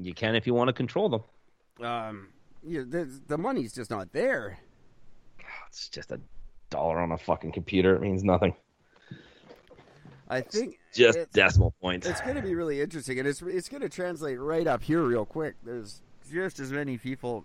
You 0.00 0.14
can 0.14 0.36
if 0.36 0.46
you 0.46 0.54
want 0.54 0.68
to 0.68 0.72
control 0.72 1.08
them. 1.08 1.22
Um, 1.82 2.28
you, 2.62 2.84
the, 2.84 3.08
the 3.26 3.38
money's 3.38 3.74
just 3.74 3.90
not 3.90 4.12
there. 4.12 4.58
It's 5.68 5.88
just 5.88 6.12
a 6.12 6.20
dollar 6.70 6.98
on 7.00 7.12
a 7.12 7.18
fucking 7.18 7.52
computer. 7.52 7.96
It 7.96 8.02
means 8.02 8.22
nothing. 8.24 8.54
I 10.28 10.40
think 10.40 10.78
Just 10.94 11.18
it's, 11.18 11.32
decimal 11.32 11.74
points. 11.82 12.06
it's 12.06 12.20
going 12.22 12.36
to 12.36 12.42
be 12.42 12.54
really 12.54 12.80
interesting, 12.80 13.18
and 13.18 13.28
it's 13.28 13.42
it's 13.42 13.68
going 13.68 13.82
to 13.82 13.88
translate 13.90 14.38
right 14.40 14.66
up 14.66 14.82
here 14.82 15.02
real 15.02 15.26
quick. 15.26 15.54
There's 15.62 16.00
just 16.32 16.58
as 16.60 16.72
many 16.72 16.96
people. 16.96 17.44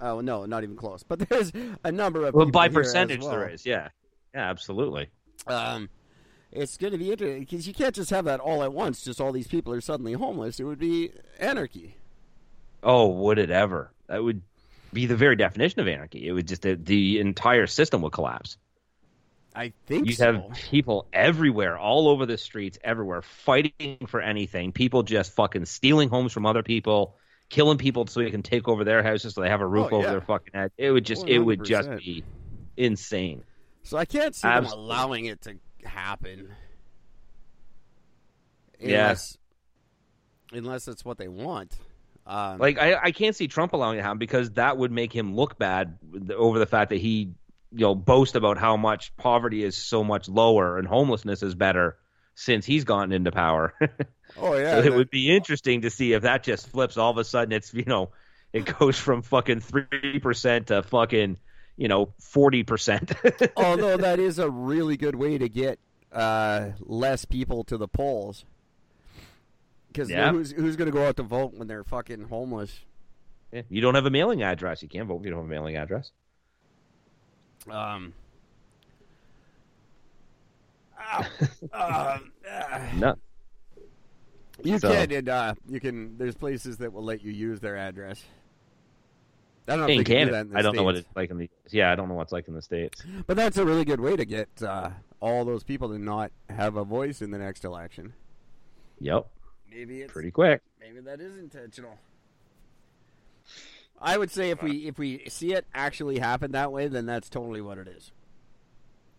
Oh 0.00 0.20
no, 0.20 0.46
not 0.46 0.62
even 0.62 0.76
close. 0.76 1.02
But 1.02 1.18
there's 1.28 1.50
a 1.82 1.90
number 1.90 2.24
of 2.26 2.34
Well, 2.34 2.46
people 2.46 2.60
by 2.60 2.68
percentage, 2.68 3.22
well. 3.22 3.30
there 3.30 3.48
is. 3.48 3.66
Yeah, 3.66 3.88
yeah, 4.34 4.48
absolutely. 4.48 5.08
Um, 5.48 5.88
it's 6.52 6.76
going 6.76 6.92
to 6.92 6.98
be 6.98 7.10
interesting 7.10 7.40
because 7.40 7.66
you 7.66 7.74
can't 7.74 7.94
just 7.94 8.10
have 8.10 8.24
that 8.26 8.38
all 8.38 8.62
at 8.62 8.72
once. 8.72 9.02
Just 9.02 9.20
all 9.20 9.32
these 9.32 9.48
people 9.48 9.72
are 9.72 9.80
suddenly 9.80 10.12
homeless. 10.12 10.60
It 10.60 10.64
would 10.64 10.78
be 10.78 11.10
anarchy. 11.40 11.96
Oh, 12.82 13.08
would 13.08 13.38
it 13.38 13.50
ever? 13.50 13.92
That 14.06 14.22
would 14.22 14.42
be 14.92 15.06
the 15.06 15.16
very 15.16 15.36
definition 15.36 15.80
of 15.80 15.88
anarchy. 15.88 16.26
It 16.26 16.32
would 16.32 16.46
just 16.48 16.62
the, 16.62 17.20
entire 17.20 17.66
system 17.66 18.02
would 18.02 18.12
collapse. 18.12 18.56
I 19.54 19.72
think 19.86 20.06
You'd 20.06 20.16
so. 20.16 20.32
have 20.32 20.42
people 20.70 21.06
everywhere, 21.12 21.76
all 21.76 22.08
over 22.08 22.26
the 22.26 22.38
streets, 22.38 22.78
everywhere, 22.84 23.22
fighting 23.22 24.06
for 24.06 24.20
anything. 24.20 24.72
People 24.72 25.02
just 25.02 25.32
fucking 25.32 25.64
stealing 25.64 26.08
homes 26.08 26.32
from 26.32 26.46
other 26.46 26.62
people, 26.62 27.16
killing 27.48 27.76
people 27.76 28.06
so 28.06 28.20
they 28.20 28.30
can 28.30 28.42
take 28.42 28.68
over 28.68 28.84
their 28.84 29.02
houses 29.02 29.34
so 29.34 29.40
they 29.40 29.48
have 29.48 29.60
a 29.60 29.66
roof 29.66 29.88
Oh, 29.90 29.96
over 29.96 30.04
yeah. 30.06 30.10
their 30.12 30.20
fucking 30.20 30.52
head. 30.54 30.70
It 30.78 30.92
would 30.92 31.04
just, 31.04 31.26
it 31.26 31.40
would 31.40 31.64
just 31.64 31.90
be 31.96 32.22
insane. 32.76 33.42
So 33.82 33.96
I 33.96 34.04
can't 34.04 34.34
see 34.34 34.46
Absolutely. 34.46 34.70
them 34.70 34.96
allowing 34.96 35.24
it 35.24 35.40
to 35.42 35.56
happen. 35.84 36.54
Unless, 38.80 39.38
unless 40.52 40.86
it's 40.86 41.04
what 41.04 41.18
they 41.18 41.26
want. 41.28 41.76
Um, 42.28 42.58
Like 42.58 42.78
I, 42.78 42.94
I 43.04 43.10
can't 43.10 43.34
see 43.34 43.48
Trump 43.48 43.72
allowing 43.72 43.94
it 43.94 43.98
to 43.98 44.02
happen 44.02 44.18
because 44.18 44.50
that 44.52 44.76
would 44.76 44.92
make 44.92 45.12
him 45.12 45.34
look 45.34 45.58
bad 45.58 45.98
over 46.36 46.58
the 46.58 46.66
fact 46.66 46.90
that 46.90 47.00
he, 47.00 47.32
you 47.72 47.80
know, 47.80 47.94
boast 47.94 48.36
about 48.36 48.58
how 48.58 48.76
much 48.76 49.16
poverty 49.16 49.64
is 49.64 49.76
so 49.76 50.04
much 50.04 50.28
lower 50.28 50.78
and 50.78 50.86
homelessness 50.86 51.42
is 51.42 51.54
better 51.54 51.96
since 52.34 52.66
he's 52.66 52.84
gotten 52.84 53.12
into 53.12 53.32
power. 53.32 53.74
oh 54.38 54.54
yeah, 54.56 54.72
so 54.72 54.78
it 54.78 54.82
that- 54.82 54.92
would 54.94 55.10
be 55.10 55.34
interesting 55.34 55.80
to 55.82 55.90
see 55.90 56.12
if 56.12 56.22
that 56.22 56.42
just 56.44 56.68
flips. 56.68 56.98
All 56.98 57.10
of 57.10 57.16
a 57.16 57.24
sudden, 57.24 57.52
it's 57.52 57.72
you 57.72 57.84
know, 57.84 58.10
it 58.52 58.66
goes 58.78 58.98
from 58.98 59.22
fucking 59.22 59.60
three 59.60 60.18
percent 60.20 60.66
to 60.68 60.82
fucking 60.82 61.38
you 61.78 61.88
know 61.88 62.12
forty 62.20 62.62
percent. 62.62 63.12
although 63.56 63.96
that 63.96 64.20
is 64.20 64.38
a 64.38 64.50
really 64.50 64.98
good 64.98 65.14
way 65.14 65.38
to 65.38 65.48
get 65.48 65.78
uh, 66.12 66.70
less 66.80 67.24
people 67.24 67.64
to 67.64 67.78
the 67.78 67.88
polls. 67.88 68.44
Because 69.88 70.10
Yeah. 70.10 70.30
who's 70.32 70.52
who's 70.52 70.76
going 70.76 70.86
to 70.90 70.92
go 70.96 71.06
out 71.06 71.16
to 71.16 71.22
vote 71.22 71.54
when 71.54 71.66
they're 71.68 71.84
fucking 71.84 72.24
homeless? 72.28 72.80
you 73.70 73.80
don't 73.80 73.94
have 73.94 74.04
a 74.06 74.10
mailing 74.10 74.42
address. 74.42 74.82
You 74.82 74.88
can't 74.88 75.08
vote 75.08 75.20
if 75.20 75.24
you 75.24 75.30
don't 75.30 75.40
have 75.40 75.46
a 75.46 75.50
mailing 75.50 75.76
address. 75.76 76.10
Um. 77.70 78.12
Um, 81.10 81.24
ah. 81.72 82.20
No. 82.96 83.14
You 84.62 84.78
So- 84.78 84.90
can, 84.90 85.12
and 85.12 85.28
uh, 85.28 85.54
you 85.68 85.80
can. 85.80 86.18
There's 86.18 86.34
places 86.34 86.78
that 86.78 86.92
will 86.92 87.04
let 87.04 87.22
you 87.22 87.32
use 87.32 87.60
their 87.60 87.76
address. 87.76 88.22
I 89.66 89.72
don't 89.72 89.80
know 89.80 89.84
if 89.84 89.90
In 89.90 89.98
they 89.98 90.04
can 90.04 90.26
do 90.28 90.32
that 90.32 90.40
in 90.46 90.50
the 90.50 90.58
I 90.58 90.62
don't 90.62 90.74
know 90.76 90.82
what 90.82 90.96
it's 90.96 91.08
like 91.14 91.30
in 91.30 91.38
the. 91.38 91.50
Yeah, 91.70 91.92
I 91.92 91.94
don't 91.94 92.08
know 92.08 92.14
what's 92.14 92.32
like 92.32 92.48
in 92.48 92.54
the 92.54 92.62
states. 92.62 93.02
But 93.26 93.36
that's 93.36 93.58
a 93.58 93.64
really 93.64 93.84
good 93.84 94.00
way 94.00 94.16
to 94.16 94.24
get 94.24 94.48
uh, 94.62 94.90
all 95.20 95.44
those 95.44 95.62
people 95.62 95.88
to 95.90 95.98
not 95.98 96.32
have 96.48 96.76
a 96.76 96.84
voice 96.84 97.20
in 97.22 97.30
the 97.30 97.38
next 97.38 97.64
election. 97.64 98.14
Yep, 99.00 99.28
Maybe 99.70 100.02
it's 100.02 100.12
pretty 100.12 100.30
quick. 100.30 100.62
maybe 100.80 101.00
that 101.00 101.20
is 101.20 101.36
intentional. 101.36 101.98
I 104.00 104.16
would 104.16 104.30
say 104.30 104.50
if 104.50 104.62
we 104.62 104.86
if 104.86 104.98
we 104.98 105.24
see 105.28 105.52
it 105.54 105.66
actually 105.74 106.18
happen 106.18 106.52
that 106.52 106.70
way, 106.72 106.88
then 106.88 107.06
that's 107.06 107.28
totally 107.28 107.60
what 107.60 107.78
it 107.78 107.88
is. 107.88 108.12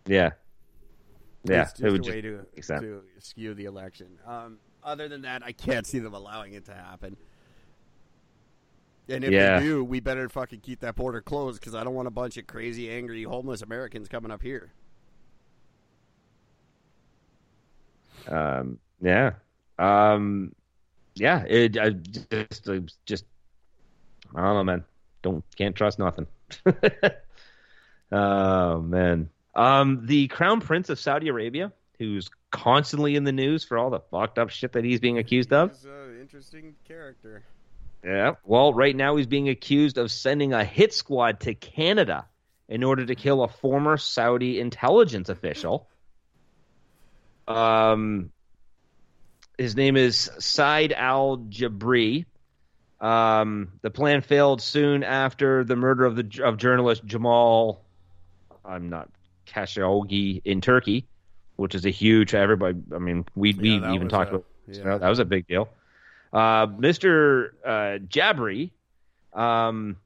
Yeah, 0.06 0.30
yeah. 1.44 1.62
it's 1.62 1.72
just 1.72 1.82
it 1.82 1.90
would 1.92 2.06
a 2.06 2.10
way 2.10 2.20
to 2.22 2.46
make 2.56 2.66
to 2.66 3.02
skew 3.18 3.54
the 3.54 3.66
election. 3.66 4.18
Um, 4.26 4.58
other 4.82 5.08
than 5.08 5.22
that, 5.22 5.42
I 5.44 5.52
can't 5.52 5.86
see 5.86 5.98
them 5.98 6.14
allowing 6.14 6.54
it 6.54 6.64
to 6.66 6.74
happen. 6.74 7.16
And 9.08 9.24
if 9.24 9.30
Yeah. 9.32 9.58
they 9.58 9.66
do, 9.66 9.84
we 9.84 10.00
better 10.00 10.28
fucking 10.28 10.60
keep 10.60 10.80
that 10.80 10.94
border 10.94 11.20
closed 11.20 11.60
because 11.60 11.74
I 11.74 11.84
don't 11.84 11.94
want 11.94 12.08
a 12.08 12.12
bunch 12.12 12.36
of 12.38 12.46
crazy, 12.46 12.88
angry, 12.90 13.24
homeless 13.24 13.60
Americans 13.60 14.08
coming 14.08 14.30
up 14.30 14.40
here. 14.40 14.72
Um, 18.28 18.78
yeah. 19.00 19.32
Um, 19.80 20.54
yeah. 21.14 21.44
It 21.44 21.78
I 21.78 21.90
just, 21.90 22.68
I 22.68 22.80
just, 23.06 23.24
I 24.34 24.42
don't 24.42 24.54
know, 24.54 24.64
man. 24.64 24.84
Don't 25.22 25.44
can't 25.56 25.74
trust 25.74 25.98
nothing. 25.98 26.26
oh 28.12 28.80
man. 28.80 29.30
Um, 29.54 30.06
the 30.06 30.28
Crown 30.28 30.60
Prince 30.60 30.90
of 30.90 30.98
Saudi 30.98 31.28
Arabia, 31.28 31.72
who's 31.98 32.30
constantly 32.50 33.16
in 33.16 33.24
the 33.24 33.32
news 33.32 33.64
for 33.64 33.78
all 33.78 33.90
the 33.90 34.00
fucked 34.00 34.38
up 34.38 34.50
shit 34.50 34.72
that 34.72 34.84
he's 34.84 35.00
being 35.00 35.18
accused 35.18 35.52
of. 35.52 35.72
He's 35.72 35.84
an 35.84 36.18
interesting 36.20 36.74
character. 36.86 37.42
Yeah. 38.04 38.32
Well, 38.44 38.72
right 38.72 38.96
now 38.96 39.16
he's 39.16 39.26
being 39.26 39.48
accused 39.48 39.98
of 39.98 40.10
sending 40.10 40.52
a 40.52 40.64
hit 40.64 40.94
squad 40.94 41.40
to 41.40 41.54
Canada 41.54 42.26
in 42.68 42.84
order 42.84 43.04
to 43.04 43.14
kill 43.14 43.42
a 43.42 43.48
former 43.48 43.96
Saudi 43.96 44.60
intelligence 44.60 45.28
official. 45.28 45.86
Um, 47.48 48.30
his 49.60 49.76
name 49.76 49.96
is 49.96 50.30
Said 50.38 50.92
Al 50.92 51.36
Jabri. 51.50 52.24
Um, 52.98 53.72
the 53.82 53.90
plan 53.90 54.22
failed 54.22 54.62
soon 54.62 55.02
after 55.04 55.64
the 55.64 55.76
murder 55.76 56.04
of 56.06 56.16
the 56.16 56.42
of 56.42 56.56
journalist 56.56 57.04
Jamal. 57.04 57.82
I'm 58.64 58.88
not 58.88 59.10
Khashoggi 59.46 60.40
in 60.44 60.60
Turkey, 60.62 61.06
which 61.56 61.74
is 61.74 61.84
a 61.84 61.90
huge. 61.90 62.34
Everybody, 62.34 62.78
I 62.94 62.98
mean, 62.98 63.26
we 63.34 63.52
we 63.52 63.76
Yeah, 63.78 63.92
even 63.92 64.08
talked 64.08 64.32
a- 64.32 64.36
about 64.36 64.46
yeah. 64.66 64.96
that 64.98 65.08
was 65.08 65.18
a 65.18 65.24
big 65.26 65.46
deal. 65.46 65.68
Uh, 66.32 66.66
Mr. 66.68 67.50
Uh, 67.64 67.98
Jabri, 68.08 68.70
um, 69.34 69.96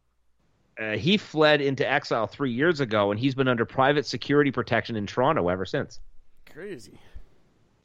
uh, 0.80 0.92
he 0.92 1.16
fled 1.16 1.60
into 1.60 1.88
exile 1.88 2.26
three 2.26 2.52
years 2.52 2.80
ago, 2.80 3.10
and 3.12 3.20
he's 3.20 3.34
been 3.36 3.46
under 3.48 3.64
private 3.64 4.06
security 4.06 4.50
protection 4.50 4.96
in 4.96 5.06
Toronto 5.06 5.48
ever 5.48 5.64
since. 5.64 6.00
Crazy. 6.52 6.98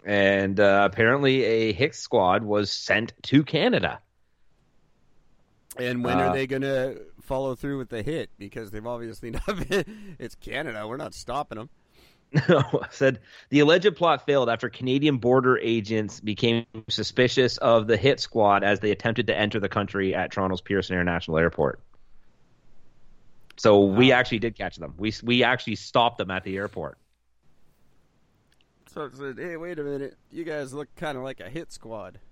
And 0.09 0.59
uh, 0.59 0.89
apparently, 0.91 1.43
a 1.43 1.71
Hicks 1.71 1.99
squad 1.99 2.43
was 2.43 2.71
sent 2.71 3.13
to 3.25 3.43
Canada. 3.43 3.99
And 5.77 6.03
when 6.03 6.17
Uh, 6.17 6.21
are 6.21 6.33
they 6.33 6.47
going 6.47 6.63
to 6.63 6.99
follow 7.21 7.53
through 7.53 7.77
with 7.77 7.89
the 7.89 8.01
hit? 8.01 8.31
Because 8.39 8.71
they've 8.71 8.87
obviously 8.87 9.29
not 9.47 9.69
been. 9.69 10.15
It's 10.17 10.33
Canada. 10.33 10.87
We're 10.87 10.97
not 10.97 11.13
stopping 11.13 11.59
them. 11.59 11.69
I 12.35 12.87
said 12.89 13.19
the 13.49 13.59
alleged 13.59 13.95
plot 13.97 14.25
failed 14.25 14.49
after 14.49 14.67
Canadian 14.67 15.17
border 15.19 15.59
agents 15.59 16.19
became 16.19 16.65
suspicious 16.87 17.57
of 17.57 17.85
the 17.85 17.95
hit 17.95 18.19
squad 18.19 18.63
as 18.63 18.79
they 18.79 18.89
attempted 18.89 19.27
to 19.27 19.37
enter 19.37 19.59
the 19.59 19.69
country 19.69 20.15
at 20.15 20.31
Toronto's 20.31 20.61
Pearson 20.61 20.95
International 20.95 21.37
Airport. 21.37 21.81
So 23.57 23.85
we 23.85 24.11
actually 24.11 24.39
did 24.39 24.55
catch 24.55 24.77
them. 24.77 24.95
We 24.97 25.13
we 25.21 25.43
actually 25.43 25.75
stopped 25.75 26.17
them 26.17 26.31
at 26.31 26.43
the 26.43 26.57
airport. 26.57 26.97
It 29.05 29.15
said, 29.15 29.37
hey, 29.37 29.57
wait 29.57 29.79
a 29.79 29.83
minute. 29.83 30.17
You 30.31 30.43
guys 30.43 30.73
look 30.73 30.87
kind 30.95 31.17
of 31.17 31.23
like 31.23 31.39
a 31.39 31.49
hit 31.49 31.71
squad. 31.71 32.19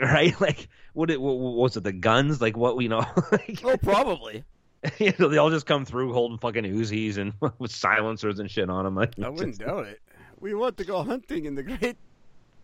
Right? 0.00 0.38
Like 0.40 0.68
what, 0.94 1.10
it, 1.10 1.20
what 1.20 1.34
was 1.36 1.76
it? 1.76 1.82
The 1.82 1.92
guns? 1.92 2.40
Like 2.40 2.56
what 2.56 2.76
we 2.76 2.88
know? 2.88 3.04
like, 3.32 3.60
Oh, 3.62 3.76
probably. 3.76 4.42
you 4.98 5.12
know, 5.18 5.28
they 5.28 5.36
all 5.36 5.50
just 5.50 5.66
come 5.66 5.84
through 5.84 6.14
holding 6.14 6.38
fucking 6.38 6.64
Uzis 6.64 7.18
and 7.18 7.34
with 7.58 7.70
silencers 7.70 8.38
and 8.38 8.50
shit 8.50 8.70
on 8.70 8.84
them. 8.84 8.94
Like, 8.96 9.12
I 9.22 9.28
wouldn't 9.28 9.58
doubt 9.58 9.86
it. 9.86 10.00
We 10.40 10.54
want 10.54 10.78
to 10.78 10.84
go 10.84 11.02
hunting 11.02 11.44
in 11.44 11.54
the 11.54 11.62
Great 11.62 11.98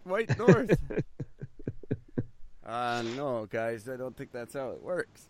White 0.05 0.36
North. 0.38 0.76
uh, 2.66 3.03
no, 3.14 3.46
guys, 3.46 3.88
I 3.88 3.96
don't 3.96 4.16
think 4.16 4.32
that's 4.32 4.55
how 4.55 4.70
it 4.70 4.82
works. 4.82 5.28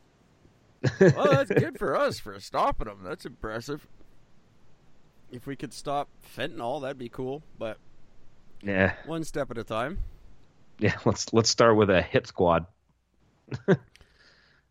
well, 1.00 1.32
that's 1.32 1.50
good 1.50 1.78
for 1.78 1.96
us 1.96 2.20
for 2.20 2.38
stopping 2.40 2.86
them. 2.86 3.00
That's 3.02 3.26
impressive. 3.26 3.86
If 5.30 5.46
we 5.46 5.56
could 5.56 5.74
stop 5.74 6.08
fentanyl, 6.36 6.80
that'd 6.80 6.96
be 6.96 7.08
cool. 7.08 7.42
But 7.58 7.78
yeah, 8.62 8.94
one 9.06 9.24
step 9.24 9.50
at 9.50 9.58
a 9.58 9.64
time. 9.64 9.98
yeah. 10.78 10.96
Let's 11.04 11.32
let's 11.32 11.50
start 11.50 11.76
with 11.76 11.90
a 11.90 12.02
hit 12.02 12.26
squad. 12.26 12.66
That's 13.66 13.78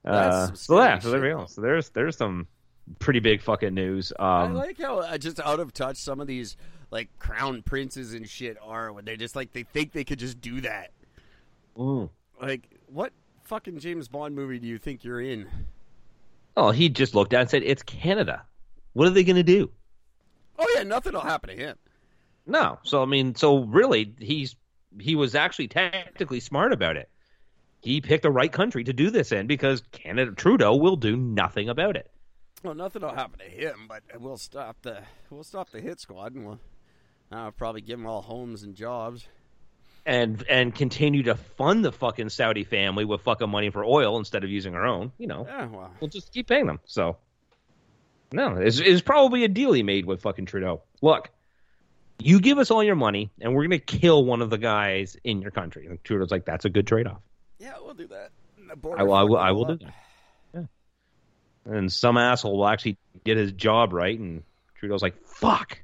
uh, 0.05 0.53
so 0.53 0.79
yeah, 0.79 0.99
so 0.99 1.11
there 1.11 1.21
we 1.21 1.29
go. 1.29 1.45
So 1.47 1.61
there's 1.61 1.89
there's 1.89 2.15
some 2.15 2.47
pretty 2.99 3.19
big 3.19 3.41
fucking 3.41 3.73
news. 3.73 4.13
I 4.17 4.43
Um, 4.43 4.53
like 4.53 4.79
how 4.79 4.99
uh, 4.99 5.17
just 5.17 5.39
out 5.39 5.59
of 5.59 5.73
touch 5.73 5.97
some 5.97 6.21
of 6.21 6.27
these 6.27 6.55
like 6.91 7.09
crown 7.19 7.61
princes 7.63 8.13
and 8.13 8.27
shit 8.29 8.57
are 8.63 8.93
when 8.93 9.03
they 9.05 9.17
just 9.17 9.35
like 9.35 9.51
they 9.51 9.63
think 9.63 9.91
they 9.91 10.03
could 10.05 10.19
just 10.19 10.39
do 10.39 10.61
that. 10.61 10.91
mm. 11.77 12.09
Like, 12.41 12.69
what 12.87 13.11
fucking 13.43 13.79
James 13.79 14.07
Bond 14.07 14.35
movie 14.35 14.59
do 14.59 14.67
you 14.67 14.77
think 14.77 15.03
you're 15.03 15.19
in? 15.19 15.47
Oh, 16.55 16.71
he 16.71 16.87
just 16.87 17.15
looked 17.15 17.33
at 17.33 17.37
it 17.37 17.41
and 17.41 17.49
said, 17.49 17.63
"It's 17.63 17.83
Canada. 17.83 18.43
What 18.93 19.07
are 19.07 19.11
they 19.11 19.23
going 19.23 19.35
to 19.35 19.43
do?" 19.43 19.71
Oh 20.57 20.67
yeah, 20.75 20.83
nothing 20.83 21.13
will 21.13 21.21
happen 21.21 21.49
to 21.49 21.55
him. 21.55 21.75
No. 22.47 22.79
So 22.83 23.03
I 23.03 23.05
mean, 23.05 23.35
so 23.35 23.59
really, 23.59 24.13
he's 24.19 24.55
he 24.99 25.15
was 25.15 25.35
actually 25.35 25.67
tactically 25.67 26.39
smart 26.39 26.73
about 26.73 26.97
it. 26.97 27.09
He 27.81 28.01
picked 28.01 28.23
the 28.23 28.31
right 28.31 28.51
country 28.51 28.83
to 28.85 28.93
do 28.93 29.09
this 29.11 29.31
in 29.31 29.47
because 29.47 29.83
Canada 29.91 30.31
Trudeau 30.31 30.75
will 30.75 30.95
do 30.95 31.15
nothing 31.15 31.69
about 31.69 31.95
it. 31.95 32.09
Well, 32.63 32.73
nothing 32.73 33.03
will 33.03 33.13
happen 33.13 33.39
to 33.39 33.45
him, 33.45 33.87
but 33.87 34.01
we'll 34.19 34.37
stop 34.37 34.77
the 34.81 35.03
we'll 35.29 35.43
stop 35.43 35.69
the 35.69 35.79
hit 35.79 35.99
squad 35.99 36.33
and 36.33 36.45
we'll 36.47 36.59
uh, 37.31 37.51
probably 37.51 37.81
give 37.81 37.99
them 37.99 38.07
all 38.07 38.21
homes 38.21 38.63
and 38.63 38.75
jobs. 38.75 39.27
And 40.05 40.43
and 40.49 40.73
continue 40.73 41.23
to 41.23 41.35
fund 41.35 41.83
the 41.83 41.91
fucking 41.91 42.29
Saudi 42.29 42.63
family 42.63 43.03
with 43.03 43.21
fucking 43.21 43.49
money 43.49 43.69
for 43.69 43.83
oil 43.83 44.17
instead 44.17 44.43
of 44.43 44.49
using 44.49 44.73
our 44.73 44.85
own. 44.85 45.11
You 45.17 45.27
know, 45.27 45.45
Yeah, 45.45 45.67
well, 45.67 45.91
we'll 45.99 46.09
just 46.09 46.31
keep 46.31 46.47
paying 46.47 46.65
them. 46.65 46.79
So 46.85 47.17
no, 48.31 48.55
it's, 48.55 48.79
it's 48.79 49.01
probably 49.01 49.43
a 49.43 49.47
deal 49.47 49.73
he 49.73 49.83
made 49.83 50.05
with 50.05 50.21
fucking 50.21 50.45
Trudeau. 50.45 50.81
Look, 51.01 51.29
you 52.19 52.39
give 52.39 52.57
us 52.57 52.71
all 52.71 52.83
your 52.83 52.95
money, 52.95 53.31
and 53.41 53.53
we're 53.55 53.63
gonna 53.63 53.79
kill 53.79 54.25
one 54.25 54.41
of 54.41 54.49
the 54.49 54.57
guys 54.57 55.15
in 55.23 55.41
your 55.41 55.51
country. 55.51 55.85
And 55.87 56.03
Trudeau's 56.03 56.31
like, 56.31 56.45
that's 56.45 56.65
a 56.65 56.69
good 56.69 56.87
trade 56.87 57.07
off. 57.07 57.21
yeah, 57.59 57.73
we'll 57.83 57.93
do 57.93 58.07
that. 58.07 58.31
I 58.97 59.03
will. 59.03 59.13
I 59.15 59.23
will, 59.23 59.37
I 59.37 59.51
will 59.51 59.65
do 59.65 59.77
that. 59.85 59.93
Yeah. 60.53 61.73
And 61.73 61.91
some 61.91 62.17
asshole 62.17 62.57
will 62.57 62.67
actually 62.67 62.97
get 63.23 63.37
his 63.37 63.51
job 63.53 63.93
right, 63.93 64.17
and 64.19 64.43
Trudeau's 64.75 65.01
like, 65.01 65.15
"Fuck, 65.25 65.79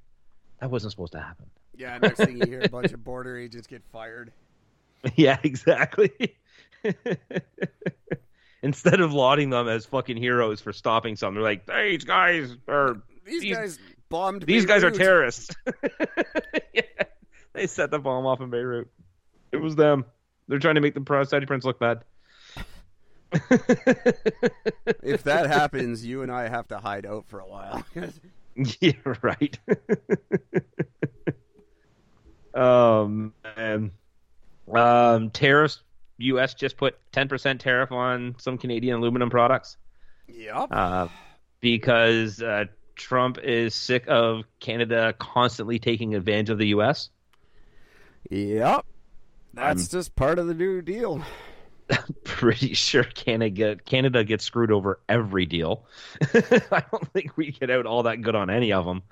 that 0.60 0.70
wasn't 0.70 0.92
supposed 0.92 1.14
to 1.14 1.20
happen." 1.22 1.46
Yeah, 1.76 1.98
next 1.98 2.18
thing 2.20 2.38
you 2.38 2.46
hear, 2.46 2.62
a 2.62 2.70
bunch 2.70 2.92
of 2.92 3.04
border 3.04 3.38
agents 3.38 3.68
get 3.68 3.82
fired. 3.92 4.32
yeah, 5.16 5.38
exactly. 5.44 6.12
Instead 8.62 9.02
of 9.02 9.12
lauding 9.12 9.50
them 9.50 9.68
as 9.68 9.86
fucking 9.86 10.16
heroes 10.16 10.62
for 10.62 10.72
stopping 10.72 11.16
something, 11.18 11.36
they're 11.36 11.44
like, 11.44 11.70
"Hey, 11.70 11.92
these 11.92 12.06
guys 12.06 12.56
are 12.68 12.98
These, 13.26 13.42
These- 13.42 13.56
guys 13.58 13.80
bombed. 14.14 14.44
these 14.44 14.66
guys 14.66 14.84
are 14.84 14.92
terrorists." 14.92 15.54
yeah, 16.74 16.84
they 17.54 17.68
set 17.68 17.92
the 17.92 18.00
bomb 18.00 18.26
off 18.26 18.40
in 18.42 18.50
Beirut. 18.50 18.88
It 19.52 19.58
was 19.58 19.76
them. 19.76 20.06
They're 20.48 20.60
trying 20.60 20.76
to 20.76 20.82
make 20.82 20.94
the 20.94 21.26
Saudi 21.28 21.46
prince 21.46 21.66
look 21.66 21.80
bad. 21.80 22.04
If 25.02 25.24
that 25.24 25.48
happens, 25.48 26.06
you 26.06 26.22
and 26.22 26.32
I 26.32 26.48
have 26.48 26.68
to 26.70 26.78
hide 26.78 27.06
out 27.06 27.26
for 27.28 27.40
a 27.40 27.48
while. 27.48 27.84
Yeah, 28.80 28.94
right. 29.22 29.58
um, 32.54 33.34
and, 33.58 33.92
Um, 34.68 35.30
tariffs. 35.32 35.82
U.S. 36.20 36.54
just 36.54 36.78
put 36.78 36.96
10% 37.12 37.60
tariff 37.60 37.92
on 37.92 38.36
some 38.38 38.58
Canadian 38.58 38.98
aluminum 38.98 39.30
products 39.30 39.78
yep. 40.28 40.68
uh, 40.72 41.08
because 41.60 42.42
uh, 42.42 42.66
Trump 42.96 43.38
is 43.38 43.76
sick 43.76 44.06
of 44.08 44.44
Canada 44.60 45.14
constantly 45.18 45.80
taking 45.80 46.16
advantage 46.16 46.50
of 46.50 46.58
the 46.58 46.68
U.S. 46.68 47.10
Yep. 48.30 48.86
That's 49.54 49.88
just 49.88 50.16
part 50.16 50.40
of 50.40 50.48
the 50.48 50.54
new 50.54 50.82
deal. 50.82 51.24
Pretty 52.24 52.74
sure 52.74 53.04
Canada 53.04 53.76
Canada 53.76 54.24
gets 54.24 54.44
screwed 54.46 54.72
over 54.72 55.00
every 55.08 55.46
deal. 55.46 55.86
I 56.34 56.84
don't 56.92 57.12
think 57.14 57.38
we 57.38 57.52
get 57.52 57.70
out 57.70 57.86
all 57.86 58.04
that 58.04 58.22
good 58.22 58.36
on 58.36 58.50
any 58.50 58.74
of 58.74 58.86
them. 58.86 59.04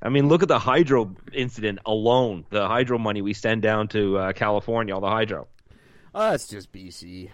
I 0.00 0.08
mean, 0.10 0.28
look 0.28 0.42
at 0.42 0.48
the 0.48 0.58
hydro 0.58 1.14
incident 1.32 1.78
alone. 1.86 2.44
The 2.50 2.68
hydro 2.68 2.98
money 2.98 3.22
we 3.22 3.32
send 3.32 3.62
down 3.62 3.88
to 3.88 4.18
uh, 4.18 4.32
California, 4.32 4.94
all 4.94 5.00
the 5.00 5.08
hydro. 5.08 5.48
Oh, 6.14 6.30
that's 6.30 6.46
just 6.46 6.72
BC. 6.72 7.30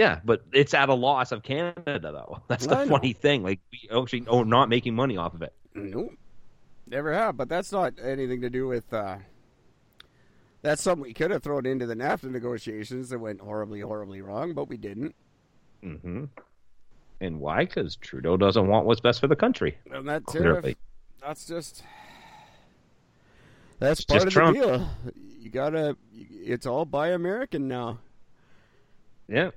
Yeah, 0.00 0.20
but 0.24 0.42
it's 0.50 0.72
at 0.72 0.88
a 0.88 0.94
loss 0.94 1.30
of 1.30 1.42
Canada, 1.42 2.00
though. 2.00 2.40
That's 2.48 2.66
the 2.66 2.74
I 2.78 2.84
know. 2.84 2.90
funny 2.96 3.12
thing. 3.12 3.42
Like 3.42 3.60
we 3.70 3.86
actually 3.94 4.26
are 4.28 4.46
not 4.46 4.70
making 4.70 4.94
money 4.94 5.18
off 5.18 5.34
of 5.34 5.42
it. 5.42 5.52
Nope. 5.74 6.12
Never 6.86 7.12
have. 7.12 7.36
But 7.36 7.50
that's 7.50 7.70
not 7.70 7.92
anything 8.02 8.40
to 8.40 8.48
do 8.48 8.66
with. 8.66 8.90
Uh, 8.94 9.18
that's 10.62 10.80
something 10.80 11.02
we 11.02 11.12
could 11.12 11.30
have 11.30 11.42
thrown 11.42 11.66
into 11.66 11.84
the 11.84 11.94
NAFTA 11.94 12.30
negotiations 12.30 13.10
that 13.10 13.18
went 13.18 13.42
horribly, 13.42 13.80
horribly 13.80 14.22
wrong, 14.22 14.54
but 14.54 14.68
we 14.70 14.78
didn't. 14.78 15.14
hmm 15.82 16.24
And 17.20 17.38
why? 17.38 17.66
Because 17.66 17.96
Trudeau 17.96 18.38
doesn't 18.38 18.66
want 18.68 18.86
what's 18.86 19.00
best 19.02 19.20
for 19.20 19.28
the 19.28 19.36
country. 19.36 19.76
And 19.92 20.08
that 20.08 20.24
Clearly. 20.24 20.78
that's 21.22 21.44
just. 21.46 21.82
That's 23.80 24.00
It's 24.00 24.06
part 24.06 24.22
of 24.26 24.32
Trump. 24.32 24.56
the 24.56 24.64
deal. 24.64 24.88
You 25.38 25.50
gotta. 25.50 25.94
It's 26.14 26.64
all 26.64 26.86
buy 26.86 27.08
American 27.08 27.68
now. 27.68 27.98
Yeah. 29.28 29.50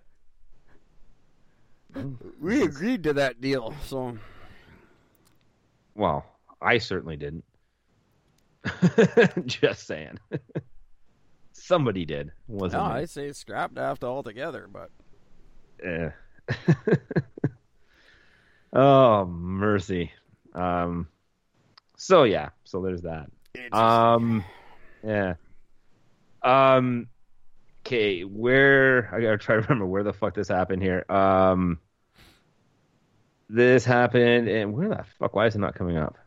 We 2.42 2.64
agreed 2.64 3.04
to 3.04 3.14
that 3.14 3.40
deal, 3.42 3.74
so 3.86 4.18
Well, 5.96 6.26
I 6.62 6.78
certainly 6.78 7.18
didn't. 7.18 7.44
Just 9.46 9.86
saying. 9.88 10.18
Somebody 11.54 12.06
did. 12.06 12.32
Wasn't 12.48 12.82
no, 12.82 12.90
me. 12.90 12.96
I 12.96 13.06
say 13.06 13.32
scrap 13.32 13.74
NAFTA 13.74 14.04
altogether. 14.04 14.68
But 14.72 14.90
Eh. 15.84 16.10
oh 18.74 19.26
mercy. 19.26 20.12
Um. 20.54 21.08
So 21.98 22.24
yeah. 22.24 22.50
So 22.64 22.82
there's 22.82 23.02
that. 23.04 23.30
Um. 23.72 24.44
Yeah. 25.06 25.36
Um. 26.42 27.08
Okay. 27.86 28.22
Where 28.22 29.10
I 29.14 29.22
gotta 29.22 29.38
try 29.38 29.56
to 29.56 29.62
remember 29.62 29.86
where 29.86 30.04
the 30.04 30.14
fuck 30.14 30.34
this 30.34 30.48
happened 30.48 30.82
here. 30.82 31.06
Um. 31.10 31.80
This 33.50 33.86
happened, 33.86 34.48
and 34.48 34.74
where 34.74 34.90
the 34.90 35.06
fuck? 35.20 35.36
Why 35.36 35.46
is 35.46 35.54
it 35.54 35.60
not 35.60 35.76
coming 35.76 35.96
up? 35.96 36.18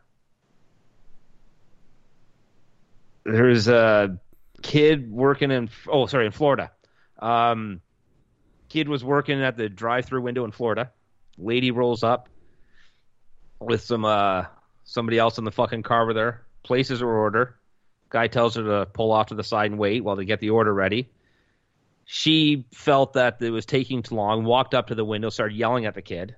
There's 3.25 3.67
a 3.67 4.17
kid 4.61 5.11
working 5.11 5.51
in. 5.51 5.69
Oh, 5.89 6.05
sorry, 6.05 6.27
in 6.27 6.31
Florida. 6.31 6.71
Um, 7.19 7.81
kid 8.69 8.87
was 8.87 9.03
working 9.03 9.43
at 9.43 9.57
the 9.57 9.67
drive-through 9.67 10.21
window 10.21 10.45
in 10.45 10.51
Florida. 10.51 10.91
Lady 11.37 11.71
rolls 11.71 12.03
up 12.03 12.29
with 13.59 13.81
some 13.81 14.05
uh 14.05 14.45
somebody 14.85 15.17
else 15.17 15.37
in 15.37 15.43
the 15.43 15.51
fucking 15.51 15.83
car 15.83 16.05
with 16.05 16.15
her. 16.15 16.45
Places 16.63 17.01
her 17.01 17.11
order. 17.11 17.57
Guy 18.09 18.27
tells 18.27 18.55
her 18.55 18.63
to 18.63 18.85
pull 18.85 19.11
off 19.11 19.27
to 19.27 19.35
the 19.35 19.43
side 19.43 19.71
and 19.71 19.79
wait 19.79 20.01
while 20.01 20.15
they 20.15 20.23
get 20.23 20.39
the 20.39 20.51
order 20.51 20.73
ready. 20.73 21.09
She 22.07 22.65
felt 22.73 23.13
that 23.13 23.41
it 23.41 23.51
was 23.51 23.65
taking 23.65 24.01
too 24.01 24.15
long. 24.15 24.43
Walked 24.43 24.73
up 24.73 24.87
to 24.87 24.95
the 24.95 25.05
window, 25.05 25.29
started 25.29 25.55
yelling 25.55 25.85
at 25.85 25.93
the 25.93 26.01
kid. 26.01 26.35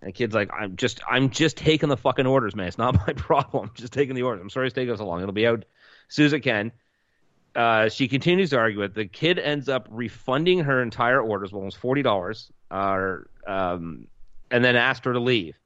And 0.00 0.08
the 0.08 0.12
kid's 0.12 0.34
like, 0.34 0.50
"I'm 0.52 0.76
just, 0.76 1.00
I'm 1.08 1.30
just 1.30 1.56
taking 1.56 1.88
the 1.88 1.96
fucking 1.96 2.26
orders, 2.26 2.54
man. 2.54 2.68
It's 2.68 2.78
not 2.78 2.94
my 3.06 3.12
problem. 3.14 3.70
I'm 3.70 3.74
just 3.74 3.92
taking 3.92 4.14
the 4.14 4.22
orders. 4.22 4.42
I'm 4.42 4.50
sorry 4.50 4.66
it's 4.66 4.74
taking 4.74 4.96
so 4.96 5.06
long. 5.06 5.20
It'll 5.22 5.32
be 5.32 5.46
out 5.46 5.64
as 6.08 6.14
soon 6.14 6.26
as 6.26 6.32
it 6.32 6.40
can." 6.40 6.70
uh, 7.56 7.88
she 7.88 8.06
continues 8.06 8.50
to 8.50 8.58
argue 8.58 8.82
it. 8.82 8.94
The 8.94 9.06
kid 9.06 9.38
ends 9.38 9.68
up 9.68 9.88
refunding 9.90 10.60
her 10.60 10.82
entire 10.82 11.20
orders, 11.20 11.52
almost 11.52 11.78
forty 11.78 12.02
dollars, 12.02 12.52
uh, 12.70 13.16
um, 13.46 14.06
and 14.50 14.64
then 14.64 14.76
asked 14.76 15.06
her 15.06 15.14
to 15.14 15.20
leave. 15.20 15.58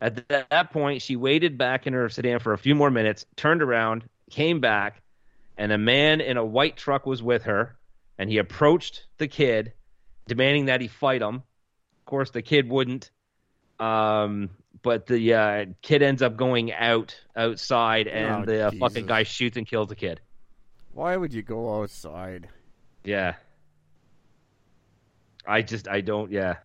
At 0.00 0.28
th- 0.28 0.46
that 0.50 0.72
point, 0.72 1.00
she 1.00 1.14
waited 1.16 1.56
back 1.56 1.86
in 1.86 1.92
her 1.92 2.08
sedan 2.08 2.40
for 2.40 2.52
a 2.52 2.58
few 2.58 2.74
more 2.74 2.90
minutes, 2.90 3.24
turned 3.36 3.62
around, 3.62 4.04
came 4.30 4.60
back, 4.60 5.00
and 5.56 5.70
a 5.70 5.78
man 5.78 6.20
in 6.20 6.36
a 6.36 6.44
white 6.44 6.76
truck 6.76 7.06
was 7.06 7.22
with 7.22 7.44
her, 7.44 7.76
and 8.18 8.30
he 8.30 8.38
approached 8.38 9.04
the 9.18 9.28
kid, 9.28 9.72
demanding 10.26 10.66
that 10.66 10.80
he 10.80 10.88
fight 10.88 11.22
him. 11.22 11.36
Of 11.36 12.04
course, 12.06 12.30
the 12.30 12.42
kid 12.42 12.68
wouldn't. 12.68 13.10
Um, 13.78 14.50
but 14.82 15.06
the 15.06 15.34
uh, 15.34 15.64
kid 15.82 16.02
ends 16.02 16.22
up 16.22 16.36
going 16.36 16.72
out 16.72 17.14
outside, 17.36 18.06
and 18.08 18.42
Oh, 18.42 18.46
the 18.46 18.66
uh, 18.66 18.70
Jesus. 18.70 18.80
fucking 18.80 19.06
guy 19.06 19.22
shoots 19.24 19.56
and 19.56 19.66
kills 19.66 19.88
the 19.88 19.96
kid. 19.96 20.20
why 20.92 21.16
would 21.16 21.32
you 21.34 21.42
go 21.42 21.80
outside? 21.82 22.48
Yeah. 23.04 23.34
I 25.46 25.62
just 25.62 25.88
I 25.88 26.00
don't 26.00 26.30
yeah. 26.32 26.56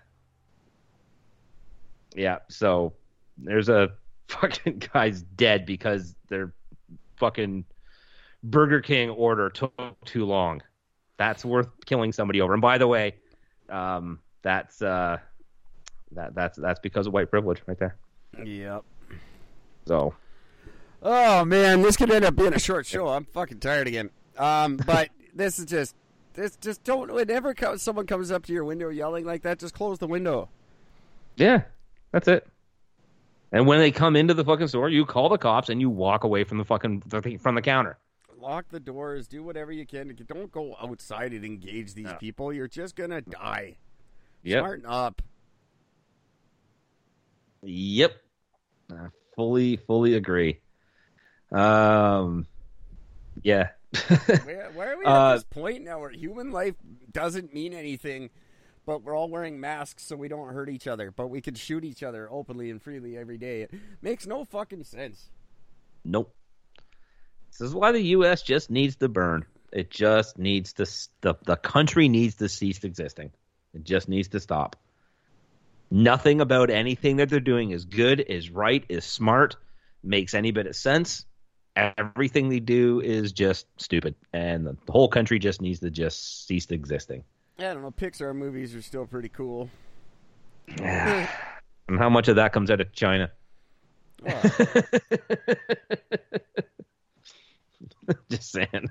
Yeah, 2.15 2.39
so 2.49 2.93
there's 3.37 3.69
a 3.69 3.89
fucking 4.27 4.83
guy's 4.93 5.21
dead 5.21 5.65
because 5.65 6.15
their 6.29 6.53
fucking 7.17 7.65
Burger 8.43 8.81
King 8.81 9.09
order 9.09 9.49
took 9.49 9.73
too 10.05 10.25
long. 10.25 10.61
That's 11.21 11.45
worth 11.45 11.69
killing 11.85 12.11
somebody 12.11 12.41
over. 12.41 12.53
And 12.53 12.63
by 12.63 12.79
the 12.79 12.87
way, 12.87 13.13
um, 13.69 14.17
that's 14.41 14.81
uh, 14.81 15.17
that 16.13 16.33
that's 16.33 16.57
that's 16.57 16.79
because 16.79 17.05
of 17.05 17.13
white 17.13 17.29
privilege 17.29 17.61
right 17.67 17.77
there. 17.77 17.95
Yep. 18.43 18.83
So 19.85 20.15
Oh 21.03 21.45
man, 21.45 21.83
this 21.83 21.95
could 21.95 22.09
end 22.09 22.25
up 22.25 22.35
being 22.35 22.55
a 22.55 22.59
short 22.59 22.87
show. 22.87 23.07
I'm 23.07 23.25
fucking 23.25 23.59
tired 23.59 23.87
again. 23.87 24.09
Um, 24.35 24.77
but 24.77 25.09
this 25.35 25.59
is 25.59 25.65
just 25.65 25.95
this 26.33 26.55
just 26.55 26.83
don't 26.83 27.13
whenever 27.13 27.53
someone 27.77 28.07
comes 28.07 28.31
up 28.31 28.47
to 28.47 28.53
your 28.53 28.65
window 28.65 28.89
yelling 28.89 29.23
like 29.23 29.43
that, 29.43 29.59
just 29.59 29.75
close 29.75 29.99
the 29.99 30.07
window. 30.07 30.49
yeah, 31.35 31.61
that's 32.11 32.27
it. 32.27 32.47
And 33.51 33.67
when 33.67 33.77
they 33.77 33.91
come 33.91 34.15
into 34.15 34.33
the 34.33 34.43
fucking 34.43 34.69
store, 34.69 34.89
you 34.89 35.05
call 35.05 35.29
the 35.29 35.37
cops 35.37 35.69
and 35.69 35.79
you 35.79 35.91
walk 35.91 36.23
away 36.23 36.45
from 36.45 36.57
the 36.57 36.65
fucking 36.65 37.01
from 37.01 37.53
the 37.53 37.61
counter. 37.61 37.99
Lock 38.41 38.69
the 38.69 38.79
doors. 38.79 39.27
Do 39.27 39.43
whatever 39.43 39.71
you 39.71 39.85
can. 39.85 40.15
Don't 40.27 40.51
go 40.51 40.75
outside 40.81 41.31
and 41.33 41.45
engage 41.45 41.93
these 41.93 42.05
No. 42.05 42.13
people. 42.15 42.51
You're 42.51 42.67
just 42.67 42.95
gonna 42.95 43.21
die. 43.21 43.77
Yep. 44.43 44.59
Smarten 44.61 44.85
up. 44.87 45.21
Yep. 47.63 48.13
I 48.91 49.07
fully, 49.35 49.77
fully 49.77 50.15
agree. 50.15 50.59
Um, 51.51 52.47
yeah. 53.43 53.69
Where, 54.07 54.71
why 54.73 54.85
are 54.87 54.97
we 54.97 55.05
at 55.05 55.09
Uh, 55.11 55.33
this 55.35 55.43
point 55.43 55.83
now 55.83 55.99
where 55.99 56.09
human 56.09 56.51
life 56.51 56.75
doesn't 57.11 57.53
mean 57.53 57.73
anything, 57.73 58.29
but 58.85 59.03
we're 59.03 59.15
all 59.15 59.29
wearing 59.29 59.59
masks 59.59 60.03
so 60.03 60.15
we 60.15 60.27
don't 60.27 60.53
hurt 60.53 60.69
each 60.69 60.87
other, 60.87 61.11
but 61.11 61.27
we 61.27 61.41
can 61.41 61.53
shoot 61.55 61.83
each 61.83 62.01
other 62.01 62.27
openly 62.31 62.69
and 62.71 62.81
freely 62.81 63.17
every 63.17 63.37
day? 63.37 63.61
It 63.63 63.71
makes 64.01 64.25
no 64.25 64.43
fucking 64.45 64.85
sense. 64.85 65.29
nope. 66.03 66.33
This 67.51 67.61
is 67.61 67.75
why 67.75 67.91
the 67.91 68.01
U.S. 68.01 68.41
just 68.41 68.71
needs 68.71 68.95
to 68.97 69.09
burn. 69.09 69.45
It 69.71 69.89
just 69.89 70.37
needs 70.37 70.73
to. 70.73 70.85
The, 71.21 71.35
the 71.45 71.55
country 71.55 72.09
needs 72.09 72.35
to 72.35 72.49
cease 72.49 72.83
existing. 72.83 73.31
It 73.73 73.83
just 73.83 74.09
needs 74.09 74.29
to 74.29 74.39
stop. 74.39 74.75
Nothing 75.89 76.39
about 76.41 76.69
anything 76.69 77.17
that 77.17 77.29
they're 77.29 77.39
doing 77.39 77.71
is 77.71 77.85
good, 77.85 78.21
is 78.21 78.49
right, 78.49 78.83
is 78.87 79.03
smart, 79.03 79.57
makes 80.03 80.33
any 80.33 80.51
bit 80.51 80.65
of 80.67 80.75
sense. 80.75 81.25
Everything 81.75 82.49
they 82.49 82.59
do 82.59 83.01
is 83.01 83.31
just 83.31 83.65
stupid, 83.77 84.15
and 84.33 84.65
the, 84.65 84.77
whole 84.89 85.07
country 85.07 85.39
just 85.39 85.61
needs 85.61 85.79
to 85.79 85.89
just 85.89 86.47
cease 86.47 86.69
existing. 86.71 87.23
I 87.59 87.73
don't 87.73 87.81
know. 87.81 87.91
Pixar 87.91 88.35
movies 88.35 88.75
are 88.75 88.81
still 88.81 89.05
pretty 89.05 89.29
cool. 89.29 89.69
And 91.87 91.99
how 91.99 92.09
much 92.09 92.29
of 92.29 92.37
that 92.37 92.53
comes 92.53 92.71
out 92.71 92.79
of 92.79 92.93
China? 92.93 93.29
Just 98.29 98.51
saying. 98.51 98.89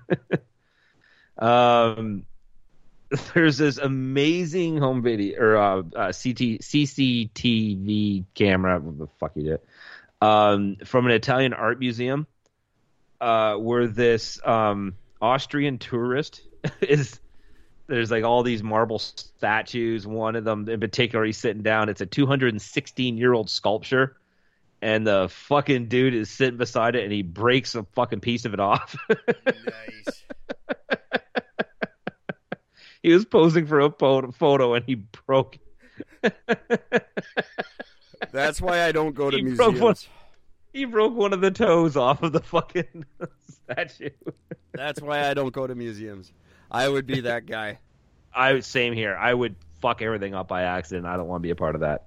um, 1.38 2.24
there's 3.34 3.58
this 3.58 3.78
amazing 3.78 4.78
home 4.78 5.02
video 5.02 5.40
or 5.40 5.56
uh, 5.56 5.78
uh, 5.78 6.06
CT, 6.06 6.60
CCTV 6.62 8.24
camera. 8.34 8.78
What 8.78 8.98
the 8.98 9.06
fuck 9.18 9.32
you 9.34 9.42
did? 9.44 9.60
Um, 10.20 10.76
from 10.84 11.06
an 11.06 11.12
Italian 11.12 11.52
art 11.52 11.78
museum, 11.78 12.26
uh, 13.20 13.54
where 13.54 13.86
this 13.86 14.40
um, 14.44 14.94
Austrian 15.20 15.78
tourist 15.78 16.42
is. 16.80 17.18
There's 17.86 18.08
like 18.08 18.22
all 18.22 18.44
these 18.44 18.62
marble 18.62 19.00
statues. 19.00 20.06
One 20.06 20.36
of 20.36 20.44
them 20.44 20.68
in 20.68 20.78
particular, 20.78 21.24
he's 21.24 21.38
sitting 21.38 21.62
down. 21.62 21.88
It's 21.88 22.00
a 22.00 22.06
216 22.06 23.18
year 23.18 23.32
old 23.32 23.50
sculpture 23.50 24.19
and 24.82 25.06
the 25.06 25.28
fucking 25.30 25.88
dude 25.88 26.14
is 26.14 26.30
sitting 26.30 26.58
beside 26.58 26.96
it 26.96 27.04
and 27.04 27.12
he 27.12 27.22
breaks 27.22 27.74
a 27.74 27.84
fucking 27.94 28.20
piece 28.20 28.44
of 28.44 28.52
it 28.54 28.60
off. 28.60 28.94
nice. 29.08 30.24
he 33.02 33.12
was 33.12 33.24
posing 33.24 33.66
for 33.66 33.80
a 33.80 33.90
photo, 33.90 34.74
and 34.74 34.84
he 34.84 34.96
broke 34.96 35.58
That's 38.32 38.60
why 38.60 38.82
I 38.84 38.92
don't 38.92 39.14
go 39.14 39.30
to 39.30 39.36
He 39.36 39.42
broke 39.42 39.72
museums. 39.74 39.80
one- 39.80 39.94
he 40.72 40.84
broke 40.84 41.16
one 41.16 41.32
of 41.32 41.40
the 41.40 41.50
toes 41.50 41.96
off 41.96 42.22
of 42.22 42.32
the 42.32 42.38
fucking 42.40 43.04
statue. 43.72 44.10
That's 44.72 45.02
why 45.02 45.28
I 45.28 45.34
don't 45.34 45.52
go 45.52 45.66
to 45.66 45.74
museums. 45.74 46.32
I 46.70 46.88
would 46.88 47.06
be 47.08 47.22
that 47.22 47.44
guy. 47.46 47.80
I 48.32 48.60
same 48.60 48.92
here. 48.92 49.16
I 49.16 49.34
would 49.34 49.56
fuck 49.80 50.00
everything 50.00 50.32
up 50.32 50.46
by 50.46 50.62
accident. 50.62 51.06
I 51.06 51.16
don't 51.16 51.26
want 51.26 51.40
to 51.40 51.42
be 51.42 51.50
a 51.50 51.56
part 51.56 51.74
of 51.74 51.80
that. 51.80 52.04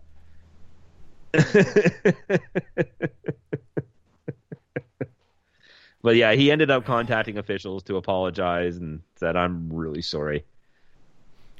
but 6.04 6.16
yeah, 6.16 6.34
he 6.34 6.52
ended 6.52 6.70
up 6.70 6.86
contacting 6.86 7.40
officials 7.40 7.82
to 7.84 7.98
apologize 7.98 8.78
and 8.78 9.02
said, 9.16 9.36
"I'm 9.36 9.74
really 9.74 10.04
sorry," 10.04 10.46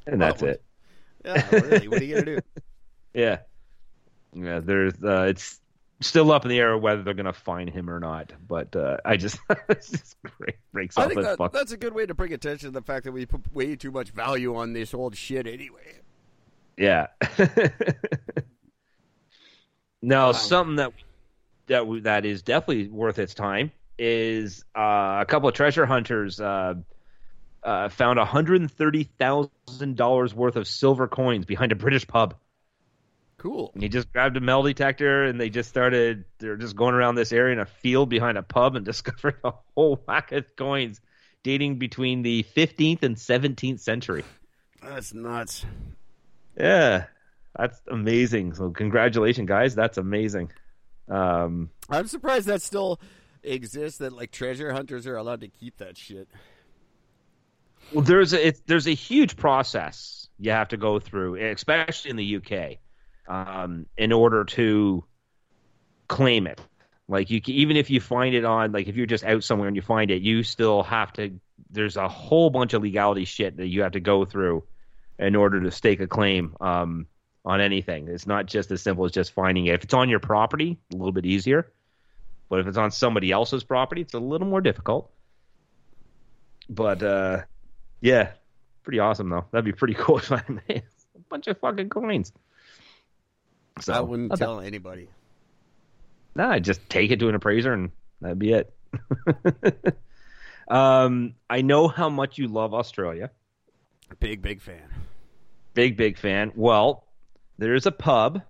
and 0.06 0.20
that's 0.20 0.42
it. 0.42 0.62
Yeah, 1.24 1.48
really. 1.50 1.88
What 1.88 2.00
are 2.00 2.04
you 2.04 2.14
gonna 2.14 2.26
do? 2.26 2.38
Yeah, 3.14 3.38
yeah. 4.32 4.58
There's 4.58 4.94
uh, 5.00 5.26
it's 5.28 5.60
still 6.00 6.32
up 6.32 6.44
in 6.44 6.48
the 6.48 6.58
air 6.58 6.76
whether 6.76 7.04
they're 7.04 7.14
gonna 7.14 7.32
fine 7.32 7.68
him 7.68 7.88
or 7.88 8.00
not. 8.00 8.32
But 8.48 8.74
uh, 8.74 8.96
I 9.04 9.16
just 9.16 9.38
it's 9.68 9.90
just 9.90 10.16
great 10.22 10.56
breaks 10.72 10.98
I 10.98 11.06
think 11.06 11.22
that, 11.22 11.52
that's 11.52 11.70
a 11.70 11.76
good 11.76 11.94
way 11.94 12.06
to 12.06 12.14
bring 12.14 12.32
attention 12.32 12.68
to 12.68 12.72
the 12.72 12.82
fact 12.82 13.04
that 13.04 13.12
we 13.12 13.24
put 13.24 13.54
way 13.54 13.76
too 13.76 13.92
much 13.92 14.10
value 14.10 14.56
on 14.56 14.72
this 14.72 14.94
old 14.94 15.16
shit 15.16 15.46
anyway. 15.46 16.00
Yeah. 16.76 17.06
No, 20.04 20.32
something 20.32 20.76
that 20.76 20.92
that 21.66 22.00
that 22.02 22.24
is 22.24 22.42
definitely 22.42 22.88
worth 22.88 23.18
its 23.18 23.34
time 23.34 23.72
is 23.98 24.64
uh, 24.76 25.18
a 25.20 25.26
couple 25.26 25.48
of 25.48 25.54
treasure 25.54 25.86
hunters 25.86 26.40
uh, 26.40 26.74
uh, 27.62 27.88
found 27.88 28.18
hundred 28.18 28.60
and 28.60 28.70
thirty 28.70 29.04
thousand 29.04 29.96
dollars 29.96 30.34
worth 30.34 30.56
of 30.56 30.66
silver 30.68 31.08
coins 31.08 31.46
behind 31.46 31.72
a 31.72 31.76
British 31.76 32.06
pub. 32.06 32.34
Cool. 33.38 33.72
And 33.74 33.82
he 33.82 33.88
just 33.88 34.10
grabbed 34.12 34.36
a 34.36 34.40
metal 34.40 34.62
detector 34.62 35.24
and 35.24 35.40
they 35.40 35.50
just 35.50 35.68
started. 35.68 36.24
They're 36.38 36.56
just 36.56 36.76
going 36.76 36.94
around 36.94 37.14
this 37.14 37.32
area 37.32 37.52
in 37.52 37.60
a 37.60 37.66
field 37.66 38.08
behind 38.08 38.38
a 38.38 38.42
pub 38.42 38.76
and 38.76 38.84
discovered 38.86 39.36
a 39.44 39.52
whole 39.74 40.00
whack 40.06 40.32
of 40.32 40.44
coins 40.56 41.00
dating 41.42 41.78
between 41.78 42.22
the 42.22 42.44
15th 42.56 43.02
and 43.02 43.16
17th 43.16 43.80
century. 43.80 44.24
That's 44.82 45.12
nuts. 45.12 45.64
Yeah, 46.58 47.04
that's 47.56 47.80
amazing. 47.88 48.54
So 48.54 48.70
congratulations, 48.70 49.48
guys. 49.48 49.74
That's 49.74 49.98
amazing. 49.98 50.50
Um, 51.08 51.70
I'm 51.88 52.06
surprised 52.06 52.46
that 52.46 52.62
still 52.62 53.00
exists. 53.42 53.98
That 53.98 54.12
like 54.12 54.30
treasure 54.30 54.72
hunters 54.72 55.06
are 55.06 55.16
allowed 55.16 55.40
to 55.42 55.48
keep 55.48 55.78
that 55.78 55.96
shit. 55.96 56.28
well, 57.92 58.04
there's 58.04 58.32
a 58.32 58.48
it's, 58.48 58.60
there's 58.66 58.86
a 58.86 58.94
huge 58.94 59.36
process 59.36 60.28
you 60.38 60.50
have 60.50 60.68
to 60.68 60.76
go 60.76 60.98
through, 60.98 61.36
especially 61.52 62.10
in 62.10 62.16
the 62.16 62.36
UK, 62.36 62.78
um, 63.28 63.86
in 63.96 64.12
order 64.12 64.44
to 64.44 65.04
claim 66.08 66.46
it. 66.46 66.60
Like 67.06 67.30
you, 67.30 67.40
can, 67.40 67.54
even 67.54 67.76
if 67.76 67.90
you 67.90 68.00
find 68.00 68.34
it 68.34 68.44
on, 68.44 68.72
like 68.72 68.88
if 68.88 68.96
you're 68.96 69.06
just 69.06 69.24
out 69.24 69.44
somewhere 69.44 69.68
and 69.68 69.76
you 69.76 69.82
find 69.82 70.10
it, 70.10 70.22
you 70.22 70.42
still 70.42 70.82
have 70.82 71.12
to. 71.14 71.38
There's 71.70 71.96
a 71.96 72.08
whole 72.08 72.50
bunch 72.50 72.72
of 72.72 72.82
legality 72.82 73.26
shit 73.26 73.58
that 73.58 73.66
you 73.66 73.82
have 73.82 73.92
to 73.92 74.00
go 74.00 74.24
through 74.24 74.64
in 75.18 75.36
order 75.36 75.60
to 75.60 75.70
stake 75.70 76.00
a 76.00 76.06
claim 76.06 76.56
um, 76.60 77.06
on 77.44 77.60
anything. 77.60 78.08
It's 78.08 78.26
not 78.26 78.46
just 78.46 78.70
as 78.70 78.82
simple 78.82 79.04
as 79.04 79.12
just 79.12 79.32
finding 79.32 79.66
it. 79.66 79.74
If 79.74 79.84
it's 79.84 79.94
on 79.94 80.08
your 80.08 80.20
property, 80.20 80.78
a 80.92 80.96
little 80.96 81.12
bit 81.12 81.26
easier. 81.26 81.70
But 82.48 82.60
if 82.60 82.66
it's 82.66 82.76
on 82.76 82.90
somebody 82.90 83.30
else's 83.30 83.64
property, 83.64 84.02
it's 84.02 84.14
a 84.14 84.18
little 84.18 84.46
more 84.46 84.60
difficult. 84.60 85.10
But 86.68 87.02
uh, 87.02 87.42
yeah, 88.00 88.30
pretty 88.82 88.98
awesome 88.98 89.28
though. 89.28 89.44
That'd 89.50 89.64
be 89.64 89.72
pretty 89.72 89.94
cool 89.98 90.18
if 90.18 90.32
I 90.32 90.42
made 90.48 90.82
a 91.14 91.18
bunch 91.28 91.46
of 91.46 91.58
fucking 91.58 91.90
coins. 91.90 92.32
So 93.80 93.92
I 93.92 94.00
wouldn't 94.00 94.32
okay. 94.32 94.44
tell 94.44 94.60
anybody. 94.60 95.08
Nah, 96.36 96.50
I 96.50 96.58
just 96.60 96.88
take 96.88 97.10
it 97.10 97.20
to 97.20 97.28
an 97.28 97.34
appraiser 97.34 97.72
and 97.72 97.90
that'd 98.20 98.38
be 98.38 98.52
it. 98.52 98.72
um, 100.68 101.34
I 101.50 101.62
know 101.62 101.88
how 101.88 102.08
much 102.08 102.38
you 102.38 102.48
love 102.48 102.72
Australia. 102.72 103.30
Big 104.20 104.42
big 104.42 104.62
fan. 104.62 104.88
Big, 105.74 105.96
big 105.96 106.18
fan. 106.18 106.52
Well, 106.54 107.03
there's 107.58 107.86
a 107.86 107.92
pub 107.92 108.42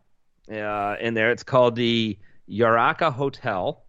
uh, 0.51 0.97
in 1.01 1.15
there. 1.15 1.31
It's 1.31 1.43
called 1.43 1.77
the 1.77 2.19
Yaraka 2.49 3.13
Hotel 3.13 3.85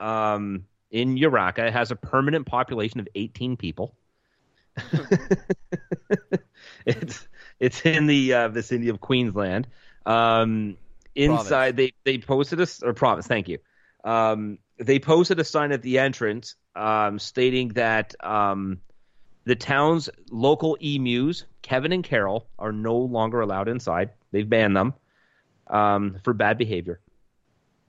um, 0.00 0.66
in 0.90 1.16
Yaraka. 1.16 1.66
It 1.68 1.72
has 1.72 1.90
a 1.90 1.96
permanent 1.96 2.46
population 2.46 3.00
of 3.00 3.08
18 3.14 3.56
people. 3.56 3.94
it's 6.86 7.28
it's 7.60 7.86
in 7.86 8.06
the 8.06 8.34
uh, 8.34 8.48
vicinity 8.48 8.88
of 8.88 9.00
Queensland. 9.00 9.68
Um, 10.04 10.76
inside, 11.14 11.76
they 11.76 11.92
they 12.04 12.18
posted 12.18 12.60
a 12.60 12.66
or 12.82 12.92
province. 12.92 13.26
Thank 13.26 13.48
you. 13.48 13.58
Um, 14.04 14.58
they 14.78 14.98
posted 14.98 15.38
a 15.38 15.44
sign 15.44 15.70
at 15.72 15.82
the 15.82 16.00
entrance 16.00 16.56
um, 16.74 17.18
stating 17.18 17.68
that 17.68 18.14
um, 18.22 18.80
the 19.44 19.54
town's 19.54 20.08
local 20.30 20.76
emus, 20.80 21.44
Kevin 21.62 21.92
and 21.92 22.02
Carol, 22.04 22.46
are 22.58 22.72
no 22.72 22.96
longer 22.96 23.40
allowed 23.40 23.68
inside. 23.68 24.10
They've 24.32 24.48
banned 24.48 24.76
them. 24.76 24.94
um, 25.68 26.18
for 26.24 26.32
bad 26.34 26.58
behavior. 26.58 27.00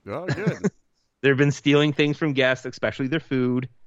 Oh, 0.06 0.26
good. 0.26 0.70
They've 1.22 1.36
been 1.36 1.52
stealing 1.52 1.92
things 1.92 2.16
from 2.16 2.32
guests, 2.32 2.64
especially 2.66 3.08
their 3.08 3.20
food. 3.20 3.68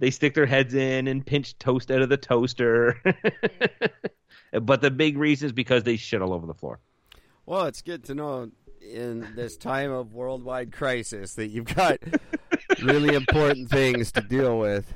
They 0.00 0.10
stick 0.10 0.34
their 0.34 0.46
heads 0.46 0.74
in 0.74 1.06
and 1.06 1.24
pinch 1.24 1.56
toast 1.58 1.92
out 1.92 2.02
of 2.02 2.08
the 2.08 2.16
toaster. 2.16 3.00
but 4.60 4.80
the 4.80 4.90
big 4.90 5.16
reason 5.16 5.46
is 5.46 5.52
because 5.52 5.84
they 5.84 5.94
shit 5.96 6.20
all 6.20 6.32
over 6.32 6.48
the 6.48 6.54
floor. 6.54 6.80
well, 7.46 7.66
it's 7.66 7.80
good 7.82 8.02
to 8.06 8.14
know 8.16 8.50
in 8.80 9.34
this 9.36 9.56
time 9.56 9.92
of 9.92 10.12
worldwide 10.14 10.72
crisis 10.72 11.34
that 11.34 11.50
you've 11.50 11.72
got 11.72 11.98
really 12.82 13.14
important 13.14 13.70
things 13.70 14.10
to 14.12 14.20
deal 14.20 14.58
with. 14.58 14.92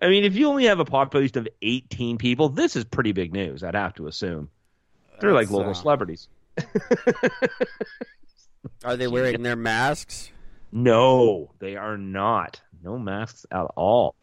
I 0.00 0.08
mean, 0.08 0.24
if 0.24 0.34
you 0.34 0.48
only 0.48 0.64
have 0.64 0.80
a 0.80 0.84
population 0.84 1.38
of 1.38 1.48
18 1.62 2.18
people, 2.18 2.48
this 2.48 2.76
is 2.76 2.84
pretty 2.84 3.12
big 3.12 3.32
news, 3.32 3.62
I'd 3.62 3.74
have 3.74 3.94
to 3.94 4.06
assume. 4.06 4.50
They're 5.20 5.32
like 5.32 5.50
local 5.50 5.70
uh, 5.70 5.74
celebrities. 5.74 6.28
Are 8.84 8.96
they 8.96 9.06
wearing 9.06 9.42
their 9.42 9.56
masks? 9.56 10.30
No, 10.72 11.50
they 11.60 11.76
are 11.76 11.96
not. 11.96 12.60
No 12.82 12.98
masks 12.98 13.46
at 13.50 13.64
all. 13.76 14.16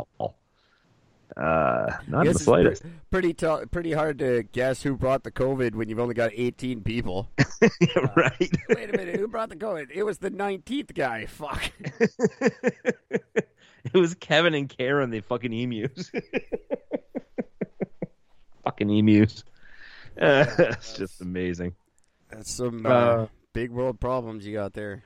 Uh, 1.37 1.93
not 2.07 2.25
the 2.25 2.33
slightest. 2.33 2.83
pretty 3.09 3.33
t- 3.33 3.65
pretty 3.71 3.93
hard 3.93 4.19
to 4.19 4.43
guess 4.51 4.83
who 4.83 4.97
brought 4.97 5.23
the 5.23 5.31
COVID 5.31 5.75
when 5.75 5.87
you've 5.87 5.99
only 5.99 6.13
got 6.13 6.31
18 6.33 6.81
people. 6.81 7.29
right. 8.17 8.51
Wait 8.69 8.93
a 8.93 8.97
minute, 8.97 9.15
who 9.15 9.27
brought 9.29 9.49
the 9.49 9.55
COVID? 9.55 9.91
It 9.91 10.03
was 10.03 10.17
the 10.17 10.29
19th 10.29 10.93
guy. 10.93 11.25
Fuck. 11.25 11.71
it 13.93 13.97
was 13.97 14.13
Kevin 14.15 14.53
and 14.53 14.69
Karen, 14.69 15.09
the 15.09 15.21
fucking 15.21 15.53
emus. 15.53 16.11
fucking 18.63 18.89
emus. 18.89 19.43
Uh, 20.19 20.45
it's 20.57 20.93
just 20.97 21.21
amazing. 21.21 21.75
That's 22.29 22.53
some 22.53 22.85
uh, 22.85 22.89
Uh, 22.89 23.27
big 23.53 23.71
world 23.71 23.99
problems 23.99 24.45
you 24.45 24.53
got 24.53 24.73
there. 24.73 25.03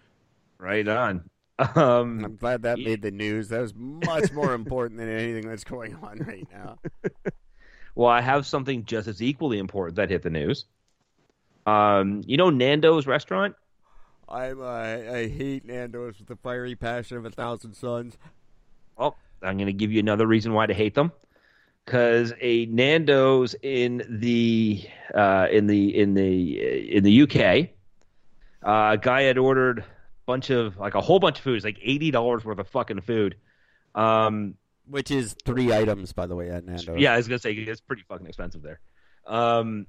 Right 0.58 0.88
on. 0.88 1.30
Um, 1.58 2.26
I'm 2.26 2.36
glad 2.36 2.64
that 2.64 2.80
Yeah. 2.80 2.90
made 2.90 3.02
the 3.02 3.12
news. 3.12 3.50
That 3.50 3.62
was 3.62 3.74
much 3.76 4.32
more 4.34 4.54
important 4.54 5.00
than 5.00 5.10
anything 5.10 5.48
that's 5.48 5.64
going 5.64 5.96
on 5.96 6.18
right 6.20 6.48
now. 6.52 6.78
well, 7.96 8.10
I 8.10 8.22
have 8.22 8.46
something 8.46 8.84
just 8.86 9.08
as 9.08 9.22
equally 9.22 9.58
important 9.60 9.96
that 9.96 10.10
hit 10.10 10.22
the 10.22 10.30
news. 10.30 10.66
Um, 11.66 12.22
you 12.28 12.38
know 12.38 12.50
Nando's 12.50 13.08
restaurant? 13.08 13.56
I'm 14.28 14.62
uh, 14.62 14.66
I 14.66 15.28
hate 15.28 15.66
Nando's 15.66 16.18
with 16.20 16.28
the 16.28 16.36
fiery 16.36 16.76
passion 16.76 17.18
of 17.18 17.26
a 17.26 17.32
thousand 17.32 17.74
suns. 17.76 18.18
Well, 18.98 19.16
I'm 19.42 19.58
going 19.58 19.68
to 19.68 19.74
give 19.74 19.92
you 19.92 20.00
another 20.00 20.26
reason 20.28 20.54
why 20.54 20.66
to 20.66 20.74
hate 20.74 20.96
them. 20.96 21.12
Because 21.86 22.34
a 22.42 22.66
Nando's 22.66 23.56
in 23.62 24.04
the 24.10 24.84
uh, 25.14 25.48
in 25.52 25.68
the 25.68 25.96
in 26.00 26.16
the 26.16 26.96
in 26.96 27.04
the 27.04 27.22
UK, 27.22 27.70
uh, 28.66 28.94
a 28.94 28.98
guy 28.98 29.24
had 29.24 29.38
ordered 29.38 29.80
a 29.80 29.86
bunch 30.26 30.50
of 30.50 30.78
like 30.78 30.96
a 30.96 31.02
whole 31.02 31.20
bunch 31.20 31.38
of 31.38 31.44
food, 31.44 31.58
It's 31.58 31.66
like 31.66 31.78
eighty 31.84 32.10
dollars 32.10 32.44
worth 32.44 32.58
of 32.58 32.68
fucking 32.70 33.02
food. 33.02 33.36
Um, 33.94 34.56
Which 34.90 35.12
is 35.12 35.36
three 35.46 35.72
items, 35.72 36.12
by 36.12 36.26
the 36.26 36.36
way, 36.36 36.50
at 36.50 36.66
Nando's. 36.66 37.00
yeah, 37.00 37.14
I 37.14 37.18
was 37.18 37.28
gonna 37.28 37.38
say 37.38 37.54
it's 37.54 37.82
pretty 37.82 38.02
fucking 38.10 38.26
expensive 38.26 38.64
there. 38.64 38.80
Um, 39.28 39.86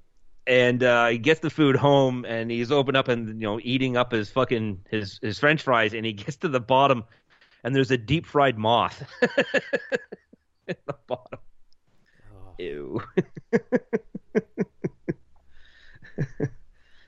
and 0.46 0.82
uh, 0.82 1.08
he 1.08 1.16
gets 1.18 1.40
the 1.40 1.50
food 1.50 1.76
home, 1.76 2.26
and 2.26 2.50
he's 2.50 2.70
opened 2.70 2.98
up 2.98 3.08
and 3.08 3.40
you 3.40 3.46
know 3.46 3.58
eating 3.62 3.96
up 3.96 4.12
his 4.12 4.28
fucking 4.30 4.82
his 4.90 5.18
his 5.22 5.38
French 5.38 5.62
fries, 5.62 5.94
and 5.94 6.04
he 6.04 6.12
gets 6.12 6.36
to 6.38 6.48
the 6.48 6.60
bottom, 6.60 7.04
and 7.66 7.74
there's 7.74 7.90
a 7.90 7.98
deep 7.98 8.24
fried 8.24 8.56
moth 8.56 9.02
in 10.68 10.76
the 10.86 10.94
bottom. 11.08 11.40
Ew. 12.58 13.02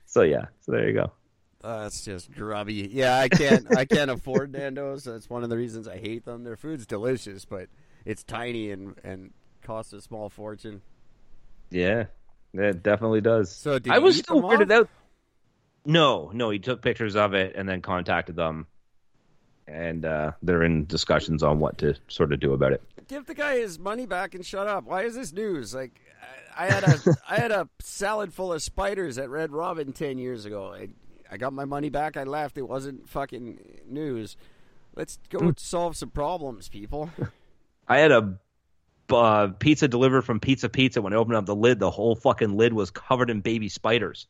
so 0.05 0.23
yeah, 0.23 0.47
so 0.59 0.73
there 0.73 0.89
you 0.89 0.93
go. 0.93 1.13
Uh, 1.63 1.83
that's 1.83 2.03
just 2.03 2.29
grubby. 2.31 2.89
Yeah, 2.91 3.17
I 3.17 3.29
can't. 3.29 3.73
I 3.75 3.85
can't 3.85 4.11
afford 4.11 4.51
Nando's. 4.51 5.05
That's 5.05 5.29
one 5.29 5.45
of 5.45 5.49
the 5.49 5.55
reasons 5.55 5.87
I 5.87 5.97
hate 5.97 6.25
them. 6.25 6.43
Their 6.43 6.57
food's 6.57 6.85
delicious, 6.85 7.45
but 7.45 7.69
it's 8.03 8.23
tiny 8.23 8.71
and 8.71 8.95
and 9.01 9.31
costs 9.63 9.93
a 9.93 10.01
small 10.01 10.27
fortune. 10.27 10.81
Yeah, 11.71 12.07
it 12.53 12.83
definitely 12.83 13.21
does. 13.21 13.49
So 13.49 13.79
I 13.89 13.99
was 13.99 14.17
still 14.17 14.41
weirded 14.41 14.71
out. 14.71 14.89
No, 15.85 16.31
no, 16.33 16.49
he 16.49 16.59
took 16.59 16.81
pictures 16.81 17.15
of 17.15 17.33
it 17.33 17.55
and 17.55 17.67
then 17.67 17.81
contacted 17.81 18.35
them, 18.35 18.67
and 19.69 20.05
uh, 20.05 20.31
they're 20.41 20.63
in 20.63 20.85
discussions 20.85 21.43
on 21.43 21.59
what 21.59 21.77
to 21.79 21.95
sort 22.07 22.33
of 22.33 22.39
do 22.39 22.53
about 22.53 22.73
it. 22.73 22.81
Give 23.07 23.25
the 23.25 23.33
guy 23.33 23.57
his 23.57 23.79
money 23.79 24.05
back 24.05 24.35
and 24.35 24.45
shut 24.45 24.67
up. 24.67 24.83
Why 24.85 25.03
is 25.03 25.15
this 25.15 25.31
news? 25.33 25.73
Like, 25.73 25.99
I, 26.57 26.65
I 26.67 26.71
had 26.71 26.83
a 26.83 26.99
I 27.29 27.35
had 27.37 27.51
a 27.51 27.69
salad 27.79 28.33
full 28.33 28.53
of 28.53 28.61
spiders 28.61 29.17
at 29.17 29.29
Red 29.29 29.51
Robin 29.51 29.93
ten 29.93 30.17
years 30.17 30.45
ago. 30.45 30.73
I, 30.73 30.89
I 31.31 31.37
got 31.37 31.53
my 31.53 31.65
money 31.65 31.89
back. 31.89 32.17
I 32.17 32.23
left. 32.23 32.57
It 32.57 32.67
wasn't 32.67 33.07
fucking 33.09 33.59
news. 33.87 34.35
Let's 34.95 35.19
go 35.29 35.39
Hmm. 35.39 35.49
solve 35.57 35.95
some 35.95 36.09
problems, 36.09 36.67
people. 36.69 37.09
I 37.87 37.99
had 37.99 38.11
a 38.11 38.37
uh, 39.11 39.47
pizza 39.59 39.87
delivered 39.87 40.21
from 40.23 40.39
Pizza 40.39 40.69
Pizza. 40.69 41.01
When 41.01 41.13
I 41.13 41.15
opened 41.15 41.35
up 41.37 41.45
the 41.45 41.55
lid, 41.55 41.79
the 41.79 41.89
whole 41.89 42.15
fucking 42.15 42.55
lid 42.57 42.73
was 42.73 42.91
covered 42.91 43.29
in 43.29 43.41
baby 43.41 43.69
spiders. 43.69 44.27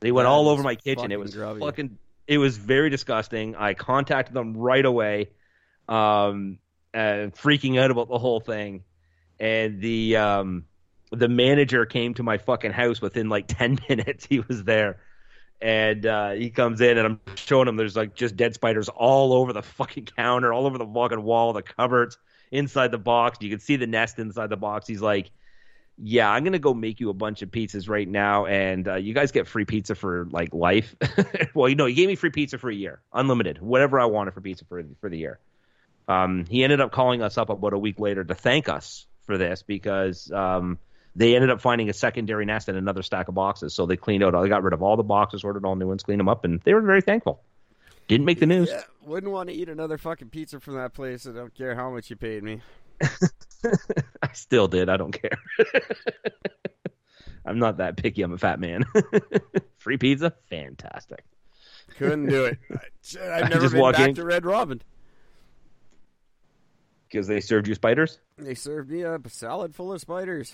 They 0.00 0.10
went 0.12 0.26
That 0.26 0.30
all 0.30 0.48
over 0.48 0.62
my 0.62 0.74
kitchen. 0.74 1.12
It 1.12 1.18
was 1.20 1.34
grubby. 1.34 1.60
fucking. 1.60 1.98
It 2.26 2.38
was 2.38 2.56
very 2.56 2.90
disgusting. 2.90 3.54
I 3.54 3.74
contacted 3.74 4.34
them 4.34 4.56
right 4.56 4.84
away, 4.84 5.30
um, 5.88 6.58
freaking 6.94 7.78
out 7.78 7.90
about 7.90 8.08
the 8.08 8.18
whole 8.18 8.40
thing, 8.40 8.84
and 9.38 9.80
the 9.80 10.16
um, 10.16 10.64
the 11.12 11.28
manager 11.28 11.86
came 11.86 12.14
to 12.14 12.22
my 12.22 12.38
fucking 12.38 12.72
house 12.72 13.00
within 13.00 13.28
like 13.28 13.46
ten 13.48 13.78
minutes. 13.88 14.26
He 14.26 14.40
was 14.40 14.64
there. 14.64 14.98
And 15.58 16.04
uh, 16.04 16.32
he 16.32 16.50
comes 16.50 16.82
in, 16.82 16.98
and 16.98 17.06
I'm 17.06 17.20
showing 17.34 17.66
him 17.66 17.76
there's 17.76 17.96
like 17.96 18.14
just 18.14 18.36
dead 18.36 18.52
spiders 18.52 18.90
all 18.90 19.32
over 19.32 19.54
the 19.54 19.62
fucking 19.62 20.04
counter, 20.16 20.52
all 20.52 20.66
over 20.66 20.76
the 20.76 20.86
fucking 20.86 21.22
wall, 21.22 21.54
the 21.54 21.62
cupboards, 21.62 22.18
inside 22.50 22.90
the 22.90 22.98
box. 22.98 23.38
You 23.40 23.48
can 23.48 23.60
see 23.60 23.76
the 23.76 23.86
nest 23.86 24.18
inside 24.18 24.50
the 24.50 24.58
box. 24.58 24.86
He's 24.86 25.00
like, 25.00 25.30
"Yeah, 25.98 26.30
I'm 26.30 26.44
gonna 26.44 26.58
go 26.58 26.74
make 26.74 27.00
you 27.00 27.10
a 27.10 27.14
bunch 27.14 27.42
of 27.42 27.50
pizzas 27.50 27.88
right 27.88 28.08
now, 28.08 28.46
and 28.46 28.86
uh, 28.86 28.94
you 28.96 29.14
guys 29.14 29.32
get 29.32 29.46
free 29.46 29.64
pizza 29.64 29.94
for 29.94 30.26
like 30.30 30.52
life." 30.54 30.94
well, 31.54 31.68
you 31.68 31.74
know, 31.74 31.86
he 31.86 31.94
gave 31.94 32.08
me 32.08 32.16
free 32.16 32.30
pizza 32.30 32.58
for 32.58 32.70
a 32.70 32.74
year, 32.74 33.00
unlimited, 33.12 33.60
whatever 33.60 34.00
I 34.00 34.06
wanted 34.06 34.34
for 34.34 34.40
pizza 34.40 34.64
for 34.64 34.82
for 35.00 35.08
the 35.08 35.18
year. 35.18 35.38
Um, 36.08 36.44
he 36.48 36.62
ended 36.62 36.80
up 36.80 36.92
calling 36.92 37.22
us 37.22 37.36
up 37.36 37.50
about 37.50 37.72
a 37.72 37.78
week 37.78 37.98
later 37.98 38.22
to 38.24 38.34
thank 38.34 38.68
us 38.68 39.06
for 39.26 39.38
this 39.38 39.62
because 39.62 40.30
um, 40.30 40.78
they 41.16 41.34
ended 41.34 41.50
up 41.50 41.60
finding 41.60 41.88
a 41.88 41.92
secondary 41.92 42.44
nest 42.46 42.68
in 42.68 42.76
another 42.76 43.02
stack 43.02 43.28
of 43.28 43.34
boxes. 43.34 43.74
So 43.74 43.86
they 43.86 43.96
cleaned 43.96 44.22
out, 44.22 44.40
they 44.40 44.48
got 44.48 44.62
rid 44.62 44.72
of 44.72 44.82
all 44.82 44.96
the 44.96 45.02
boxes, 45.02 45.42
ordered 45.42 45.64
all 45.64 45.74
new 45.74 45.88
ones, 45.88 46.02
cleaned 46.02 46.20
them 46.20 46.28
up, 46.28 46.44
and 46.44 46.60
they 46.60 46.74
were 46.74 46.82
very 46.82 47.00
thankful. 47.00 47.42
Didn't 48.08 48.26
make 48.26 48.38
the 48.38 48.46
news. 48.46 48.68
Yeah, 48.70 48.82
wouldn't 49.04 49.32
want 49.32 49.48
to 49.48 49.54
eat 49.54 49.68
another 49.68 49.98
fucking 49.98 50.28
pizza 50.28 50.60
from 50.60 50.76
that 50.76 50.94
place. 50.94 51.26
I 51.26 51.32
don't 51.32 51.54
care 51.54 51.74
how 51.74 51.90
much 51.90 52.08
you 52.08 52.16
paid 52.16 52.44
me. 52.44 52.60
I 54.22 54.32
still 54.32 54.68
did. 54.68 54.88
I 54.88 54.96
don't 54.96 55.12
care. 55.12 55.38
I'm 57.46 57.58
not 57.58 57.76
that 57.78 57.96
picky. 57.96 58.22
I'm 58.22 58.32
a 58.32 58.38
fat 58.38 58.58
man. 58.58 58.84
Free 59.78 59.98
pizza, 59.98 60.34
fantastic. 60.50 61.24
Couldn't 61.96 62.26
do 62.26 62.44
it. 62.46 62.58
I've 63.22 63.50
never 63.50 63.70
been 63.70 63.92
back 63.92 64.08
in- 64.08 64.14
to 64.16 64.24
Red 64.24 64.44
Robin. 64.44 64.82
Because 67.08 67.28
they 67.28 67.40
served 67.40 67.68
you 67.68 67.74
spiders. 67.76 68.18
They 68.36 68.54
served 68.54 68.90
me 68.90 69.02
a 69.02 69.18
salad 69.28 69.74
full 69.74 69.92
of 69.92 70.00
spiders. 70.00 70.52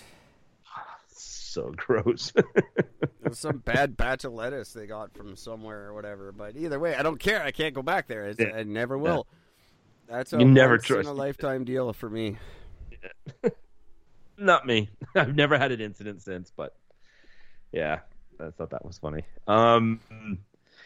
So 1.15 1.71
gross. 1.75 2.33
Some 3.31 3.59
bad 3.59 3.95
batch 3.95 4.23
of 4.23 4.33
lettuce 4.33 4.73
they 4.73 4.87
got 4.87 5.13
from 5.15 5.35
somewhere 5.35 5.85
or 5.85 5.93
whatever. 5.93 6.31
But 6.31 6.55
either 6.57 6.79
way, 6.79 6.95
I 6.95 7.03
don't 7.03 7.19
care. 7.19 7.43
I 7.43 7.51
can't 7.51 7.75
go 7.75 7.83
back 7.83 8.07
there. 8.07 8.33
Yeah. 8.35 8.55
I 8.55 8.63
never 8.63 8.97
will. 8.97 9.27
That's 10.13 10.31
a 10.31 10.37
You 10.37 10.45
never 10.45 10.77
trust- 10.77 11.09
a 11.09 11.11
lifetime 11.11 11.63
deal 11.63 11.91
for 11.91 12.07
me. 12.07 12.37
not 14.37 14.63
me. 14.63 14.89
I've 15.15 15.35
never 15.35 15.57
had 15.57 15.71
an 15.71 15.81
incident 15.81 16.21
since, 16.21 16.51
but 16.55 16.75
yeah, 17.71 18.01
I 18.39 18.51
thought 18.51 18.69
that 18.69 18.85
was 18.85 18.99
funny. 18.99 19.23
Um, 19.47 19.99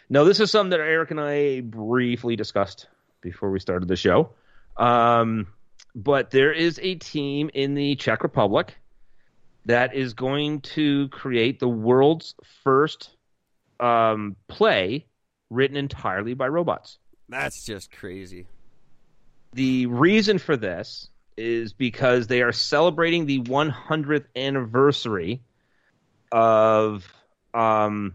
no, 0.09 0.23
this 0.23 0.39
is 0.39 0.49
something 0.49 0.69
that 0.69 0.79
Eric 0.79 1.11
and 1.11 1.19
I 1.19 1.59
briefly 1.59 2.37
discussed 2.37 2.87
before 3.19 3.51
we 3.51 3.59
started 3.59 3.89
the 3.89 3.97
show. 3.97 4.29
Um, 4.77 5.47
but 5.93 6.31
there 6.31 6.53
is 6.53 6.79
a 6.81 6.95
team 6.95 7.49
in 7.53 7.73
the 7.73 7.95
Czech 7.97 8.23
Republic 8.23 8.77
that 9.65 9.93
is 9.93 10.13
going 10.13 10.61
to 10.61 11.09
create 11.09 11.59
the 11.59 11.67
world's 11.67 12.33
first 12.63 13.09
um, 13.81 14.37
play 14.47 15.05
written 15.49 15.75
entirely 15.75 16.33
by 16.33 16.47
robots. 16.47 16.97
That's 17.27 17.65
just 17.65 17.91
crazy. 17.91 18.45
The 19.57 19.87
reason 19.87 20.37
for 20.37 20.55
this 20.55 21.09
is 21.35 21.73
because 21.73 22.27
they 22.27 22.43
are 22.43 22.51
celebrating 22.51 23.25
the 23.25 23.41
100th 23.41 24.25
anniversary 24.35 25.41
of 26.31 27.11
um, 27.55 28.13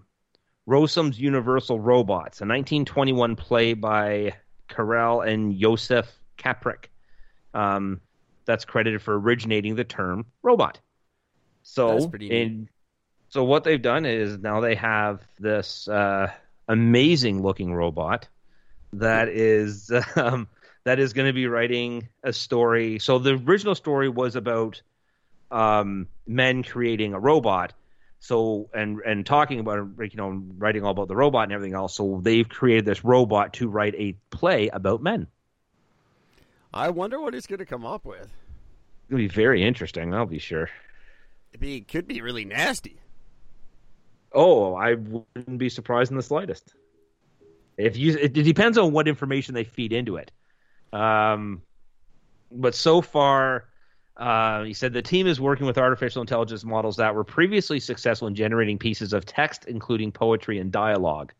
Rossum's 0.66 1.18
Universal 1.18 1.80
Robots, 1.80 2.42
a 2.42 2.46
1921 2.46 3.34
play 3.34 3.74
by 3.74 4.34
Karel 4.68 5.22
and 5.22 5.58
Josef 5.58 6.06
Čapek. 6.38 6.84
Um, 7.52 8.00
that's 8.44 8.64
credited 8.64 9.02
for 9.02 9.18
originating 9.18 9.74
the 9.74 9.82
term 9.82 10.26
robot. 10.44 10.78
So, 11.64 11.98
So 13.30 13.42
what 13.42 13.64
they've 13.64 13.82
done 13.82 14.06
is 14.06 14.38
now 14.38 14.60
they 14.60 14.76
have 14.76 15.22
this 15.40 15.88
uh, 15.88 16.30
amazing 16.68 17.42
looking 17.42 17.74
robot 17.74 18.28
that 18.92 19.28
is 19.28 19.90
um, 20.16 20.46
that 20.84 20.98
is 20.98 21.12
going 21.12 21.26
to 21.26 21.32
be 21.32 21.46
writing 21.46 22.08
a 22.22 22.32
story. 22.32 22.98
So 22.98 23.18
the 23.18 23.34
original 23.34 23.74
story 23.74 24.08
was 24.08 24.36
about 24.36 24.82
um, 25.50 26.08
men 26.26 26.62
creating 26.62 27.14
a 27.14 27.20
robot. 27.20 27.72
So 28.20 28.70
and 28.72 29.00
and 29.00 29.26
talking 29.26 29.58
about 29.58 29.88
you 29.98 30.16
know 30.16 30.42
writing 30.56 30.84
all 30.84 30.92
about 30.92 31.08
the 31.08 31.16
robot 31.16 31.44
and 31.44 31.52
everything 31.52 31.74
else. 31.74 31.96
So 31.96 32.20
they've 32.22 32.48
created 32.48 32.84
this 32.84 33.04
robot 33.04 33.54
to 33.54 33.68
write 33.68 33.94
a 33.96 34.14
play 34.30 34.68
about 34.68 35.02
men. 35.02 35.26
I 36.72 36.90
wonder 36.90 37.20
what 37.20 37.34
he's 37.34 37.46
going 37.46 37.58
to 37.58 37.66
come 37.66 37.84
up 37.84 38.04
with. 38.04 38.28
It'll 39.08 39.18
be 39.18 39.28
very 39.28 39.62
interesting. 39.62 40.14
I'll 40.14 40.24
be 40.24 40.38
sure. 40.38 40.70
It'd 41.50 41.60
be, 41.60 41.82
could 41.82 42.08
be 42.08 42.22
really 42.22 42.46
nasty. 42.46 42.98
Oh, 44.32 44.74
I 44.74 44.94
wouldn't 44.94 45.58
be 45.58 45.68
surprised 45.68 46.10
in 46.10 46.16
the 46.16 46.22
slightest. 46.22 46.74
If 47.76 47.98
you, 47.98 48.12
it, 48.12 48.36
it 48.36 48.42
depends 48.44 48.78
on 48.78 48.92
what 48.92 49.06
information 49.06 49.54
they 49.54 49.64
feed 49.64 49.92
into 49.92 50.16
it. 50.16 50.30
Um, 50.92 51.62
but 52.50 52.74
so 52.74 53.00
far, 53.00 53.64
uh, 54.16 54.64
he 54.64 54.74
said 54.74 54.92
the 54.92 55.02
team 55.02 55.26
is 55.26 55.40
working 55.40 55.66
with 55.66 55.78
artificial 55.78 56.20
intelligence 56.20 56.64
models 56.64 56.96
that 56.96 57.14
were 57.14 57.24
previously 57.24 57.80
successful 57.80 58.28
in 58.28 58.34
generating 58.34 58.78
pieces 58.78 59.12
of 59.12 59.24
text, 59.24 59.64
including 59.66 60.12
poetry 60.12 60.58
and 60.58 60.70
dialogue. 60.70 61.32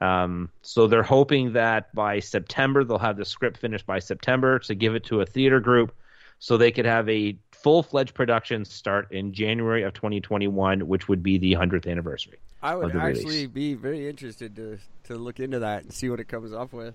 Um, 0.00 0.50
so 0.60 0.86
they're 0.86 1.02
hoping 1.02 1.54
that 1.54 1.94
by 1.94 2.20
September 2.20 2.84
they'll 2.84 2.98
have 2.98 3.16
the 3.16 3.24
script 3.24 3.56
finished 3.56 3.86
by 3.86 3.98
September 3.98 4.58
to 4.60 4.74
give 4.74 4.94
it 4.94 5.04
to 5.04 5.22
a 5.22 5.26
theater 5.26 5.58
group, 5.58 5.94
so 6.38 6.58
they 6.58 6.70
could 6.70 6.84
have 6.84 7.08
a 7.08 7.38
full-fledged 7.50 8.12
production 8.14 8.64
start 8.66 9.10
in 9.10 9.32
January 9.32 9.82
of 9.82 9.94
2021, 9.94 10.86
which 10.86 11.08
would 11.08 11.22
be 11.22 11.38
the 11.38 11.54
100th 11.54 11.90
anniversary. 11.90 12.38
I 12.62 12.74
would 12.74 12.94
actually 12.94 13.24
release. 13.24 13.46
be 13.48 13.74
very 13.74 14.08
interested 14.08 14.54
to 14.56 14.78
to 15.04 15.14
look 15.14 15.40
into 15.40 15.60
that 15.60 15.84
and 15.84 15.92
see 15.92 16.10
what 16.10 16.20
it 16.20 16.28
comes 16.28 16.52
up 16.52 16.72
with. 16.72 16.94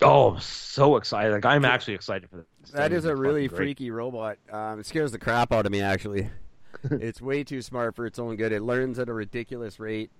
Oh, 0.00 0.34
I'm 0.34 0.40
so 0.40 0.96
excited! 0.96 1.32
Like 1.32 1.44
I'm 1.44 1.64
actually 1.64 1.94
excited 1.94 2.30
for 2.30 2.36
this. 2.38 2.70
That 2.72 2.92
is 2.92 3.04
a 3.04 3.12
It's 3.12 3.20
really 3.20 3.48
freaky 3.48 3.90
robot. 3.90 4.38
Um, 4.50 4.80
it 4.80 4.86
scares 4.86 5.12
the 5.12 5.18
crap 5.18 5.52
out 5.52 5.66
of 5.66 5.72
me. 5.72 5.80
Actually, 5.80 6.30
it's 6.90 7.20
way 7.20 7.44
too 7.44 7.62
smart 7.62 7.96
for 7.96 8.06
its 8.06 8.18
own 8.18 8.36
good. 8.36 8.52
It 8.52 8.62
learns 8.62 8.98
at 8.98 9.08
a 9.08 9.12
ridiculous 9.12 9.80
rate. 9.80 10.10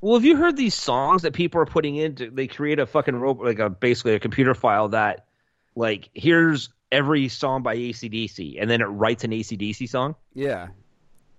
Well, 0.00 0.14
have 0.14 0.24
you 0.24 0.36
heard 0.36 0.56
these 0.56 0.74
songs 0.74 1.22
that 1.22 1.32
people 1.32 1.60
are 1.60 1.66
putting 1.66 1.94
into? 1.96 2.28
They 2.30 2.48
create 2.48 2.80
a 2.80 2.86
fucking 2.86 3.14
robot, 3.14 3.46
like 3.46 3.60
a 3.60 3.70
basically 3.70 4.14
a 4.14 4.20
computer 4.20 4.52
file 4.52 4.88
that, 4.88 5.26
like, 5.76 6.10
here's 6.12 6.70
every 6.90 7.28
song 7.28 7.62
by 7.62 7.74
AC/DC, 7.74 8.60
and 8.60 8.68
then 8.68 8.80
it 8.80 8.86
writes 8.86 9.22
an 9.24 9.32
AC/DC 9.32 9.88
song. 9.88 10.16
Yeah, 10.34 10.68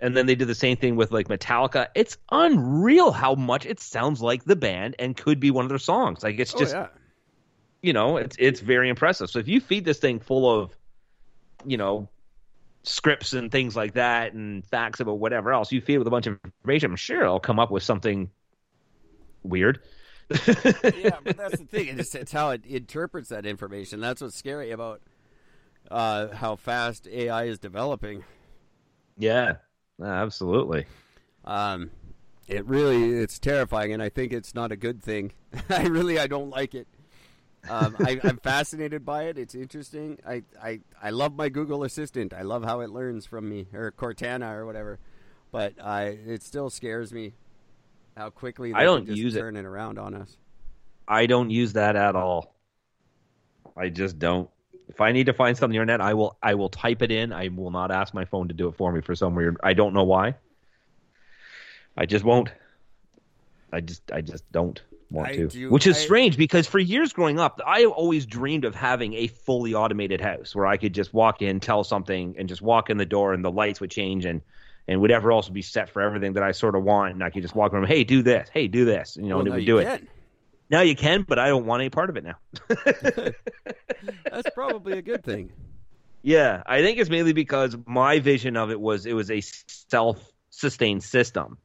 And 0.04 0.18
then 0.18 0.26
they 0.26 0.36
did 0.36 0.49
the 0.49 0.56
same 0.56 0.76
thing 0.76 0.97
with 0.97 1.14
like 1.14 1.30
Metallica. 1.30 1.88
It's 1.95 2.18
unreal 2.30 3.12
how 3.12 3.36
much 3.36 3.66
it 3.66 3.80
sounds 3.80 4.22
like 4.22 4.43
the 4.43 4.56
band 4.56 4.97
and 4.99 5.16
could 5.16 5.39
be 5.39 5.49
one 5.49 5.64
of 5.64 5.70
their 5.70 5.80
songs. 5.80 6.24
Like 6.24 6.39
it's 6.39 6.54
oh 6.54 6.60
just 6.60 6.76
yeah. 6.76 6.88
you 7.82 7.93
know, 7.93 8.18
it's 8.18 8.36
it's 8.38 8.60
very 8.60 8.89
impressive. 8.89 9.30
So 9.30 9.39
if 9.39 9.47
you 9.47 9.62
feed 9.62 9.86
this 9.86 9.99
thing 9.99 10.20
full 10.20 10.51
of, 10.51 10.76
you 11.66 11.78
know, 11.78 12.10
scripts 12.84 13.32
and 13.32 13.49
things 13.49 13.78
like 13.78 13.93
that 13.93 14.34
and 14.34 14.66
facts 14.66 14.99
about 14.99 15.20
whatever 15.20 15.54
else, 15.54 15.72
you 15.72 15.80
feed 15.80 15.95
it 15.95 15.99
with 15.99 16.08
a 16.08 16.12
bunch 16.12 16.28
of 16.28 16.38
information, 16.43 16.91
I'm 16.91 16.97
sure 16.97 17.22
it'll 17.22 17.39
come 17.39 17.58
up 17.58 17.72
with 17.72 17.84
something 17.84 18.30
weird. 19.41 19.80
yeah, 20.47 21.18
but 21.24 21.38
that's 21.38 21.60
the 21.60 21.68
thing. 21.70 21.97
It's, 21.97 22.14
it's 22.14 22.34
how 22.34 22.49
it 22.49 22.66
interprets 22.66 23.30
that 23.30 23.45
information. 23.45 24.01
That's 24.01 24.22
what's 24.22 24.36
scary 24.36 24.72
about 24.72 25.01
uh, 25.89 26.28
how 26.36 26.58
fast 26.58 27.08
AI 27.08 27.45
is 27.45 27.58
developing. 27.58 28.26
Yeah, 29.18 29.56
absolutely. 30.04 30.86
Um, 31.45 31.91
it 32.47 32.66
really 32.66 33.14
it's 33.14 33.39
terrifying, 33.39 33.93
and 33.93 34.01
I 34.01 34.10
think 34.10 34.34
it's 34.34 34.54
not 34.54 34.72
a 34.72 34.76
good 34.76 35.01
thing. 35.01 35.34
I 35.70 35.84
really 35.88 36.20
I 36.20 36.28
don't 36.28 36.49
like 36.49 36.76
it. 36.76 36.88
Um, 37.70 37.95
I, 37.99 38.20
I'm 38.24 38.38
fascinated 38.38 39.06
by 39.06 39.24
it. 39.24 39.38
It's 39.38 39.56
interesting. 39.56 40.20
I, 40.28 40.43
I 40.62 40.82
I 41.01 41.10
love 41.12 41.36
my 41.36 41.47
Google 41.49 41.84
Assistant. 41.84 42.34
I 42.34 42.41
love 42.41 42.64
how 42.64 42.82
it 42.82 42.89
learns 42.89 43.26
from 43.26 43.47
me 43.49 43.68
or 43.74 43.91
Cortana 43.91 44.54
or 44.54 44.66
whatever. 44.66 44.99
But 45.51 45.82
I 45.82 46.06
it 46.06 46.43
still 46.43 46.70
scares 46.70 47.14
me 47.14 47.34
how 48.18 48.30
quickly 48.30 48.74
they 48.74 48.80
I 48.80 48.84
don't 48.84 49.08
use 49.08 49.36
it. 49.36 49.39
turn 49.39 49.56
it 49.56 49.66
around 49.66 49.97
on 49.97 50.14
us. 50.14 50.36
I 51.08 51.26
don't 51.26 51.49
use 51.49 51.74
that 51.74 51.95
at 51.95 52.16
all. 52.16 52.56
I 53.78 53.89
just 53.89 54.20
don't. 54.20 54.49
If 54.94 55.02
I 55.02 55.12
need 55.12 55.26
to 55.26 55.34
find 55.34 55.58
something 55.58 55.80
on 55.80 55.88
the 55.88 55.91
internet, 55.91 56.02
I 56.02 56.14
will 56.14 56.38
I 56.44 56.54
will 56.54 56.70
type 56.70 57.02
it 57.02 57.12
in. 57.12 57.34
I 57.34 57.48
will 57.48 57.72
not 57.72 57.89
ask 57.91 58.14
my 58.14 58.26
phone 58.26 58.48
to 58.50 58.54
do 58.54 58.68
it 58.68 58.76
for 58.76 58.91
me 58.91 59.02
for 59.02 59.16
some 59.16 59.34
weird. 59.34 59.58
I 59.64 59.74
don't 59.74 59.94
know 59.94 60.04
why. 60.04 60.36
I 61.98 62.06
just 62.06 62.24
won't. 62.24 62.52
I 63.72 63.82
just 63.82 64.12
I 64.12 64.22
just 64.22 64.50
don't 64.52 64.80
want 65.10 65.30
I 65.30 65.36
to. 65.38 65.48
do- 65.48 65.70
Which 65.72 65.88
is 65.88 65.98
I- 65.98 66.00
strange 66.00 66.38
because 66.38 66.68
for 66.68 66.78
years 66.78 67.12
growing 67.12 67.39
up, 67.39 67.60
I 67.66 67.86
always 67.86 68.28
dreamed 68.28 68.66
of 68.66 68.76
having 68.76 69.14
a 69.16 69.28
fully 69.28 69.74
automated 69.74 70.22
house 70.22 70.56
where 70.56 70.68
I 70.68 70.78
could 70.78 70.94
just 70.94 71.12
walk 71.12 71.41
in, 71.41 71.60
tell 71.60 71.84
something, 71.84 72.36
and 72.38 72.48
just 72.48 72.62
walk 72.62 72.91
in 72.91 72.98
the 72.98 73.06
door, 73.06 73.34
and 73.34 73.44
the 73.44 73.52
lights 73.52 73.82
would 73.82 73.91
change, 73.91 74.26
and 74.26 74.41
and 74.88 75.02
whatever 75.02 75.32
else 75.32 75.48
would 75.48 75.56
be 75.56 75.62
set 75.64 75.89
for 75.89 76.02
everything 76.04 76.34
that 76.34 76.44
I 76.44 76.52
sort 76.52 76.76
of 76.76 76.84
want, 76.84 77.14
and 77.14 77.24
I 77.24 77.32
could 77.32 77.41
just 77.41 77.56
walk 77.56 77.74
around. 77.74 77.88
Hey, 77.88 78.04
do 78.04 78.22
this. 78.22 78.50
Hey, 78.54 78.68
do 78.68 78.86
this. 78.86 79.16
You 79.16 79.24
know, 79.24 79.38
Well, 79.38 79.39
and 79.39 79.48
it 79.48 79.58
would 79.58 79.66
do 79.66 79.78
it. 79.80 80.08
Now 80.70 80.82
you 80.82 80.95
can, 80.95 81.24
but 81.24 81.39
I 81.39 81.47
don't 81.47 81.66
want 81.66 81.82
any 81.82 81.89
part 81.89 82.09
of 82.09 82.18
it 82.18 82.24
now. 82.24 82.36
That's 84.32 84.49
probably 84.55 84.97
a 84.97 85.01
good 85.01 85.24
thing. 85.24 85.51
Yeah, 86.22 86.64
I 86.66 86.82
think 86.82 86.99
it's 86.99 87.09
mainly 87.09 87.34
because 87.34 87.76
my 87.86 88.20
vision 88.20 88.55
of 88.55 88.72
it 88.72 88.80
was 88.80 89.05
it 89.05 89.14
was 89.14 89.30
a 89.30 89.41
self-sustained 89.41 91.03
system 91.03 91.57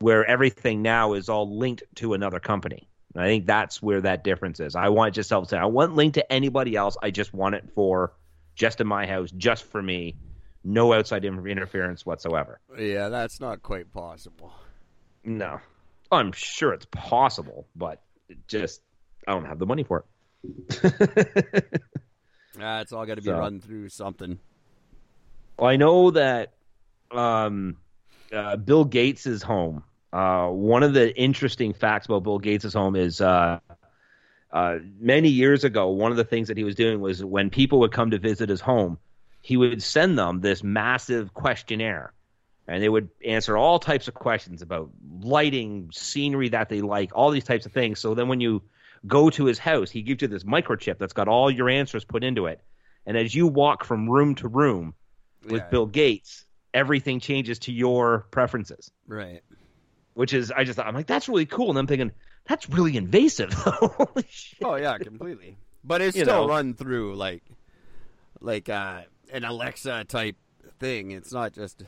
where 0.00 0.24
everything 0.24 0.82
now 0.82 1.12
is 1.12 1.28
all 1.28 1.56
linked 1.58 1.84
to 1.94 2.14
another 2.14 2.40
company. 2.40 2.88
And 3.14 3.22
I 3.22 3.26
think 3.26 3.46
that's 3.46 3.80
where 3.80 4.00
that 4.00 4.24
difference 4.24 4.58
is. 4.58 4.74
I 4.74 4.88
want 4.88 5.08
it 5.08 5.14
just 5.14 5.28
self 5.28 5.44
sustained 5.44 5.62
I 5.62 5.66
want 5.66 5.94
linked 5.94 6.14
to 6.14 6.32
anybody 6.32 6.74
else. 6.74 6.96
I 7.00 7.10
just 7.10 7.32
want 7.32 7.54
it 7.54 7.70
for 7.74 8.12
just 8.54 8.80
in 8.80 8.86
my 8.86 9.06
house, 9.06 9.30
just 9.30 9.64
for 9.64 9.80
me, 9.80 10.16
no 10.64 10.92
outside 10.92 11.24
interference 11.24 12.04
whatsoever. 12.04 12.60
Yeah, 12.76 13.08
that's 13.08 13.40
not 13.40 13.62
quite 13.62 13.92
possible. 13.92 14.52
No, 15.24 15.60
I'm 16.10 16.32
sure 16.32 16.72
it's 16.72 16.86
possible, 16.90 17.66
but 17.76 18.02
just 18.46 18.82
I 19.26 19.32
don't 19.32 19.44
have 19.46 19.58
the 19.58 19.66
money 19.66 19.84
for 19.84 20.04
it. 20.44 21.64
Uh, 22.60 22.80
it's 22.82 22.92
all 22.92 23.06
got 23.06 23.14
to 23.14 23.22
be 23.22 23.28
So- 23.28 23.38
run 23.38 23.60
through 23.60 23.88
something. 23.88 24.38
Well, 25.58 25.70
I 25.70 25.76
know 25.76 26.10
that 26.10 26.52
um, 27.10 27.78
uh, 28.30 28.56
Bill 28.56 28.84
Gates 28.84 29.26
is 29.26 29.42
home. 29.42 29.84
Uh, 30.12 30.48
one 30.48 30.82
of 30.82 30.92
the 30.92 31.18
interesting 31.18 31.72
facts 31.72 32.06
about 32.06 32.24
Bill 32.24 32.38
Gates' 32.38 32.74
home 32.74 32.94
is 32.94 33.22
uh, 33.22 33.58
uh, 34.52 34.78
many 35.00 35.30
years 35.30 35.64
ago, 35.64 35.88
one 35.88 36.10
of 36.10 36.18
the 36.18 36.24
things 36.24 36.48
that 36.48 36.58
he 36.58 36.64
was 36.64 36.74
doing 36.74 37.00
was 37.00 37.24
when 37.24 37.48
people 37.48 37.80
would 37.80 37.92
come 37.92 38.10
to 38.10 38.18
visit 38.18 38.50
his 38.50 38.60
home, 38.60 38.98
he 39.40 39.56
would 39.56 39.82
send 39.82 40.18
them 40.18 40.40
this 40.42 40.62
massive 40.62 41.32
questionnaire. 41.32 42.12
And 42.72 42.82
they 42.82 42.88
would 42.88 43.10
answer 43.24 43.56
all 43.56 43.78
types 43.78 44.08
of 44.08 44.14
questions 44.14 44.62
about 44.62 44.90
lighting, 45.20 45.90
scenery 45.92 46.48
that 46.50 46.68
they 46.68 46.80
like, 46.80 47.10
all 47.14 47.30
these 47.30 47.44
types 47.44 47.66
of 47.66 47.72
things. 47.72 48.00
So 48.00 48.14
then 48.14 48.28
when 48.28 48.40
you 48.40 48.62
go 49.06 49.28
to 49.30 49.44
his 49.44 49.58
house, 49.58 49.90
he 49.90 50.02
gives 50.02 50.22
you 50.22 50.28
this 50.28 50.44
microchip 50.44 50.98
that's 50.98 51.12
got 51.12 51.28
all 51.28 51.50
your 51.50 51.68
answers 51.68 52.04
put 52.04 52.24
into 52.24 52.46
it. 52.46 52.60
And 53.04 53.16
as 53.16 53.34
you 53.34 53.46
walk 53.46 53.84
from 53.84 54.08
room 54.08 54.34
to 54.36 54.48
room 54.48 54.94
with 55.44 55.62
Yeah. 55.62 55.68
Bill 55.68 55.86
Gates, 55.86 56.46
everything 56.72 57.20
changes 57.20 57.58
to 57.60 57.72
your 57.72 58.26
preferences, 58.30 58.90
Right. 59.06 59.42
which 60.14 60.32
is, 60.32 60.50
I 60.50 60.64
just 60.64 60.76
thought, 60.76 60.86
I'm 60.86 60.94
like, 60.94 61.06
that's 61.06 61.28
really 61.28 61.46
cool. 61.46 61.70
And 61.70 61.78
I'm 61.78 61.86
thinking, 61.86 62.12
that's 62.48 62.70
really 62.70 62.96
invasive. 62.96 63.52
Holy 63.54 64.24
shit. 64.30 64.60
Oh 64.64 64.76
yeah, 64.76 64.98
completely. 64.98 65.56
But 65.84 66.00
it's 66.00 66.16
You 66.16 66.24
still 66.24 66.42
know. 66.44 66.48
run 66.48 66.74
through 66.74 67.16
like 67.16 67.42
like 68.40 68.68
uh, 68.68 69.02
an 69.32 69.44
Alexa 69.44 70.04
type 70.08 70.36
thing. 70.80 71.10
It's 71.10 71.32
not 71.32 71.52
just 71.52 71.82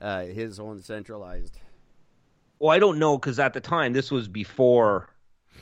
uh, 0.00 0.24
his 0.24 0.60
own 0.60 0.82
centralized. 0.82 1.58
Well, 2.58 2.70
I 2.70 2.78
don't 2.78 2.98
know 2.98 3.16
because 3.16 3.38
at 3.38 3.52
the 3.52 3.60
time 3.60 3.92
this 3.92 4.10
was 4.10 4.28
before 4.28 5.08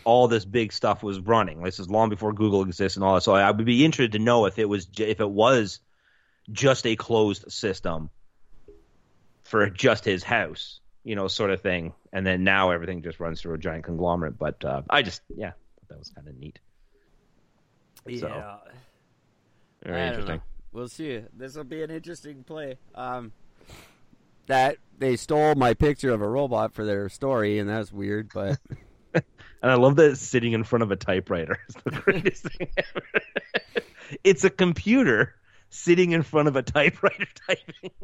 all 0.04 0.28
this 0.28 0.44
big 0.44 0.72
stuff 0.72 1.02
was 1.02 1.20
running. 1.20 1.62
This 1.62 1.78
is 1.78 1.90
long 1.90 2.08
before 2.08 2.32
Google 2.32 2.62
exists 2.62 2.96
and 2.96 3.04
all 3.04 3.14
that. 3.14 3.22
So 3.22 3.34
I 3.34 3.50
would 3.50 3.66
be 3.66 3.84
interested 3.84 4.12
to 4.12 4.18
know 4.18 4.46
if 4.46 4.58
it 4.58 4.68
was 4.68 4.88
if 4.98 5.20
it 5.20 5.30
was 5.30 5.80
just 6.50 6.86
a 6.86 6.96
closed 6.96 7.50
system 7.50 8.10
for 9.44 9.68
just 9.68 10.04
his 10.04 10.22
house, 10.22 10.80
you 11.04 11.16
know, 11.16 11.28
sort 11.28 11.50
of 11.50 11.60
thing. 11.60 11.92
And 12.12 12.26
then 12.26 12.44
now 12.44 12.70
everything 12.70 13.02
just 13.02 13.20
runs 13.20 13.40
through 13.40 13.54
a 13.54 13.58
giant 13.58 13.84
conglomerate. 13.84 14.38
But 14.38 14.64
uh, 14.64 14.82
I 14.88 15.02
just 15.02 15.22
yeah, 15.34 15.52
that 15.88 15.98
was 15.98 16.10
kind 16.10 16.28
of 16.28 16.38
neat. 16.38 16.58
So, 18.04 18.28
yeah. 18.28 18.56
Very 19.82 20.00
I 20.00 20.08
interesting. 20.08 20.40
We'll 20.72 20.88
see. 20.88 21.22
This 21.36 21.56
will 21.56 21.64
be 21.64 21.82
an 21.82 21.90
interesting 21.90 22.44
play. 22.44 22.78
Um, 22.94 23.32
that 24.46 24.78
they 24.98 25.16
stole 25.16 25.54
my 25.54 25.74
picture 25.74 26.10
of 26.10 26.22
a 26.22 26.28
robot 26.28 26.72
for 26.72 26.84
their 26.84 27.08
story, 27.08 27.58
and 27.58 27.68
that's 27.68 27.92
weird. 27.92 28.30
But 28.32 28.58
And 29.62 29.72
I 29.72 29.74
love 29.74 29.96
that 29.96 30.16
sitting 30.16 30.52
in 30.52 30.62
front 30.64 30.82
of 30.82 30.90
a 30.92 30.96
typewriter. 30.96 31.58
It's 31.68 31.82
the 31.82 31.90
greatest 31.90 32.44
thing 32.44 32.68
ever. 32.76 33.02
it's 34.22 34.44
a 34.44 34.50
computer 34.50 35.34
sitting 35.70 36.12
in 36.12 36.22
front 36.22 36.46
of 36.46 36.54
a 36.56 36.62
typewriter 36.62 37.26
typing. 37.48 37.90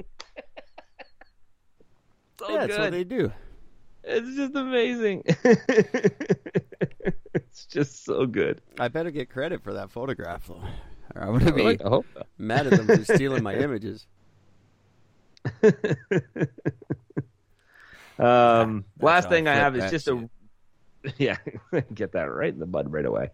so 2.38 2.50
yeah, 2.50 2.66
that's 2.66 2.78
what 2.78 2.90
they 2.90 3.04
do. 3.04 3.30
It's 4.02 4.34
just 4.34 4.56
amazing. 4.56 5.22
it's 7.34 7.66
just 7.66 8.04
so 8.04 8.26
good. 8.26 8.60
I 8.80 8.88
better 8.88 9.12
get 9.12 9.30
credit 9.30 9.62
for 9.62 9.74
that 9.74 9.92
photograph, 9.92 10.48
though. 10.48 10.64
Or 11.14 11.22
I'm 11.22 11.38
gonna 11.38 11.52
be 11.52 11.78
I 11.80 11.88
hope 11.88 12.06
so. 12.12 12.24
mad 12.38 12.66
at 12.66 12.72
them 12.72 12.86
for 12.86 13.14
stealing 13.14 13.44
my 13.44 13.54
images. 13.54 14.06
Um, 18.18 18.84
That's 18.96 19.04
last 19.04 19.28
thing 19.30 19.48
I 19.48 19.54
have 19.54 19.74
is 19.74 19.90
just 19.90 20.06
a 20.06 20.28
yeah, 21.18 21.38
get 21.94 22.12
that 22.12 22.24
right 22.32 22.52
in 22.52 22.60
the 22.60 22.66
bud 22.66 22.92
right 22.92 23.04
away. 23.04 23.30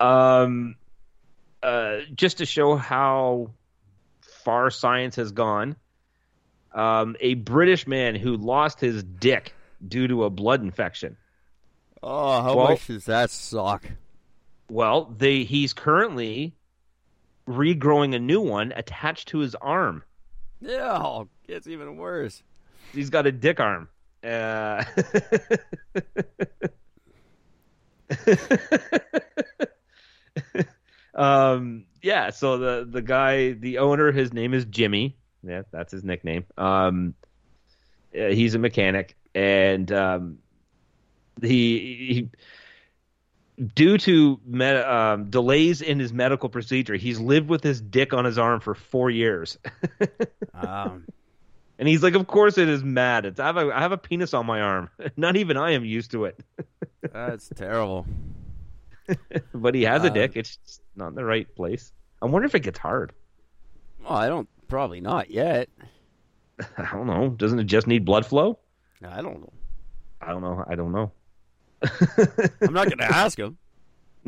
Um, 0.00 0.76
uh, 1.62 1.98
just 2.14 2.38
to 2.38 2.46
show 2.46 2.76
how 2.76 3.50
far 4.44 4.70
science 4.70 5.16
has 5.16 5.32
gone. 5.32 5.76
Um, 6.74 7.16
a 7.20 7.34
British 7.34 7.86
man 7.86 8.16
who 8.16 8.36
lost 8.36 8.80
his 8.80 9.02
dick 9.04 9.54
due 9.86 10.08
to 10.08 10.24
a 10.24 10.30
blood 10.30 10.60
infection. 10.60 11.16
Oh, 12.02 12.42
how 12.42 12.56
Well- 12.56 12.68
much 12.70 12.86
does 12.88 13.06
that 13.06 13.30
suck? 13.30 13.84
Well, 14.68 15.04
they 15.04 15.44
he's 15.44 15.72
currently 15.72 16.54
regrowing 17.46 18.14
a 18.14 18.18
new 18.18 18.40
one 18.40 18.72
attached 18.74 19.28
to 19.28 19.38
his 19.38 19.54
arm. 19.54 20.02
Yeah, 20.60 21.24
it's 21.48 21.66
even 21.66 21.96
worse. 21.96 22.42
He's 22.92 23.10
got 23.10 23.26
a 23.26 23.32
dick 23.32 23.60
arm. 23.60 23.88
Uh, 24.22 24.84
um, 31.14 31.84
yeah. 32.02 32.30
So 32.30 32.58
the 32.58 32.86
the 32.88 33.02
guy, 33.02 33.52
the 33.52 33.78
owner, 33.78 34.12
his 34.12 34.32
name 34.32 34.54
is 34.54 34.64
Jimmy. 34.64 35.16
Yeah, 35.42 35.62
that's 35.70 35.92
his 35.92 36.04
nickname. 36.04 36.46
Um, 36.56 37.14
he's 38.12 38.54
a 38.54 38.58
mechanic, 38.58 39.16
and 39.34 39.90
um, 39.92 40.38
he, 41.42 41.48
he 41.48 42.30
due 43.74 43.98
to 43.98 44.40
med- 44.46 44.84
um, 44.84 45.30
delays 45.30 45.80
in 45.82 45.98
his 46.00 46.12
medical 46.12 46.48
procedure, 46.48 46.94
he's 46.96 47.20
lived 47.20 47.48
with 47.48 47.62
his 47.62 47.80
dick 47.80 48.12
on 48.12 48.24
his 48.24 48.38
arm 48.38 48.60
for 48.60 48.74
four 48.74 49.10
years. 49.10 49.58
Um, 50.54 51.04
And 51.78 51.88
he's 51.88 52.02
like, 52.04 52.14
"Of 52.14 52.28
course 52.28 52.56
it 52.58 52.68
is 52.68 52.84
mad. 52.84 53.26
It's 53.26 53.40
I 53.40 53.46
have 53.46 53.56
a 53.56 53.72
I 53.74 53.80
have 53.80 53.90
a 53.90 53.98
penis 53.98 54.32
on 54.32 54.46
my 54.46 54.60
arm. 54.60 54.88
Not 55.16 55.34
even 55.36 55.56
I 55.56 55.72
am 55.72 55.84
used 55.84 56.12
to 56.12 56.26
it. 56.26 56.38
that's 57.12 57.48
terrible. 57.56 58.06
but 59.52 59.74
he 59.74 59.82
has 59.82 60.04
a 60.04 60.06
Uh, 60.06 60.10
dick. 60.10 60.36
It's 60.36 60.56
just 60.56 60.80
not 60.94 61.08
in 61.08 61.14
the 61.16 61.24
right 61.24 61.52
place. 61.56 61.92
I 62.22 62.26
wonder 62.26 62.46
if 62.46 62.54
it 62.54 62.60
gets 62.60 62.78
hard. 62.78 63.12
Well, 64.02 64.12
I 64.12 64.28
don't. 64.28 64.48
Probably 64.68 65.00
not 65.00 65.30
yet. 65.30 65.68
I 66.78 66.88
don't 66.92 67.06
know. 67.08 67.30
Doesn't 67.30 67.58
it 67.58 67.64
just 67.64 67.86
need 67.88 68.04
blood 68.04 68.24
flow? 68.24 68.58
I 69.04 69.20
don't 69.20 69.40
know. 69.40 69.52
I 70.22 70.28
don't 70.30 70.40
know. 70.42 70.64
I 70.66 70.76
don't 70.76 70.92
know. 70.92 71.10
I'm 72.62 72.72
not 72.72 72.86
going 72.86 72.98
to 72.98 73.14
ask 73.14 73.38
him. 73.38 73.58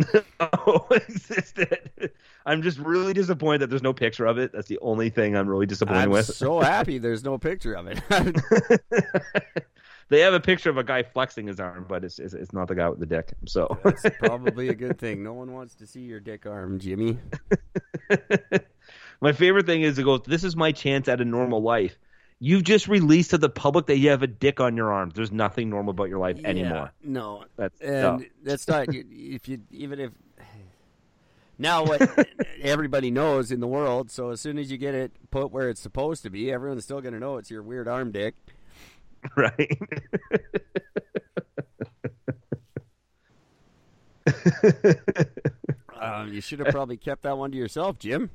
oh, 0.40 0.86
existed. 0.90 2.12
I'm 2.44 2.62
just 2.62 2.78
really 2.78 3.12
disappointed 3.12 3.62
that 3.62 3.70
there's 3.70 3.82
no 3.82 3.92
picture 3.92 4.26
of 4.26 4.38
it. 4.38 4.52
That's 4.52 4.68
the 4.68 4.78
only 4.80 5.10
thing 5.10 5.36
I'm 5.36 5.48
really 5.48 5.66
disappointed 5.66 6.02
I'm 6.02 6.10
with. 6.10 6.26
so 6.26 6.60
happy 6.62 6.98
there's 6.98 7.24
no 7.24 7.38
picture 7.38 7.74
of 7.74 7.86
it. 7.86 8.02
they 10.08 10.20
have 10.20 10.34
a 10.34 10.40
picture 10.40 10.70
of 10.70 10.76
a 10.76 10.84
guy 10.84 11.02
flexing 11.02 11.46
his 11.46 11.60
arm, 11.60 11.86
but 11.88 12.04
it's 12.04 12.18
it's, 12.18 12.34
it's 12.34 12.52
not 12.52 12.68
the 12.68 12.74
guy 12.74 12.88
with 12.88 13.00
the 13.00 13.06
dick. 13.06 13.32
So 13.46 13.78
That's 13.82 14.04
probably 14.18 14.68
a 14.68 14.74
good 14.74 14.98
thing. 14.98 15.22
No 15.22 15.32
one 15.32 15.52
wants 15.52 15.74
to 15.76 15.86
see 15.86 16.00
your 16.00 16.20
dick 16.20 16.46
arm, 16.46 16.78
Jimmy. 16.78 17.18
My 19.20 19.32
favorite 19.32 19.66
thing 19.66 19.82
is 19.82 19.98
it 19.98 20.04
goes, 20.04 20.22
This 20.26 20.44
is 20.44 20.56
my 20.56 20.72
chance 20.72 21.08
at 21.08 21.20
a 21.20 21.24
normal 21.24 21.62
life. 21.62 21.98
You've 22.38 22.64
just 22.64 22.86
released 22.86 23.30
to 23.30 23.38
the 23.38 23.48
public 23.48 23.86
that 23.86 23.96
you 23.96 24.10
have 24.10 24.22
a 24.22 24.26
dick 24.26 24.60
on 24.60 24.76
your 24.76 24.92
arm. 24.92 25.10
There's 25.14 25.32
nothing 25.32 25.70
normal 25.70 25.92
about 25.92 26.10
your 26.10 26.18
life 26.18 26.38
anymore. 26.44 26.92
No, 27.02 27.44
That's 27.56 27.80
and 27.80 28.26
that's 28.42 28.68
not 28.68 28.88
if 28.90 29.48
you 29.48 29.62
even 29.70 30.00
if 30.00 30.12
now 31.58 31.84
what 31.84 32.28
everybody 32.62 33.10
knows 33.10 33.50
in 33.50 33.60
the 33.60 33.66
world. 33.66 34.10
So 34.10 34.30
as 34.30 34.40
soon 34.40 34.58
as 34.58 34.70
you 34.70 34.76
get 34.76 34.94
it 34.94 35.12
put 35.30 35.50
where 35.50 35.70
it's 35.70 35.80
supposed 35.80 36.22
to 36.24 36.30
be, 36.30 36.52
everyone's 36.52 36.84
still 36.84 37.00
going 37.00 37.14
to 37.14 37.20
know 37.20 37.38
it's 37.38 37.50
your 37.50 37.62
weird 37.62 37.88
arm 37.88 38.12
dick. 38.12 38.34
right? 39.36 39.78
Um, 45.98 46.32
you 46.32 46.40
should 46.40 46.58
have 46.60 46.68
probably 46.68 46.96
kept 46.96 47.22
that 47.22 47.36
one 47.36 47.50
to 47.52 47.56
yourself, 47.56 47.98
Jim. 47.98 48.30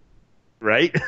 right? 0.59 0.93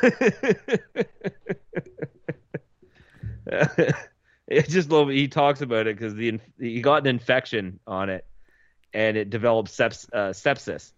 it's 4.46 4.72
just 4.72 4.90
love. 4.90 5.08
He 5.08 5.28
talks 5.28 5.60
about 5.60 5.86
it 5.86 5.96
because 5.96 6.14
the 6.14 6.38
he 6.58 6.80
got 6.80 7.02
an 7.02 7.06
infection 7.06 7.80
on 7.86 8.10
it, 8.10 8.24
and 8.92 9.16
it 9.16 9.30
developed 9.30 9.70
seps- 9.70 10.08
uh, 10.12 10.30
sepsis, 10.30 10.92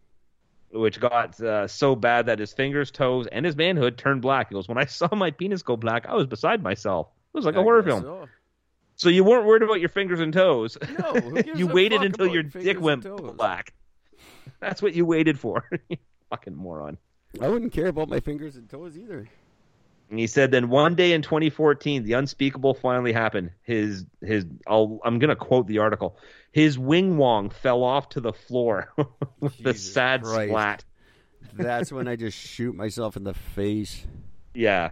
which 0.70 1.00
got 1.00 1.40
uh, 1.40 1.66
so 1.66 1.96
bad 1.96 2.26
that 2.26 2.38
his 2.38 2.52
fingers, 2.52 2.90
toes, 2.90 3.26
and 3.30 3.44
his 3.44 3.56
manhood 3.56 3.98
turned 3.98 4.22
black. 4.22 4.48
He 4.48 4.54
goes, 4.54 4.68
"When 4.68 4.78
I 4.78 4.84
saw 4.86 5.08
my 5.14 5.30
penis 5.30 5.62
go 5.62 5.76
black, 5.76 6.06
I 6.06 6.14
was 6.14 6.26
beside 6.26 6.62
myself. 6.62 7.08
It 7.34 7.38
was 7.38 7.44
like 7.44 7.56
a 7.56 7.60
I 7.60 7.62
horror 7.62 7.82
film." 7.82 8.02
so. 8.02 8.28
So 8.98 9.10
you 9.10 9.24
weren't 9.24 9.44
worried 9.44 9.62
about 9.62 9.80
your 9.80 9.90
fingers 9.90 10.20
and 10.20 10.32
toes. 10.32 10.78
No, 10.98 11.12
who 11.20 11.42
gives 11.42 11.58
you 11.60 11.68
a 11.68 11.72
waited 11.72 11.98
fuck 12.00 12.06
until 12.06 12.28
your 12.28 12.42
dick 12.42 12.80
went 12.80 13.04
black. 13.36 13.74
That's 14.58 14.80
what 14.80 14.94
you 14.94 15.04
waited 15.04 15.38
for. 15.38 15.68
Fucking 16.30 16.54
moron. 16.54 16.96
I 17.40 17.48
wouldn't 17.48 17.72
care 17.72 17.88
about 17.88 18.08
my 18.08 18.20
fingers 18.20 18.56
and 18.56 18.68
toes 18.68 18.96
either. 18.96 19.28
And 20.08 20.18
he 20.18 20.26
said, 20.28 20.52
then 20.52 20.68
one 20.68 20.94
day 20.94 21.12
in 21.12 21.22
2014, 21.22 22.04
the 22.04 22.12
unspeakable 22.12 22.74
finally 22.74 23.12
happened. 23.12 23.50
His 23.62 24.04
his 24.20 24.46
I'll, 24.66 25.00
I'm 25.04 25.18
gonna 25.18 25.34
quote 25.36 25.66
the 25.66 25.78
article. 25.78 26.16
His 26.52 26.78
wing 26.78 27.16
wong 27.16 27.50
fell 27.50 27.82
off 27.82 28.08
to 28.10 28.20
the 28.20 28.32
floor 28.32 28.92
with 29.40 29.58
the 29.58 29.72
Jesus 29.72 29.92
sad 29.92 30.22
Christ. 30.22 30.48
splat. 30.50 30.84
That's 31.54 31.90
when 31.90 32.06
I 32.06 32.16
just 32.16 32.38
shoot 32.38 32.74
myself 32.74 33.16
in 33.16 33.24
the 33.24 33.34
face. 33.34 34.06
Yeah. 34.54 34.90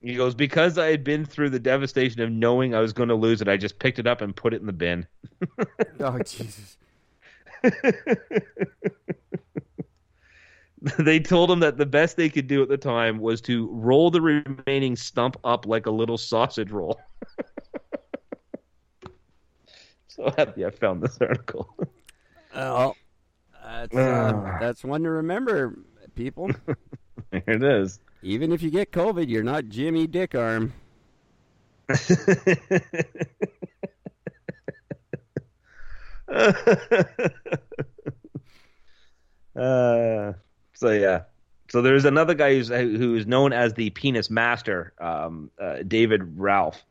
He 0.00 0.16
goes, 0.16 0.34
because 0.34 0.76
I 0.76 0.88
had 0.88 1.02
been 1.02 1.24
through 1.24 1.50
the 1.50 1.58
devastation 1.58 2.20
of 2.20 2.30
knowing 2.30 2.74
I 2.74 2.80
was 2.80 2.92
going 2.92 3.08
to 3.08 3.14
lose 3.14 3.40
it, 3.40 3.48
I 3.48 3.56
just 3.56 3.78
picked 3.78 3.98
it 3.98 4.06
up 4.06 4.20
and 4.20 4.36
put 4.36 4.52
it 4.52 4.60
in 4.60 4.66
the 4.66 4.72
bin. 4.72 5.06
Oh 6.00 6.18
Jesus! 6.18 6.76
they 10.98 11.18
told 11.18 11.50
him 11.50 11.60
that 11.60 11.78
the 11.78 11.86
best 11.86 12.16
they 12.16 12.28
could 12.28 12.46
do 12.46 12.62
at 12.62 12.68
the 12.68 12.76
time 12.76 13.18
was 13.18 13.40
to 13.42 13.68
roll 13.72 14.10
the 14.10 14.20
remaining 14.20 14.96
stump 14.96 15.36
up 15.44 15.66
like 15.66 15.86
a 15.86 15.90
little 15.90 16.18
sausage 16.18 16.70
roll. 16.70 17.00
so 20.08 20.30
happy 20.36 20.66
I 20.66 20.70
found 20.70 21.02
this 21.02 21.16
article. 21.20 21.74
Well, 22.54 22.96
that's 23.64 23.96
uh, 23.96 24.56
that's 24.60 24.84
one 24.84 25.02
to 25.04 25.10
remember, 25.10 25.78
people. 26.14 26.50
Here 27.30 27.42
it 27.46 27.62
is. 27.62 28.00
Even 28.22 28.52
if 28.52 28.62
you 28.62 28.70
get 28.70 28.92
COVID, 28.92 29.28
you're 29.28 29.42
not 29.42 29.68
Jimmy 29.68 30.06
Dick 30.06 30.34
Arm. 30.34 30.72
uh, 39.56 40.32
so 40.74 40.90
yeah. 40.90 41.22
So 41.70 41.82
there's 41.82 42.04
another 42.04 42.34
guy 42.34 42.54
who's 42.54 42.68
who's 42.68 43.26
known 43.26 43.52
as 43.52 43.72
the 43.74 43.90
penis 43.90 44.30
master, 44.30 44.92
um, 45.00 45.50
uh, 45.60 45.78
David 45.86 46.38
Ralph, 46.38 46.82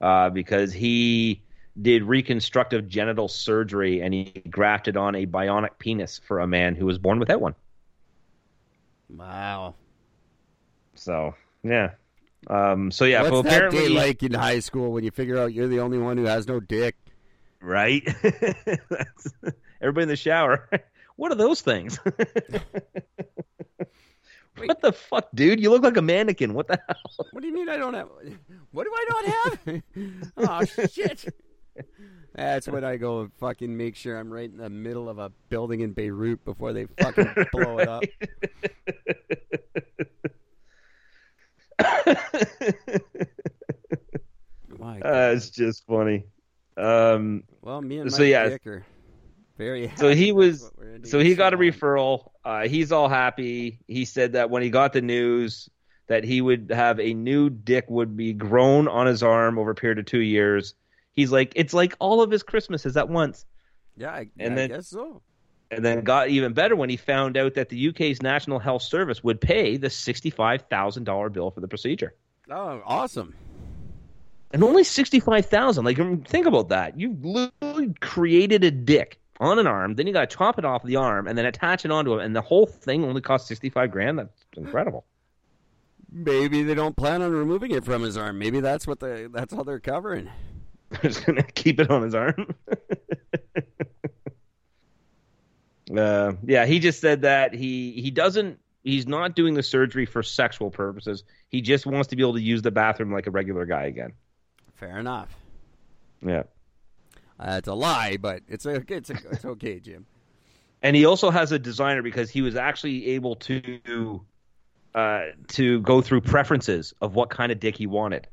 uh, 0.00 0.30
because 0.30 0.72
he 0.72 1.42
did 1.80 2.02
reconstructive 2.02 2.88
genital 2.88 3.28
surgery 3.28 4.00
and 4.00 4.12
he 4.12 4.42
grafted 4.50 4.96
on 4.96 5.14
a 5.14 5.26
bionic 5.26 5.78
penis 5.78 6.20
for 6.26 6.40
a 6.40 6.46
man 6.46 6.74
who 6.74 6.84
was 6.84 6.98
born 6.98 7.18
without 7.18 7.40
one. 7.40 7.54
Wow. 9.08 9.74
So 10.94 11.34
yeah. 11.62 11.92
Um, 12.48 12.90
so 12.90 13.04
yeah. 13.06 13.22
What's 13.22 13.34
so 13.34 13.42
that 13.42 13.70
day 13.70 13.88
like 13.88 14.22
in 14.22 14.34
high 14.34 14.60
school 14.60 14.92
when 14.92 15.04
you 15.04 15.10
figure 15.10 15.38
out 15.38 15.54
you're 15.54 15.68
the 15.68 15.80
only 15.80 15.98
one 15.98 16.18
who 16.18 16.24
has 16.24 16.46
no 16.46 16.60
dick? 16.60 16.96
right? 17.60 18.02
Everybody 19.80 20.02
in 20.02 20.08
the 20.08 20.16
shower. 20.16 20.68
What 21.18 21.32
are 21.32 21.34
those 21.34 21.60
things? 21.62 21.98
what 24.56 24.80
the 24.80 24.92
fuck, 24.92 25.26
dude? 25.34 25.58
You 25.58 25.70
look 25.70 25.82
like 25.82 25.96
a 25.96 26.02
mannequin. 26.02 26.54
What 26.54 26.68
the 26.68 26.78
hell? 26.86 27.26
What 27.32 27.40
do 27.40 27.48
you 27.48 27.52
mean 27.52 27.68
I 27.68 27.76
don't 27.76 27.94
have? 27.94 28.08
What 28.70 28.84
do 28.84 28.92
I 28.94 29.04
not 29.10 29.24
have? 29.26 29.82
oh 30.36 30.86
shit! 30.86 31.24
That's 32.36 32.68
when 32.68 32.84
I 32.84 32.98
go 32.98 33.22
and 33.22 33.32
fucking 33.40 33.76
make 33.76 33.96
sure 33.96 34.16
I'm 34.16 34.32
right 34.32 34.48
in 34.48 34.58
the 34.58 34.70
middle 34.70 35.08
of 35.08 35.18
a 35.18 35.32
building 35.48 35.80
in 35.80 35.90
Beirut 35.92 36.44
before 36.44 36.72
they 36.72 36.86
fucking 37.00 37.34
blow 37.52 37.78
it 37.78 37.88
up. 37.88 38.04
My 44.78 45.00
Uh, 45.00 45.32
it's 45.34 45.50
just 45.50 45.84
funny. 45.84 46.26
Um, 46.76 47.42
Well, 47.60 47.82
me 47.82 47.98
and 47.98 48.12
so, 48.12 48.20
Mike 48.22 48.30
yeah. 48.30 48.48
Dick 48.50 48.66
are 48.68 48.84
very. 49.58 49.92
so 49.96 50.14
he 50.14 50.32
was, 50.32 50.62
what 50.62 50.78
we're 50.78 50.94
into. 50.94 51.08
so 51.08 51.18
he 51.18 51.34
got 51.34 51.52
a 51.52 51.58
referral. 51.58 52.30
Uh, 52.44 52.66
he's 52.68 52.92
all 52.92 53.08
happy. 53.08 53.80
He 53.86 54.04
said 54.06 54.32
that 54.32 54.48
when 54.50 54.62
he 54.62 54.70
got 54.70 54.92
the 54.94 55.02
news 55.02 55.68
that 56.06 56.24
he 56.24 56.40
would 56.40 56.70
have 56.74 56.98
a 57.00 57.12
new 57.12 57.50
dick 57.50 57.84
would 57.90 58.16
be 58.16 58.32
grown 58.32 58.88
on 58.88 59.06
his 59.06 59.22
arm 59.22 59.58
over 59.58 59.72
a 59.72 59.74
period 59.74 59.98
of 59.98 60.06
two 60.06 60.20
years. 60.20 60.74
He's 61.12 61.30
like, 61.30 61.52
it's 61.56 61.74
like 61.74 61.94
all 61.98 62.22
of 62.22 62.30
his 62.30 62.42
Christmases 62.42 62.96
at 62.96 63.08
once. 63.10 63.44
Yeah, 63.96 64.10
I, 64.12 64.28
And 64.38 64.52
I 64.54 64.56
then- 64.56 64.68
guess 64.70 64.88
so. 64.88 65.20
And 65.70 65.84
then 65.84 66.00
got 66.02 66.30
even 66.30 66.54
better 66.54 66.74
when 66.74 66.88
he 66.88 66.96
found 66.96 67.36
out 67.36 67.52
that 67.56 67.68
the 67.68 67.88
UK's 67.90 68.22
National 68.22 68.58
Health 68.58 68.80
Service 68.80 69.22
would 69.22 69.38
pay 69.38 69.76
the 69.76 69.88
$65,000 69.88 71.32
bill 71.32 71.50
for 71.50 71.60
the 71.60 71.68
procedure. 71.68 72.14
Oh, 72.50 72.80
awesome. 72.86 73.34
And 74.50 74.64
only 74.64 74.82
65,000. 74.82 75.84
Like 75.84 75.98
um, 75.98 76.22
think 76.22 76.46
about 76.46 76.70
that. 76.70 76.98
You 76.98 77.14
literally 77.20 77.92
created 78.00 78.64
a 78.64 78.70
dick 78.70 79.18
on 79.40 79.58
an 79.58 79.66
arm, 79.66 79.94
then 79.94 80.06
you 80.06 80.12
got 80.12 80.28
to 80.28 80.36
chop 80.36 80.58
it 80.58 80.64
off 80.64 80.82
the 80.82 80.96
arm 80.96 81.26
and 81.26 81.38
then 81.38 81.46
attach 81.46 81.84
it 81.84 81.90
onto 81.90 82.18
it 82.18 82.24
and 82.24 82.34
the 82.34 82.40
whole 82.40 82.66
thing 82.66 83.04
only 83.04 83.20
cost 83.20 83.46
65 83.46 83.90
grand. 83.90 84.18
That's 84.18 84.44
incredible. 84.56 85.04
Maybe 86.10 86.62
they 86.62 86.74
don't 86.74 86.96
plan 86.96 87.22
on 87.22 87.32
removing 87.32 87.72
it 87.72 87.84
from 87.84 88.02
his 88.02 88.16
arm. 88.16 88.38
Maybe 88.38 88.60
that's 88.60 88.86
what 88.86 89.00
they 89.00 89.26
that's 89.26 89.52
all 89.52 89.64
they're 89.64 89.80
covering. 89.80 90.30
They're 90.90 91.10
Just 91.10 91.26
gonna 91.26 91.42
keep 91.42 91.80
it 91.80 91.90
on 91.90 92.02
his 92.02 92.14
arm. 92.14 92.54
uh, 95.94 96.32
yeah, 96.42 96.64
he 96.64 96.78
just 96.78 97.00
said 97.00 97.22
that 97.22 97.52
he 97.52 97.92
he 97.92 98.10
doesn't. 98.10 98.58
He's 98.82 99.06
not 99.06 99.36
doing 99.36 99.52
the 99.52 99.62
surgery 99.62 100.06
for 100.06 100.22
sexual 100.22 100.70
purposes. 100.70 101.24
He 101.50 101.60
just 101.60 101.84
wants 101.84 102.08
to 102.08 102.16
be 102.16 102.22
able 102.22 102.34
to 102.34 102.40
use 102.40 102.62
the 102.62 102.70
bathroom 102.70 103.12
like 103.12 103.26
a 103.26 103.30
regular 103.30 103.66
guy 103.66 103.84
again. 103.84 104.14
Fair 104.76 104.98
enough. 104.98 105.28
Yeah, 106.24 106.44
Uh, 107.40 107.56
it's 107.58 107.68
a 107.68 107.74
lie, 107.74 108.16
but 108.20 108.42
it's 108.48 108.66
okay. 108.66 108.96
It's, 108.96 109.10
a, 109.10 109.14
it's 109.30 109.44
okay, 109.44 109.78
Jim. 109.80 110.06
and 110.82 110.96
he 110.96 111.04
also 111.04 111.30
has 111.30 111.52
a 111.52 111.58
designer 111.58 112.02
because 112.02 112.30
he 112.30 112.42
was 112.42 112.56
actually 112.56 113.06
able 113.10 113.36
to 113.36 114.20
uh, 114.94 115.22
to 115.48 115.80
go 115.82 116.00
through 116.00 116.20
preferences 116.22 116.92
of 117.00 117.14
what 117.14 117.30
kind 117.30 117.52
of 117.52 117.60
dick 117.60 117.76
he 117.76 117.86
wanted. 117.86 118.26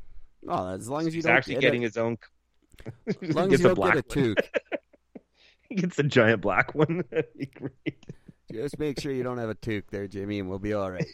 Oh, 0.47 0.69
as 0.69 0.89
long 0.89 1.01
as 1.01 1.07
you 1.07 1.19
He's 1.19 1.25
don't 1.25 1.35
actually 1.35 1.55
get 1.55 1.61
getting 1.61 1.81
it, 1.83 1.85
his 1.87 1.97
own. 1.97 2.17
as 3.07 3.35
long 3.35 3.53
as 3.53 3.59
you 3.61 3.69
a 3.71 3.75
don't 3.75 3.93
get 3.93 3.97
a 3.97 4.03
toque. 4.03 4.37
He 5.69 5.75
gets 5.75 5.97
a 5.97 6.03
giant 6.03 6.41
black 6.41 6.75
one. 6.75 7.03
That'd 7.09 7.33
be 7.35 7.47
great. 7.47 8.05
Just 8.53 8.77
make 8.77 8.99
sure 8.99 9.11
you 9.11 9.23
don't 9.23 9.39
have 9.39 9.49
a 9.49 9.55
toque 9.55 9.89
there, 9.89 10.07
Jimmy, 10.07 10.37
and 10.37 10.47
we'll 10.47 10.59
be 10.59 10.73
all 10.73 10.91
right. 10.91 11.07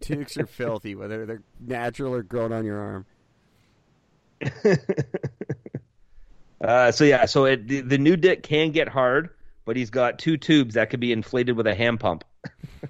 Toques 0.00 0.38
are 0.38 0.46
filthy, 0.46 0.94
whether 0.94 1.26
they're 1.26 1.42
natural 1.58 2.14
or 2.14 2.22
grown 2.22 2.52
on 2.52 2.64
your 2.64 2.78
arm. 2.78 3.06
Uh, 6.60 6.90
so 6.90 7.04
yeah, 7.04 7.24
so 7.26 7.44
it, 7.44 7.68
the, 7.68 7.80
the 7.80 7.98
new 7.98 8.16
dick 8.16 8.42
can 8.42 8.70
get 8.72 8.88
hard, 8.88 9.30
but 9.64 9.76
he's 9.76 9.90
got 9.90 10.18
two 10.18 10.36
tubes 10.36 10.74
that 10.74 10.90
could 10.90 11.00
be 11.00 11.12
inflated 11.12 11.56
with 11.56 11.66
a 11.66 11.74
hand 11.74 12.00
pump. 12.00 12.24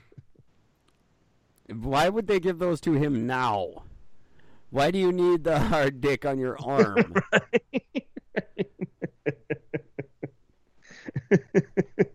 Why 1.73 2.09
would 2.09 2.27
they 2.27 2.41
give 2.41 2.59
those 2.59 2.81
to 2.83 2.95
him 2.95 3.27
now? 3.27 3.83
Why 4.71 4.91
do 4.91 4.99
you 4.99 5.13
need 5.13 5.45
the 5.45 5.59
hard 5.59 6.01
dick 6.01 6.25
on 6.25 6.39
your 6.39 6.59
arm? 6.63 7.15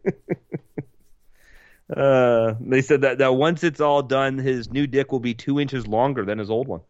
Uh, 1.95 2.55
they 2.59 2.81
said 2.81 3.01
that, 3.01 3.19
that 3.19 3.35
once 3.35 3.63
it's 3.63 3.79
all 3.79 4.01
done, 4.01 4.37
his 4.37 4.71
new 4.71 4.87
dick 4.87 5.11
will 5.11 5.19
be 5.19 5.33
two 5.33 5.59
inches 5.59 5.85
longer 5.85 6.25
than 6.25 6.39
his 6.39 6.49
old 6.49 6.67
one. 6.67 6.81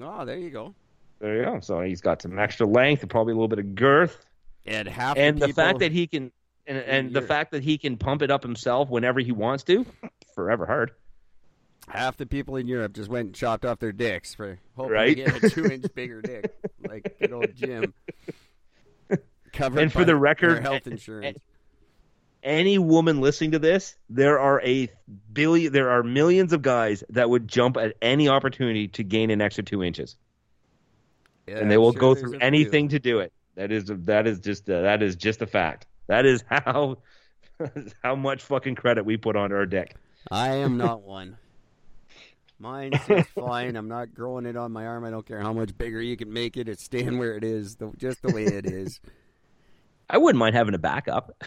oh, 0.00 0.24
there 0.24 0.38
you 0.38 0.50
go. 0.50 0.74
There 1.22 1.36
you 1.36 1.44
go. 1.44 1.60
So 1.60 1.80
he's 1.80 2.00
got 2.00 2.20
some 2.20 2.36
extra 2.38 2.66
length 2.66 3.02
and 3.02 3.10
probably 3.10 3.30
a 3.32 3.36
little 3.36 3.48
bit 3.48 3.60
of 3.60 3.74
girth, 3.76 4.18
And 4.66 4.88
half 4.88 5.16
and 5.16 5.38
the, 5.38 5.46
the 5.46 5.52
fact 5.54 5.78
that 5.78 5.92
he 5.92 6.06
can 6.08 6.32
and, 6.66 6.78
and 6.78 7.12
the 7.12 7.22
fact 7.22 7.52
that 7.52 7.62
he 7.62 7.78
can 7.78 7.96
pump 7.96 8.22
it 8.22 8.30
up 8.30 8.42
himself 8.42 8.90
whenever 8.90 9.20
he 9.20 9.30
wants 9.32 9.62
to, 9.64 9.86
forever 10.34 10.66
hard. 10.66 10.90
half 11.88 12.16
the 12.16 12.26
people 12.26 12.56
in 12.56 12.66
Europe 12.68 12.92
just 12.92 13.08
went 13.08 13.26
and 13.26 13.34
chopped 13.34 13.64
off 13.64 13.78
their 13.78 13.92
dicks 13.92 14.34
for 14.34 14.58
hoping 14.76 14.92
Right? 14.92 15.16
to 15.16 15.22
get 15.24 15.42
a 15.44 15.48
two 15.50 15.64
inch 15.66 15.86
bigger 15.94 16.20
dick, 16.22 16.52
like 16.88 17.16
good 17.20 17.32
old 17.32 17.54
Jim. 17.54 17.94
Covered 19.52 19.80
And 19.80 19.92
for 19.92 19.98
by 20.00 20.04
the 20.04 20.16
record, 20.16 20.56
their 20.56 20.60
health 20.62 20.82
and- 20.86 20.94
insurance. 20.94 21.38
Any 22.42 22.76
woman 22.76 23.20
listening 23.20 23.52
to 23.52 23.60
this, 23.60 23.94
there 24.10 24.40
are 24.40 24.60
a 24.62 24.88
billion, 25.32 25.72
there 25.72 25.90
are 25.90 26.02
millions 26.02 26.52
of 26.52 26.60
guys 26.62 27.04
that 27.10 27.30
would 27.30 27.46
jump 27.46 27.76
at 27.76 27.94
any 28.02 28.28
opportunity 28.28 28.88
to 28.88 29.04
gain 29.04 29.30
an 29.30 29.40
extra 29.40 29.62
two 29.62 29.84
inches. 29.84 30.16
Yeah, 31.46 31.58
and 31.58 31.70
they 31.70 31.74
I'm 31.74 31.80
will 31.80 31.92
sure 31.92 32.00
go 32.00 32.14
through 32.14 32.38
anything 32.38 32.88
to 32.88 32.98
do 32.98 33.18
it. 33.20 33.32
That 33.56 33.72
is 33.72 33.84
that 33.86 34.26
is 34.26 34.40
just 34.40 34.68
uh, 34.68 34.82
that 34.82 35.02
is 35.02 35.16
just 35.16 35.42
a 35.42 35.46
fact. 35.46 35.86
That 36.06 36.24
is 36.26 36.44
how 36.48 36.98
how 38.02 38.14
much 38.14 38.42
fucking 38.42 38.74
credit 38.76 39.04
we 39.04 39.16
put 39.16 39.36
on 39.36 39.52
our 39.52 39.66
dick. 39.66 39.96
I 40.30 40.56
am 40.56 40.76
not 40.76 41.02
one. 41.06 41.36
Mine's 42.58 42.96
just 43.08 43.28
fine. 43.30 43.74
I'm 43.74 43.88
not 43.88 44.14
growing 44.14 44.46
it 44.46 44.56
on 44.56 44.70
my 44.70 44.86
arm. 44.86 45.04
I 45.04 45.10
don't 45.10 45.26
care 45.26 45.40
how 45.40 45.52
much 45.52 45.76
bigger 45.76 46.00
you 46.00 46.16
can 46.16 46.32
make 46.32 46.56
it. 46.56 46.68
It's 46.68 46.84
staying 46.84 47.18
where 47.18 47.36
it 47.36 47.42
is, 47.42 47.74
the, 47.74 47.90
just 47.96 48.22
the 48.22 48.32
way 48.32 48.44
it 48.44 48.66
is. 48.66 49.00
I 50.08 50.18
wouldn't 50.18 50.38
mind 50.38 50.54
having 50.54 50.74
a 50.74 50.78
backup. 50.78 51.42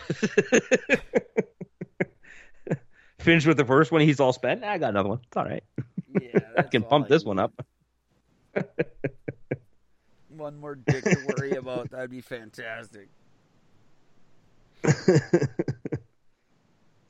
Finish 3.20 3.46
with 3.46 3.56
the 3.56 3.64
first 3.64 3.94
one. 3.94 4.02
He's 4.02 4.20
all 4.20 4.34
spent. 4.34 4.66
I 4.66 4.78
got 4.78 4.90
another 4.90 5.10
one. 5.10 5.20
It's 5.26 5.38
all 5.38 5.46
right. 5.46 5.64
Yeah, 6.20 6.40
I 6.58 6.64
can 6.64 6.84
pump 6.84 7.08
this 7.08 7.24
one 7.24 7.40
up. 7.40 7.54
One 10.38 10.58
more 10.58 10.76
dick 10.76 11.04
to 11.04 11.18
worry 11.38 11.52
about. 11.52 11.92
That'd 11.92 12.12
be 12.12 12.22
fantastic. 12.22 13.10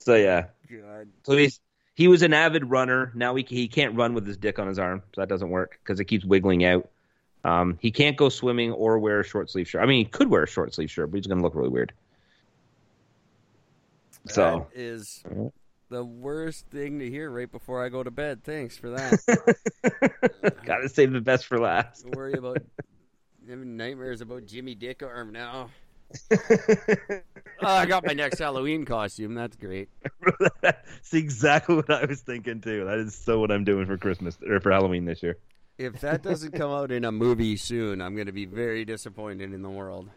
So 0.05 0.13
yeah. 0.13 0.45
God. 0.71 1.07
So 1.23 1.35
he's 1.35 1.59
he 1.95 2.07
was 2.07 2.21
an 2.21 2.31
avid 2.31 2.69
runner. 2.69 3.11
Now 3.15 3.35
he 3.35 3.43
he 3.47 3.67
can't 3.67 3.95
run 3.95 4.13
with 4.13 4.25
his 4.25 4.37
dick 4.37 4.59
on 4.59 4.67
his 4.67 4.77
arm, 4.77 5.01
so 5.13 5.21
that 5.21 5.29
doesn't 5.29 5.49
work 5.49 5.79
because 5.83 5.99
it 5.99 6.05
keeps 6.05 6.23
wiggling 6.23 6.63
out. 6.63 6.87
Um, 7.43 7.77
he 7.81 7.91
can't 7.91 8.15
go 8.15 8.29
swimming 8.29 8.71
or 8.71 8.99
wear 8.99 9.19
a 9.19 9.23
short 9.23 9.49
sleeve 9.49 9.67
shirt. 9.67 9.81
I 9.81 9.87
mean, 9.87 10.05
he 10.05 10.09
could 10.09 10.29
wear 10.29 10.43
a 10.43 10.47
short 10.47 10.73
sleeve 10.73 10.91
shirt, 10.91 11.11
but 11.11 11.17
he's 11.17 11.27
going 11.27 11.39
to 11.39 11.43
look 11.43 11.55
really 11.55 11.69
weird. 11.69 11.91
So 14.27 14.67
that 14.73 14.79
is 14.79 15.23
the 15.89 16.03
worst 16.03 16.67
thing 16.67 16.99
to 16.99 17.09
hear 17.09 17.29
right 17.29 17.51
before 17.51 17.83
I 17.83 17.89
go 17.89 18.03
to 18.03 18.09
bed. 18.09 18.43
Thanks 18.43 18.77
for 18.77 18.91
that. 18.91 20.55
got 20.65 20.77
to 20.77 20.89
save 20.89 21.11
the 21.13 21.21
best 21.21 21.45
for 21.45 21.59
last. 21.59 22.05
worry 22.07 22.33
about 22.33 22.59
having 23.49 23.77
nightmares 23.77 24.21
about 24.21 24.45
Jimmy 24.45 24.75
Dick 24.75 25.03
Arm 25.03 25.31
now. 25.31 25.69
Oh, 27.61 27.67
I 27.67 27.85
got 27.85 28.05
my 28.05 28.11
next 28.13 28.39
Halloween 28.39 28.83
costume. 28.83 29.33
That's 29.33 29.55
great. 29.55 29.87
That's 30.61 31.13
exactly 31.13 31.77
what 31.77 31.89
I 31.89 32.03
was 32.05 32.19
thinking 32.21 32.59
too. 32.59 32.83
That 32.83 32.97
is 32.99 33.15
so 33.15 33.39
what 33.39 33.49
I'm 33.49 33.63
doing 33.63 33.85
for 33.85 33.97
Christmas 33.97 34.37
or 34.47 34.59
for 34.59 34.71
Halloween 34.71 35.05
this 35.05 35.23
year. 35.23 35.37
If 35.77 36.01
that 36.01 36.21
doesn't 36.21 36.51
come 36.51 36.69
out 36.69 36.91
in 36.91 37.05
a 37.05 37.13
movie 37.13 37.55
soon, 37.55 38.01
I'm 38.01 38.13
going 38.13 38.27
to 38.27 38.33
be 38.33 38.45
very 38.45 38.83
disappointed 38.83 39.53
in 39.53 39.61
the 39.61 39.69
world. 39.69 40.09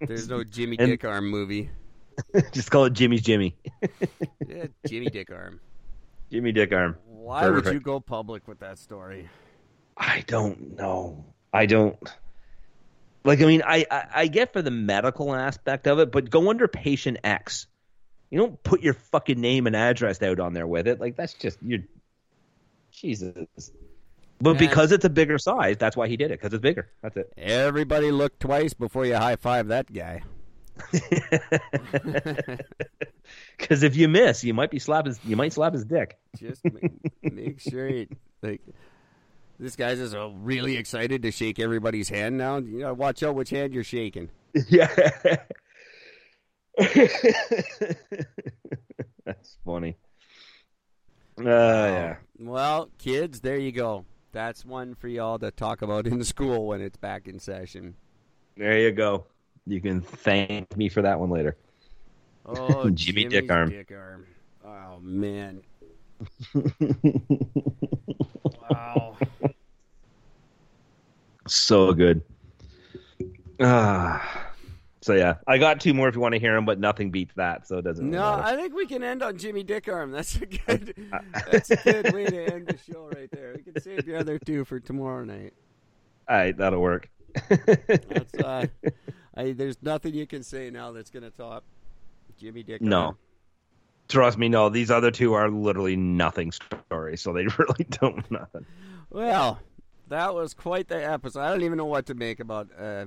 There's 0.00 0.28
no 0.28 0.44
Jimmy 0.44 0.76
And- 0.78 0.88
Dick 0.90 1.04
Arm 1.04 1.28
movie. 1.28 1.70
Just 2.52 2.70
call 2.70 2.84
it 2.84 2.92
Jimmy's 2.92 3.22
Jimmy. 3.22 3.56
Yeah, 4.48 4.66
Jimmy 4.86 5.06
Dick 5.06 5.32
Arm. 5.32 5.60
Jimmy 6.30 6.52
Dick 6.52 6.72
Arm. 6.72 6.96
Why 7.04 7.48
would 7.50 7.66
you 7.66 7.80
go 7.80 7.98
public 7.98 8.46
with 8.46 8.60
that 8.60 8.78
story? 8.78 9.28
I 9.96 10.22
don't 10.28 10.76
know. 10.76 11.24
I 11.52 11.66
don't. 11.66 11.98
Like, 13.24 13.40
I 13.40 13.44
mean, 13.46 13.62
I, 13.66 13.86
I, 13.90 14.06
I 14.14 14.26
get 14.26 14.52
for 14.52 14.62
the 14.62 14.70
medical 14.70 15.34
aspect 15.34 15.86
of 15.86 15.98
it, 15.98 16.12
but 16.12 16.28
go 16.30 16.50
under 16.50 16.68
patient 16.68 17.18
X. 17.24 17.66
You 18.30 18.38
don't 18.38 18.62
put 18.62 18.82
your 18.82 18.94
fucking 18.94 19.40
name 19.40 19.66
and 19.66 19.74
address 19.74 20.22
out 20.22 20.40
on 20.40 20.52
there 20.52 20.66
with 20.66 20.86
it. 20.88 21.00
Like, 21.00 21.16
that's 21.16 21.34
just, 21.34 21.58
you're. 21.62 21.80
Jesus. 22.90 23.70
But 24.40 24.58
because 24.58 24.92
it's 24.92 25.04
a 25.04 25.10
bigger 25.10 25.38
size, 25.38 25.78
that's 25.78 25.96
why 25.96 26.08
he 26.08 26.16
did 26.16 26.30
it, 26.30 26.40
because 26.40 26.52
it's 26.52 26.62
bigger. 26.62 26.90
That's 27.02 27.16
it. 27.16 27.32
Everybody 27.36 28.10
look 28.10 28.38
twice 28.38 28.74
before 28.74 29.06
you 29.06 29.16
high 29.16 29.36
five 29.36 29.68
that 29.68 29.92
guy. 29.92 30.22
Because 33.56 33.82
if 33.82 33.96
you 33.96 34.08
miss, 34.08 34.44
you 34.44 34.54
might 34.54 34.70
be 34.70 34.78
slap 34.78 35.06
his, 35.06 35.18
you 35.24 35.36
might 35.36 35.52
slap 35.52 35.72
his 35.72 35.84
dick. 35.84 36.18
Just 36.36 36.64
make, 36.64 36.92
make 37.22 37.60
sure 37.60 37.88
you, 37.88 38.08
like 38.42 38.60
this 39.64 39.76
guy's 39.76 39.98
just 39.98 40.14
uh, 40.14 40.28
really 40.28 40.76
excited 40.76 41.22
to 41.22 41.30
shake 41.30 41.58
everybody's 41.58 42.10
hand 42.10 42.36
now. 42.36 42.58
You 42.58 42.80
gotta 42.80 42.94
watch 42.94 43.22
out 43.22 43.34
which 43.34 43.48
hand 43.50 43.72
you're 43.72 43.82
shaking. 43.82 44.28
Yeah. 44.68 44.88
That's 49.24 49.56
funny. 49.64 49.96
Uh, 51.38 51.44
yeah. 51.44 52.16
Well, 52.38 52.90
kids, 52.98 53.40
there 53.40 53.56
you 53.56 53.72
go. 53.72 54.04
That's 54.32 54.64
one 54.64 54.94
for 54.94 55.08
y'all 55.08 55.38
to 55.38 55.50
talk 55.50 55.80
about 55.80 56.06
in 56.06 56.22
school 56.24 56.66
when 56.66 56.80
it's 56.80 56.98
back 56.98 57.26
in 57.26 57.38
session. 57.38 57.94
There 58.56 58.78
you 58.78 58.92
go. 58.92 59.26
You 59.66 59.80
can 59.80 60.02
thank 60.02 60.76
me 60.76 60.90
for 60.90 61.00
that 61.02 61.18
one 61.18 61.30
later. 61.30 61.56
Oh, 62.44 62.90
Jimmy 62.94 63.24
Dick 63.24 63.50
Arm. 63.50 63.70
Dick 63.70 63.90
arm. 63.92 64.26
Oh 64.64 64.98
man. 65.00 65.62
wow. 68.70 69.16
So 71.46 71.92
good. 71.92 72.22
Ah. 73.60 74.50
So 75.00 75.12
yeah, 75.12 75.34
I 75.46 75.58
got 75.58 75.80
two 75.80 75.92
more 75.92 76.08
if 76.08 76.14
you 76.14 76.20
want 76.22 76.32
to 76.32 76.40
hear 76.40 76.54
them, 76.54 76.64
but 76.64 76.80
nothing 76.80 77.10
beats 77.10 77.34
that, 77.34 77.68
so 77.68 77.76
it 77.76 77.82
doesn't. 77.82 78.06
really 78.06 78.16
No, 78.16 78.38
matter. 78.38 78.42
I 78.42 78.56
think 78.56 78.74
we 78.74 78.86
can 78.86 79.02
end 79.02 79.22
on 79.22 79.36
Jimmy 79.36 79.62
Dick 79.62 79.86
Arm. 79.86 80.10
That's 80.10 80.36
a 80.36 80.46
good. 80.46 80.94
That's 81.52 81.70
a 81.70 81.76
good 81.76 82.14
way 82.14 82.24
to 82.24 82.54
end 82.54 82.68
the 82.68 82.78
show 82.90 83.10
right 83.14 83.30
there. 83.30 83.52
We 83.54 83.70
can 83.70 83.82
save 83.82 84.06
the 84.06 84.18
other 84.18 84.38
two 84.38 84.64
for 84.64 84.80
tomorrow 84.80 85.22
night. 85.24 85.52
All 86.26 86.36
right, 86.36 86.56
that'll 86.56 86.80
work. 86.80 87.10
That's 87.50 88.34
uh, 88.42 88.66
I, 89.36 89.52
there's 89.52 89.76
nothing 89.82 90.14
you 90.14 90.26
can 90.26 90.42
say 90.42 90.70
now 90.70 90.92
that's 90.92 91.10
gonna 91.10 91.30
top 91.30 91.64
Jimmy 92.38 92.62
Dick. 92.62 92.80
No. 92.80 93.16
Trust 94.08 94.38
me, 94.38 94.48
no. 94.48 94.70
These 94.70 94.90
other 94.90 95.10
two 95.10 95.34
are 95.34 95.50
literally 95.50 95.96
nothing 95.96 96.50
stories, 96.50 97.20
so 97.20 97.34
they 97.34 97.46
really 97.58 97.84
don't 97.90 98.30
nothing. 98.30 98.64
Well, 99.10 99.60
that 100.08 100.34
was 100.34 100.54
quite 100.54 100.88
the 100.88 101.02
episode. 101.02 101.40
I 101.40 101.50
don't 101.50 101.62
even 101.62 101.78
know 101.78 101.86
what 101.86 102.06
to 102.06 102.14
make 102.14 102.40
about. 102.40 102.68
Uh, 102.78 103.06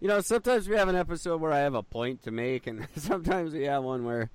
you 0.00 0.08
know, 0.08 0.20
sometimes 0.20 0.68
we 0.68 0.76
have 0.76 0.88
an 0.88 0.96
episode 0.96 1.40
where 1.40 1.52
I 1.52 1.60
have 1.60 1.74
a 1.74 1.82
point 1.82 2.22
to 2.24 2.30
make, 2.30 2.66
and 2.66 2.86
sometimes 2.96 3.52
we 3.52 3.64
have 3.64 3.82
one 3.82 4.04
where 4.04 4.30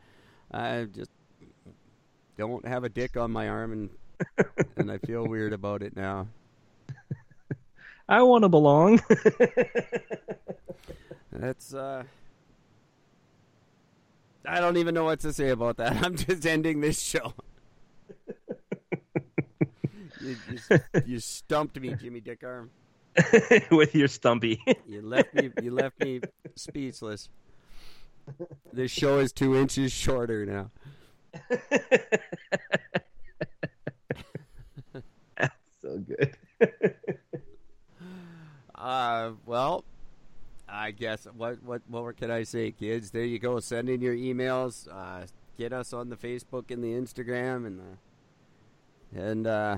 I 0.52 0.86
just 0.86 1.12
don't 2.38 2.68
have 2.68 2.84
a 2.84 2.90
dick 2.90 3.18
on 3.18 3.32
my 3.32 3.48
arm, 3.48 3.72
and 3.72 3.90
and 4.78 4.92
I 4.92 4.98
feel 4.98 5.26
weird 5.26 5.54
about 5.54 5.82
it 5.82 5.96
now. 5.96 6.28
I 8.08 8.22
want 8.24 8.44
to 8.44 8.50
belong. 8.50 9.02
That's 11.32 11.74
uh 11.74 12.04
I 14.46 14.60
don't 14.60 14.78
even 14.78 14.94
know 14.94 15.06
what 15.06 15.22
to 15.22 15.32
say 15.32 15.50
about 15.50 15.78
that. 15.78 16.04
I'm 16.04 16.18
just 16.18 16.46
ending 16.46 16.82
this 16.82 17.02
show. 17.02 17.34
You, 20.24 20.38
you, 20.50 20.80
you 21.06 21.20
stumped 21.20 21.80
me, 21.80 21.96
Jimmy 21.96 22.22
Dick 22.22 22.44
Arm. 22.44 22.70
With 23.72 23.94
your 23.94 24.08
stumpy. 24.08 24.60
You 24.88 25.02
left 25.04 25.36
me. 25.36 25.52
You 25.62 25.72
left 25.72 26.00
me 26.04 26.22
speechless. 26.56 27.30
This 28.72 28.90
show 28.90 29.20
is 29.20 29.32
two 29.32 29.56
inches 29.56 29.92
shorter 29.92 30.46
now. 30.46 30.72
That's 35.38 35.54
so 35.82 36.00
good. 36.00 36.36
Uh, 38.74 39.32
well, 39.46 39.84
I 40.68 40.92
guess 40.92 41.28
what 41.38 41.62
what 41.64 41.82
what 41.88 42.18
can 42.18 42.32
I 42.32 42.44
say, 42.44 42.72
kids? 42.72 43.12
There 43.12 43.24
you 43.24 43.40
go. 43.40 43.60
Send 43.60 43.90
in 43.90 44.02
your 44.02 44.16
emails. 44.16 44.88
Uh, 44.92 45.26
get 45.58 45.72
us 45.72 45.94
on 45.94 46.10
the 46.10 46.16
Facebook 46.16 46.72
and 46.72 46.84
the 46.84 46.94
Instagram, 46.94 47.68
and 47.68 47.80
the, 47.80 49.22
and 49.22 49.48
uh, 49.48 49.78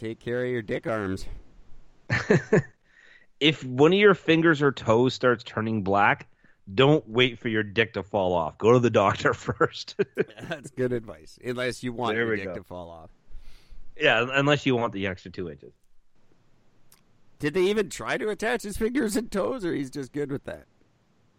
take 0.00 0.18
care 0.18 0.44
of 0.44 0.50
your 0.50 0.62
dick 0.62 0.86
arms. 0.86 1.26
if 3.40 3.62
one 3.64 3.92
of 3.92 3.98
your 3.98 4.14
fingers 4.14 4.62
or 4.62 4.72
toes 4.72 5.14
starts 5.14 5.44
turning 5.44 5.82
black, 5.82 6.26
don't 6.74 7.06
wait 7.08 7.38
for 7.38 7.48
your 7.48 7.62
dick 7.62 7.92
to 7.94 8.02
fall 8.02 8.32
off. 8.32 8.56
Go 8.58 8.72
to 8.72 8.78
the 8.78 8.90
doctor 8.90 9.34
first. 9.34 9.96
That's 10.48 10.70
good 10.70 10.92
advice. 10.92 11.38
Unless 11.44 11.82
you 11.82 11.92
want 11.92 12.14
There 12.16 12.26
your 12.26 12.36
dick 12.36 12.46
go. 12.46 12.54
to 12.54 12.62
fall 12.64 12.90
off. 12.90 13.10
yeah, 14.00 14.26
unless 14.32 14.66
you 14.66 14.74
want 14.76 14.92
the 14.92 15.06
extra 15.06 15.30
two 15.30 15.50
inches. 15.50 15.72
Did 17.38 17.54
they 17.54 17.62
even 17.62 17.88
try 17.88 18.18
to 18.18 18.28
attach 18.28 18.62
his 18.62 18.76
fingers 18.76 19.16
and 19.16 19.30
toes, 19.30 19.64
or 19.64 19.74
he's 19.74 19.90
just 19.90 20.12
good 20.12 20.30
with 20.30 20.44
that? 20.44 20.64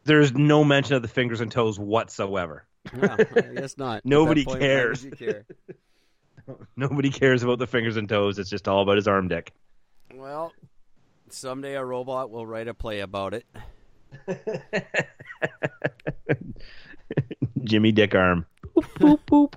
There's 0.03 0.33
no 0.33 0.63
mention 0.63 0.95
of 0.95 1.03
the 1.03 1.07
fingers 1.07 1.41
and 1.41 1.51
toes 1.51 1.77
whatsoever. 1.79 2.65
Well, 2.97 3.17
I 3.35 3.41
guess 3.53 3.77
not. 3.77 4.01
Nobody 4.05 4.43
point, 4.43 4.59
cares. 4.59 5.05
care? 5.15 5.45
Nobody 6.75 7.09
cares 7.09 7.43
about 7.43 7.59
the 7.59 7.67
fingers 7.67 7.97
and 7.97 8.07
toes. 8.09 8.39
It's 8.39 8.49
just 8.49 8.67
all 8.67 8.81
about 8.81 8.95
his 8.97 9.07
arm 9.07 9.27
dick. 9.27 9.51
Well, 10.13 10.51
someday 11.29 11.75
a 11.75 11.83
robot 11.85 12.29
will 12.31 12.45
write 12.45 12.67
a 12.67 12.73
play 12.73 12.99
about 13.01 13.33
it. 13.33 13.45
Jimmy 17.63 17.91
Dick 17.91 18.15
Arm. 18.15 18.45
Boop 18.75 19.19
boop. 19.27 19.53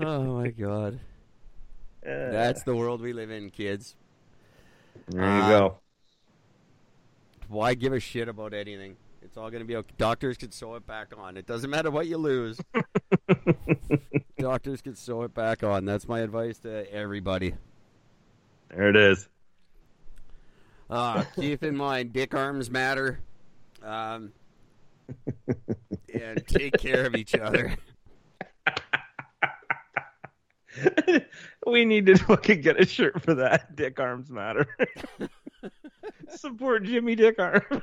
Oh 0.00 0.22
my 0.40 0.48
god. 0.48 1.00
That's 2.02 2.62
the 2.62 2.74
world 2.74 3.00
we 3.00 3.12
live 3.12 3.30
in, 3.30 3.50
kids. 3.50 3.94
There 5.08 5.20
you 5.22 5.26
Uh, 5.26 5.48
go. 5.48 5.76
Why 7.48 7.74
give 7.74 7.92
a 7.92 8.00
shit 8.00 8.28
about 8.28 8.54
anything? 8.54 8.96
It's 9.22 9.36
all 9.36 9.50
going 9.50 9.60
to 9.60 9.66
be 9.66 9.76
okay. 9.76 9.94
Doctors 9.98 10.36
can 10.36 10.50
sew 10.50 10.74
it 10.76 10.86
back 10.86 11.12
on. 11.16 11.36
It 11.36 11.46
doesn't 11.46 11.70
matter 11.70 11.90
what 11.90 12.06
you 12.06 12.16
lose. 12.16 12.60
Doctors 14.38 14.80
can 14.80 14.94
sew 14.96 15.22
it 15.22 15.34
back 15.34 15.62
on. 15.62 15.84
That's 15.84 16.08
my 16.08 16.20
advice 16.20 16.58
to 16.60 16.90
everybody. 16.92 17.54
There 18.68 18.88
it 18.88 18.96
is. 18.96 19.28
Uh, 20.88 21.24
keep 21.36 21.62
in 21.62 21.76
mind, 21.76 22.12
dick 22.12 22.34
arms 22.34 22.70
matter. 22.70 23.20
Um, 23.82 24.32
and 26.12 26.46
take 26.46 26.78
care 26.78 27.06
of 27.06 27.14
each 27.14 27.34
other. 27.34 27.76
we 31.66 31.84
need 31.84 32.06
to 32.06 32.16
fucking 32.16 32.60
get 32.60 32.80
a 32.80 32.86
shirt 32.86 33.22
for 33.22 33.34
that. 33.34 33.76
Dick 33.76 34.00
arms 34.00 34.30
matter. 34.30 34.66
Support 36.28 36.84
Jimmy 36.84 37.14
Dick 37.14 37.38
Arm. 37.38 37.82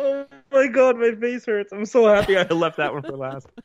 Oh 0.00 0.26
my 0.52 0.66
god, 0.68 0.96
my 0.96 1.14
face 1.14 1.46
hurts. 1.46 1.72
I'm 1.72 1.86
so 1.86 2.06
happy 2.06 2.36
I 2.36 2.42
left 2.44 2.78
that 2.78 2.92
one 2.92 3.02
for 3.02 3.16
last. 3.16 3.46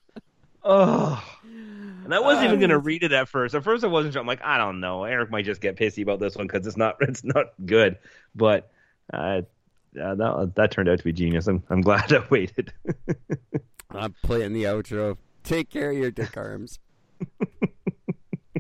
Oh. 0.68 1.24
And 1.44 2.12
I 2.12 2.20
wasn't 2.20 2.48
even 2.48 2.60
gonna 2.60 2.80
read 2.80 3.04
it 3.04 3.12
at 3.12 3.28
first. 3.28 3.54
At 3.54 3.64
first, 3.64 3.84
I 3.84 3.88
wasn't 3.88 4.14
sure. 4.14 4.20
I'm 4.22 4.26
like, 4.26 4.44
I 4.44 4.58
don't 4.58 4.80
know. 4.80 5.04
Eric 5.04 5.30
might 5.30 5.46
just 5.46 5.62
get 5.62 5.76
pissy 5.76 6.02
about 6.02 6.20
this 6.20 6.36
one 6.36 6.48
because 6.48 6.66
it's 6.66 6.76
not, 6.76 6.96
it's 7.02 7.24
not 7.24 7.54
good. 7.64 8.00
But 8.34 8.72
uh, 9.14 9.44
uh, 10.02 10.16
that 10.16 10.54
that 10.56 10.72
turned 10.72 10.90
out 10.90 10.98
to 10.98 11.04
be 11.04 11.14
genius. 11.14 11.48
I'm 11.48 11.64
I'm 11.70 11.82
glad 11.82 12.12
I 12.14 12.24
waited. 12.30 12.74
I'm 13.92 14.16
playing 14.24 14.54
the 14.54 14.64
outro. 14.64 15.18
Take 15.44 15.70
care 15.70 15.92
of 15.92 15.98
your 15.98 16.12
dick 16.12 16.36
arms. 16.36 16.80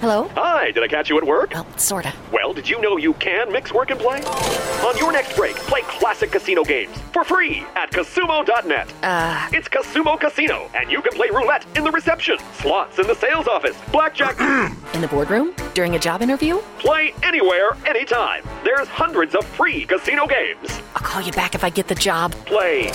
Hello? 0.00 0.28
Hi, 0.34 0.70
did 0.72 0.82
I 0.82 0.88
catch 0.88 1.08
you 1.08 1.16
at 1.16 1.24
work? 1.26 1.52
Well, 1.54 1.66
sorta. 1.78 2.12
Well, 2.32 2.52
did 2.52 2.68
you 2.68 2.80
know 2.80 2.96
you 2.98 3.14
can 3.14 3.50
mix 3.50 3.72
work 3.72 3.90
and 3.90 3.98
play? 3.98 4.20
On 4.22 4.96
your 4.98 5.10
next 5.10 5.34
break, 5.36 5.56
play 5.56 5.80
classic 5.82 6.30
casino 6.30 6.62
games 6.64 6.96
for 7.12 7.24
free 7.24 7.64
at 7.76 7.90
Casumo.net. 7.90 8.92
Uh, 9.02 9.48
It's 9.52 9.68
Casumo 9.68 10.20
Casino, 10.20 10.68
and 10.74 10.90
you 10.90 11.00
can 11.00 11.12
play 11.14 11.28
roulette 11.30 11.64
in 11.76 11.82
the 11.84 11.90
reception, 11.90 12.36
slots 12.54 12.98
in 12.98 13.06
the 13.06 13.14
sales 13.14 13.48
office, 13.48 13.76
blackjack. 13.90 14.38
in 14.94 15.00
the 15.00 15.08
boardroom? 15.08 15.54
During 15.74 15.94
a 15.94 15.98
job 15.98 16.20
interview? 16.22 16.58
play 16.78 17.14
anywhere, 17.22 17.70
anytime. 17.86 18.42
There's 18.64 18.86
hundreds 18.88 19.34
of 19.34 19.44
free 19.44 19.86
casino 19.86 20.26
games. 20.26 20.70
I'll 20.94 21.02
call 21.02 21.22
you 21.22 21.32
back 21.32 21.54
if 21.54 21.64
I 21.64 21.70
get 21.70 21.88
the 21.88 21.94
job. 21.94 22.32
Play 22.44 22.92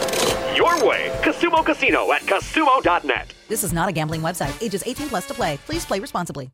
your 0.55 0.85
way. 0.85 1.09
Casumo 1.23 1.65
Casino 1.65 2.11
at 2.11 2.21
Casumo.net. 2.21 3.33
This 3.51 3.65
is 3.65 3.73
not 3.73 3.89
a 3.89 3.91
gambling 3.91 4.21
website. 4.21 4.53
Ages 4.63 4.81
18 4.85 5.09
plus 5.09 5.25
to 5.25 5.33
play. 5.33 5.57
Please 5.65 5.83
play 5.83 5.99
responsibly. 5.99 6.49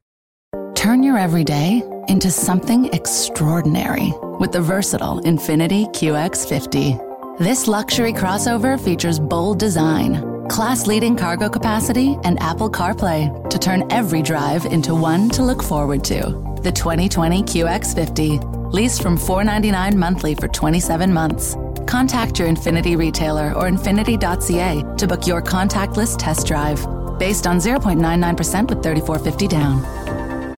Turn 0.73 1.03
your 1.03 1.19
everyday 1.19 1.83
into 2.07 2.31
something 2.31 2.91
extraordinary 2.91 4.13
with 4.39 4.51
the 4.51 4.61
versatile 4.61 5.21
Infiniti 5.21 5.85
QX50. 5.93 7.37
This 7.37 7.67
luxury 7.67 8.13
crossover 8.13 8.79
features 8.79 9.19
bold 9.19 9.59
design, 9.59 10.47
class 10.49 10.87
leading 10.87 11.15
cargo 11.15 11.49
capacity, 11.49 12.17
and 12.23 12.41
Apple 12.41 12.69
CarPlay 12.69 13.47
to 13.51 13.59
turn 13.59 13.83
every 13.91 14.23
drive 14.23 14.65
into 14.65 14.95
one 14.95 15.29
to 15.29 15.43
look 15.43 15.61
forward 15.61 16.03
to. 16.05 16.17
The 16.63 16.71
2020 16.71 17.43
QX50, 17.43 18.73
leased 18.73 19.03
from 19.03 19.17
499 19.17 19.99
monthly 19.99 20.33
for 20.33 20.47
27 20.47 21.13
months. 21.13 21.55
Contact 21.87 22.37
your 22.37 22.47
Infiniti 22.47 22.97
retailer 22.97 23.53
or 23.53 23.69
infiniti.ca 23.69 24.95
to 24.97 25.07
book 25.07 25.25
your 25.25 25.41
contactless 25.41 26.15
test 26.17 26.45
drive. 26.45 26.85
Based 27.17 27.47
on 27.47 27.57
0.99% 27.57 28.69
with 28.69 28.83
3450 28.83 29.47
down. 29.47 30.06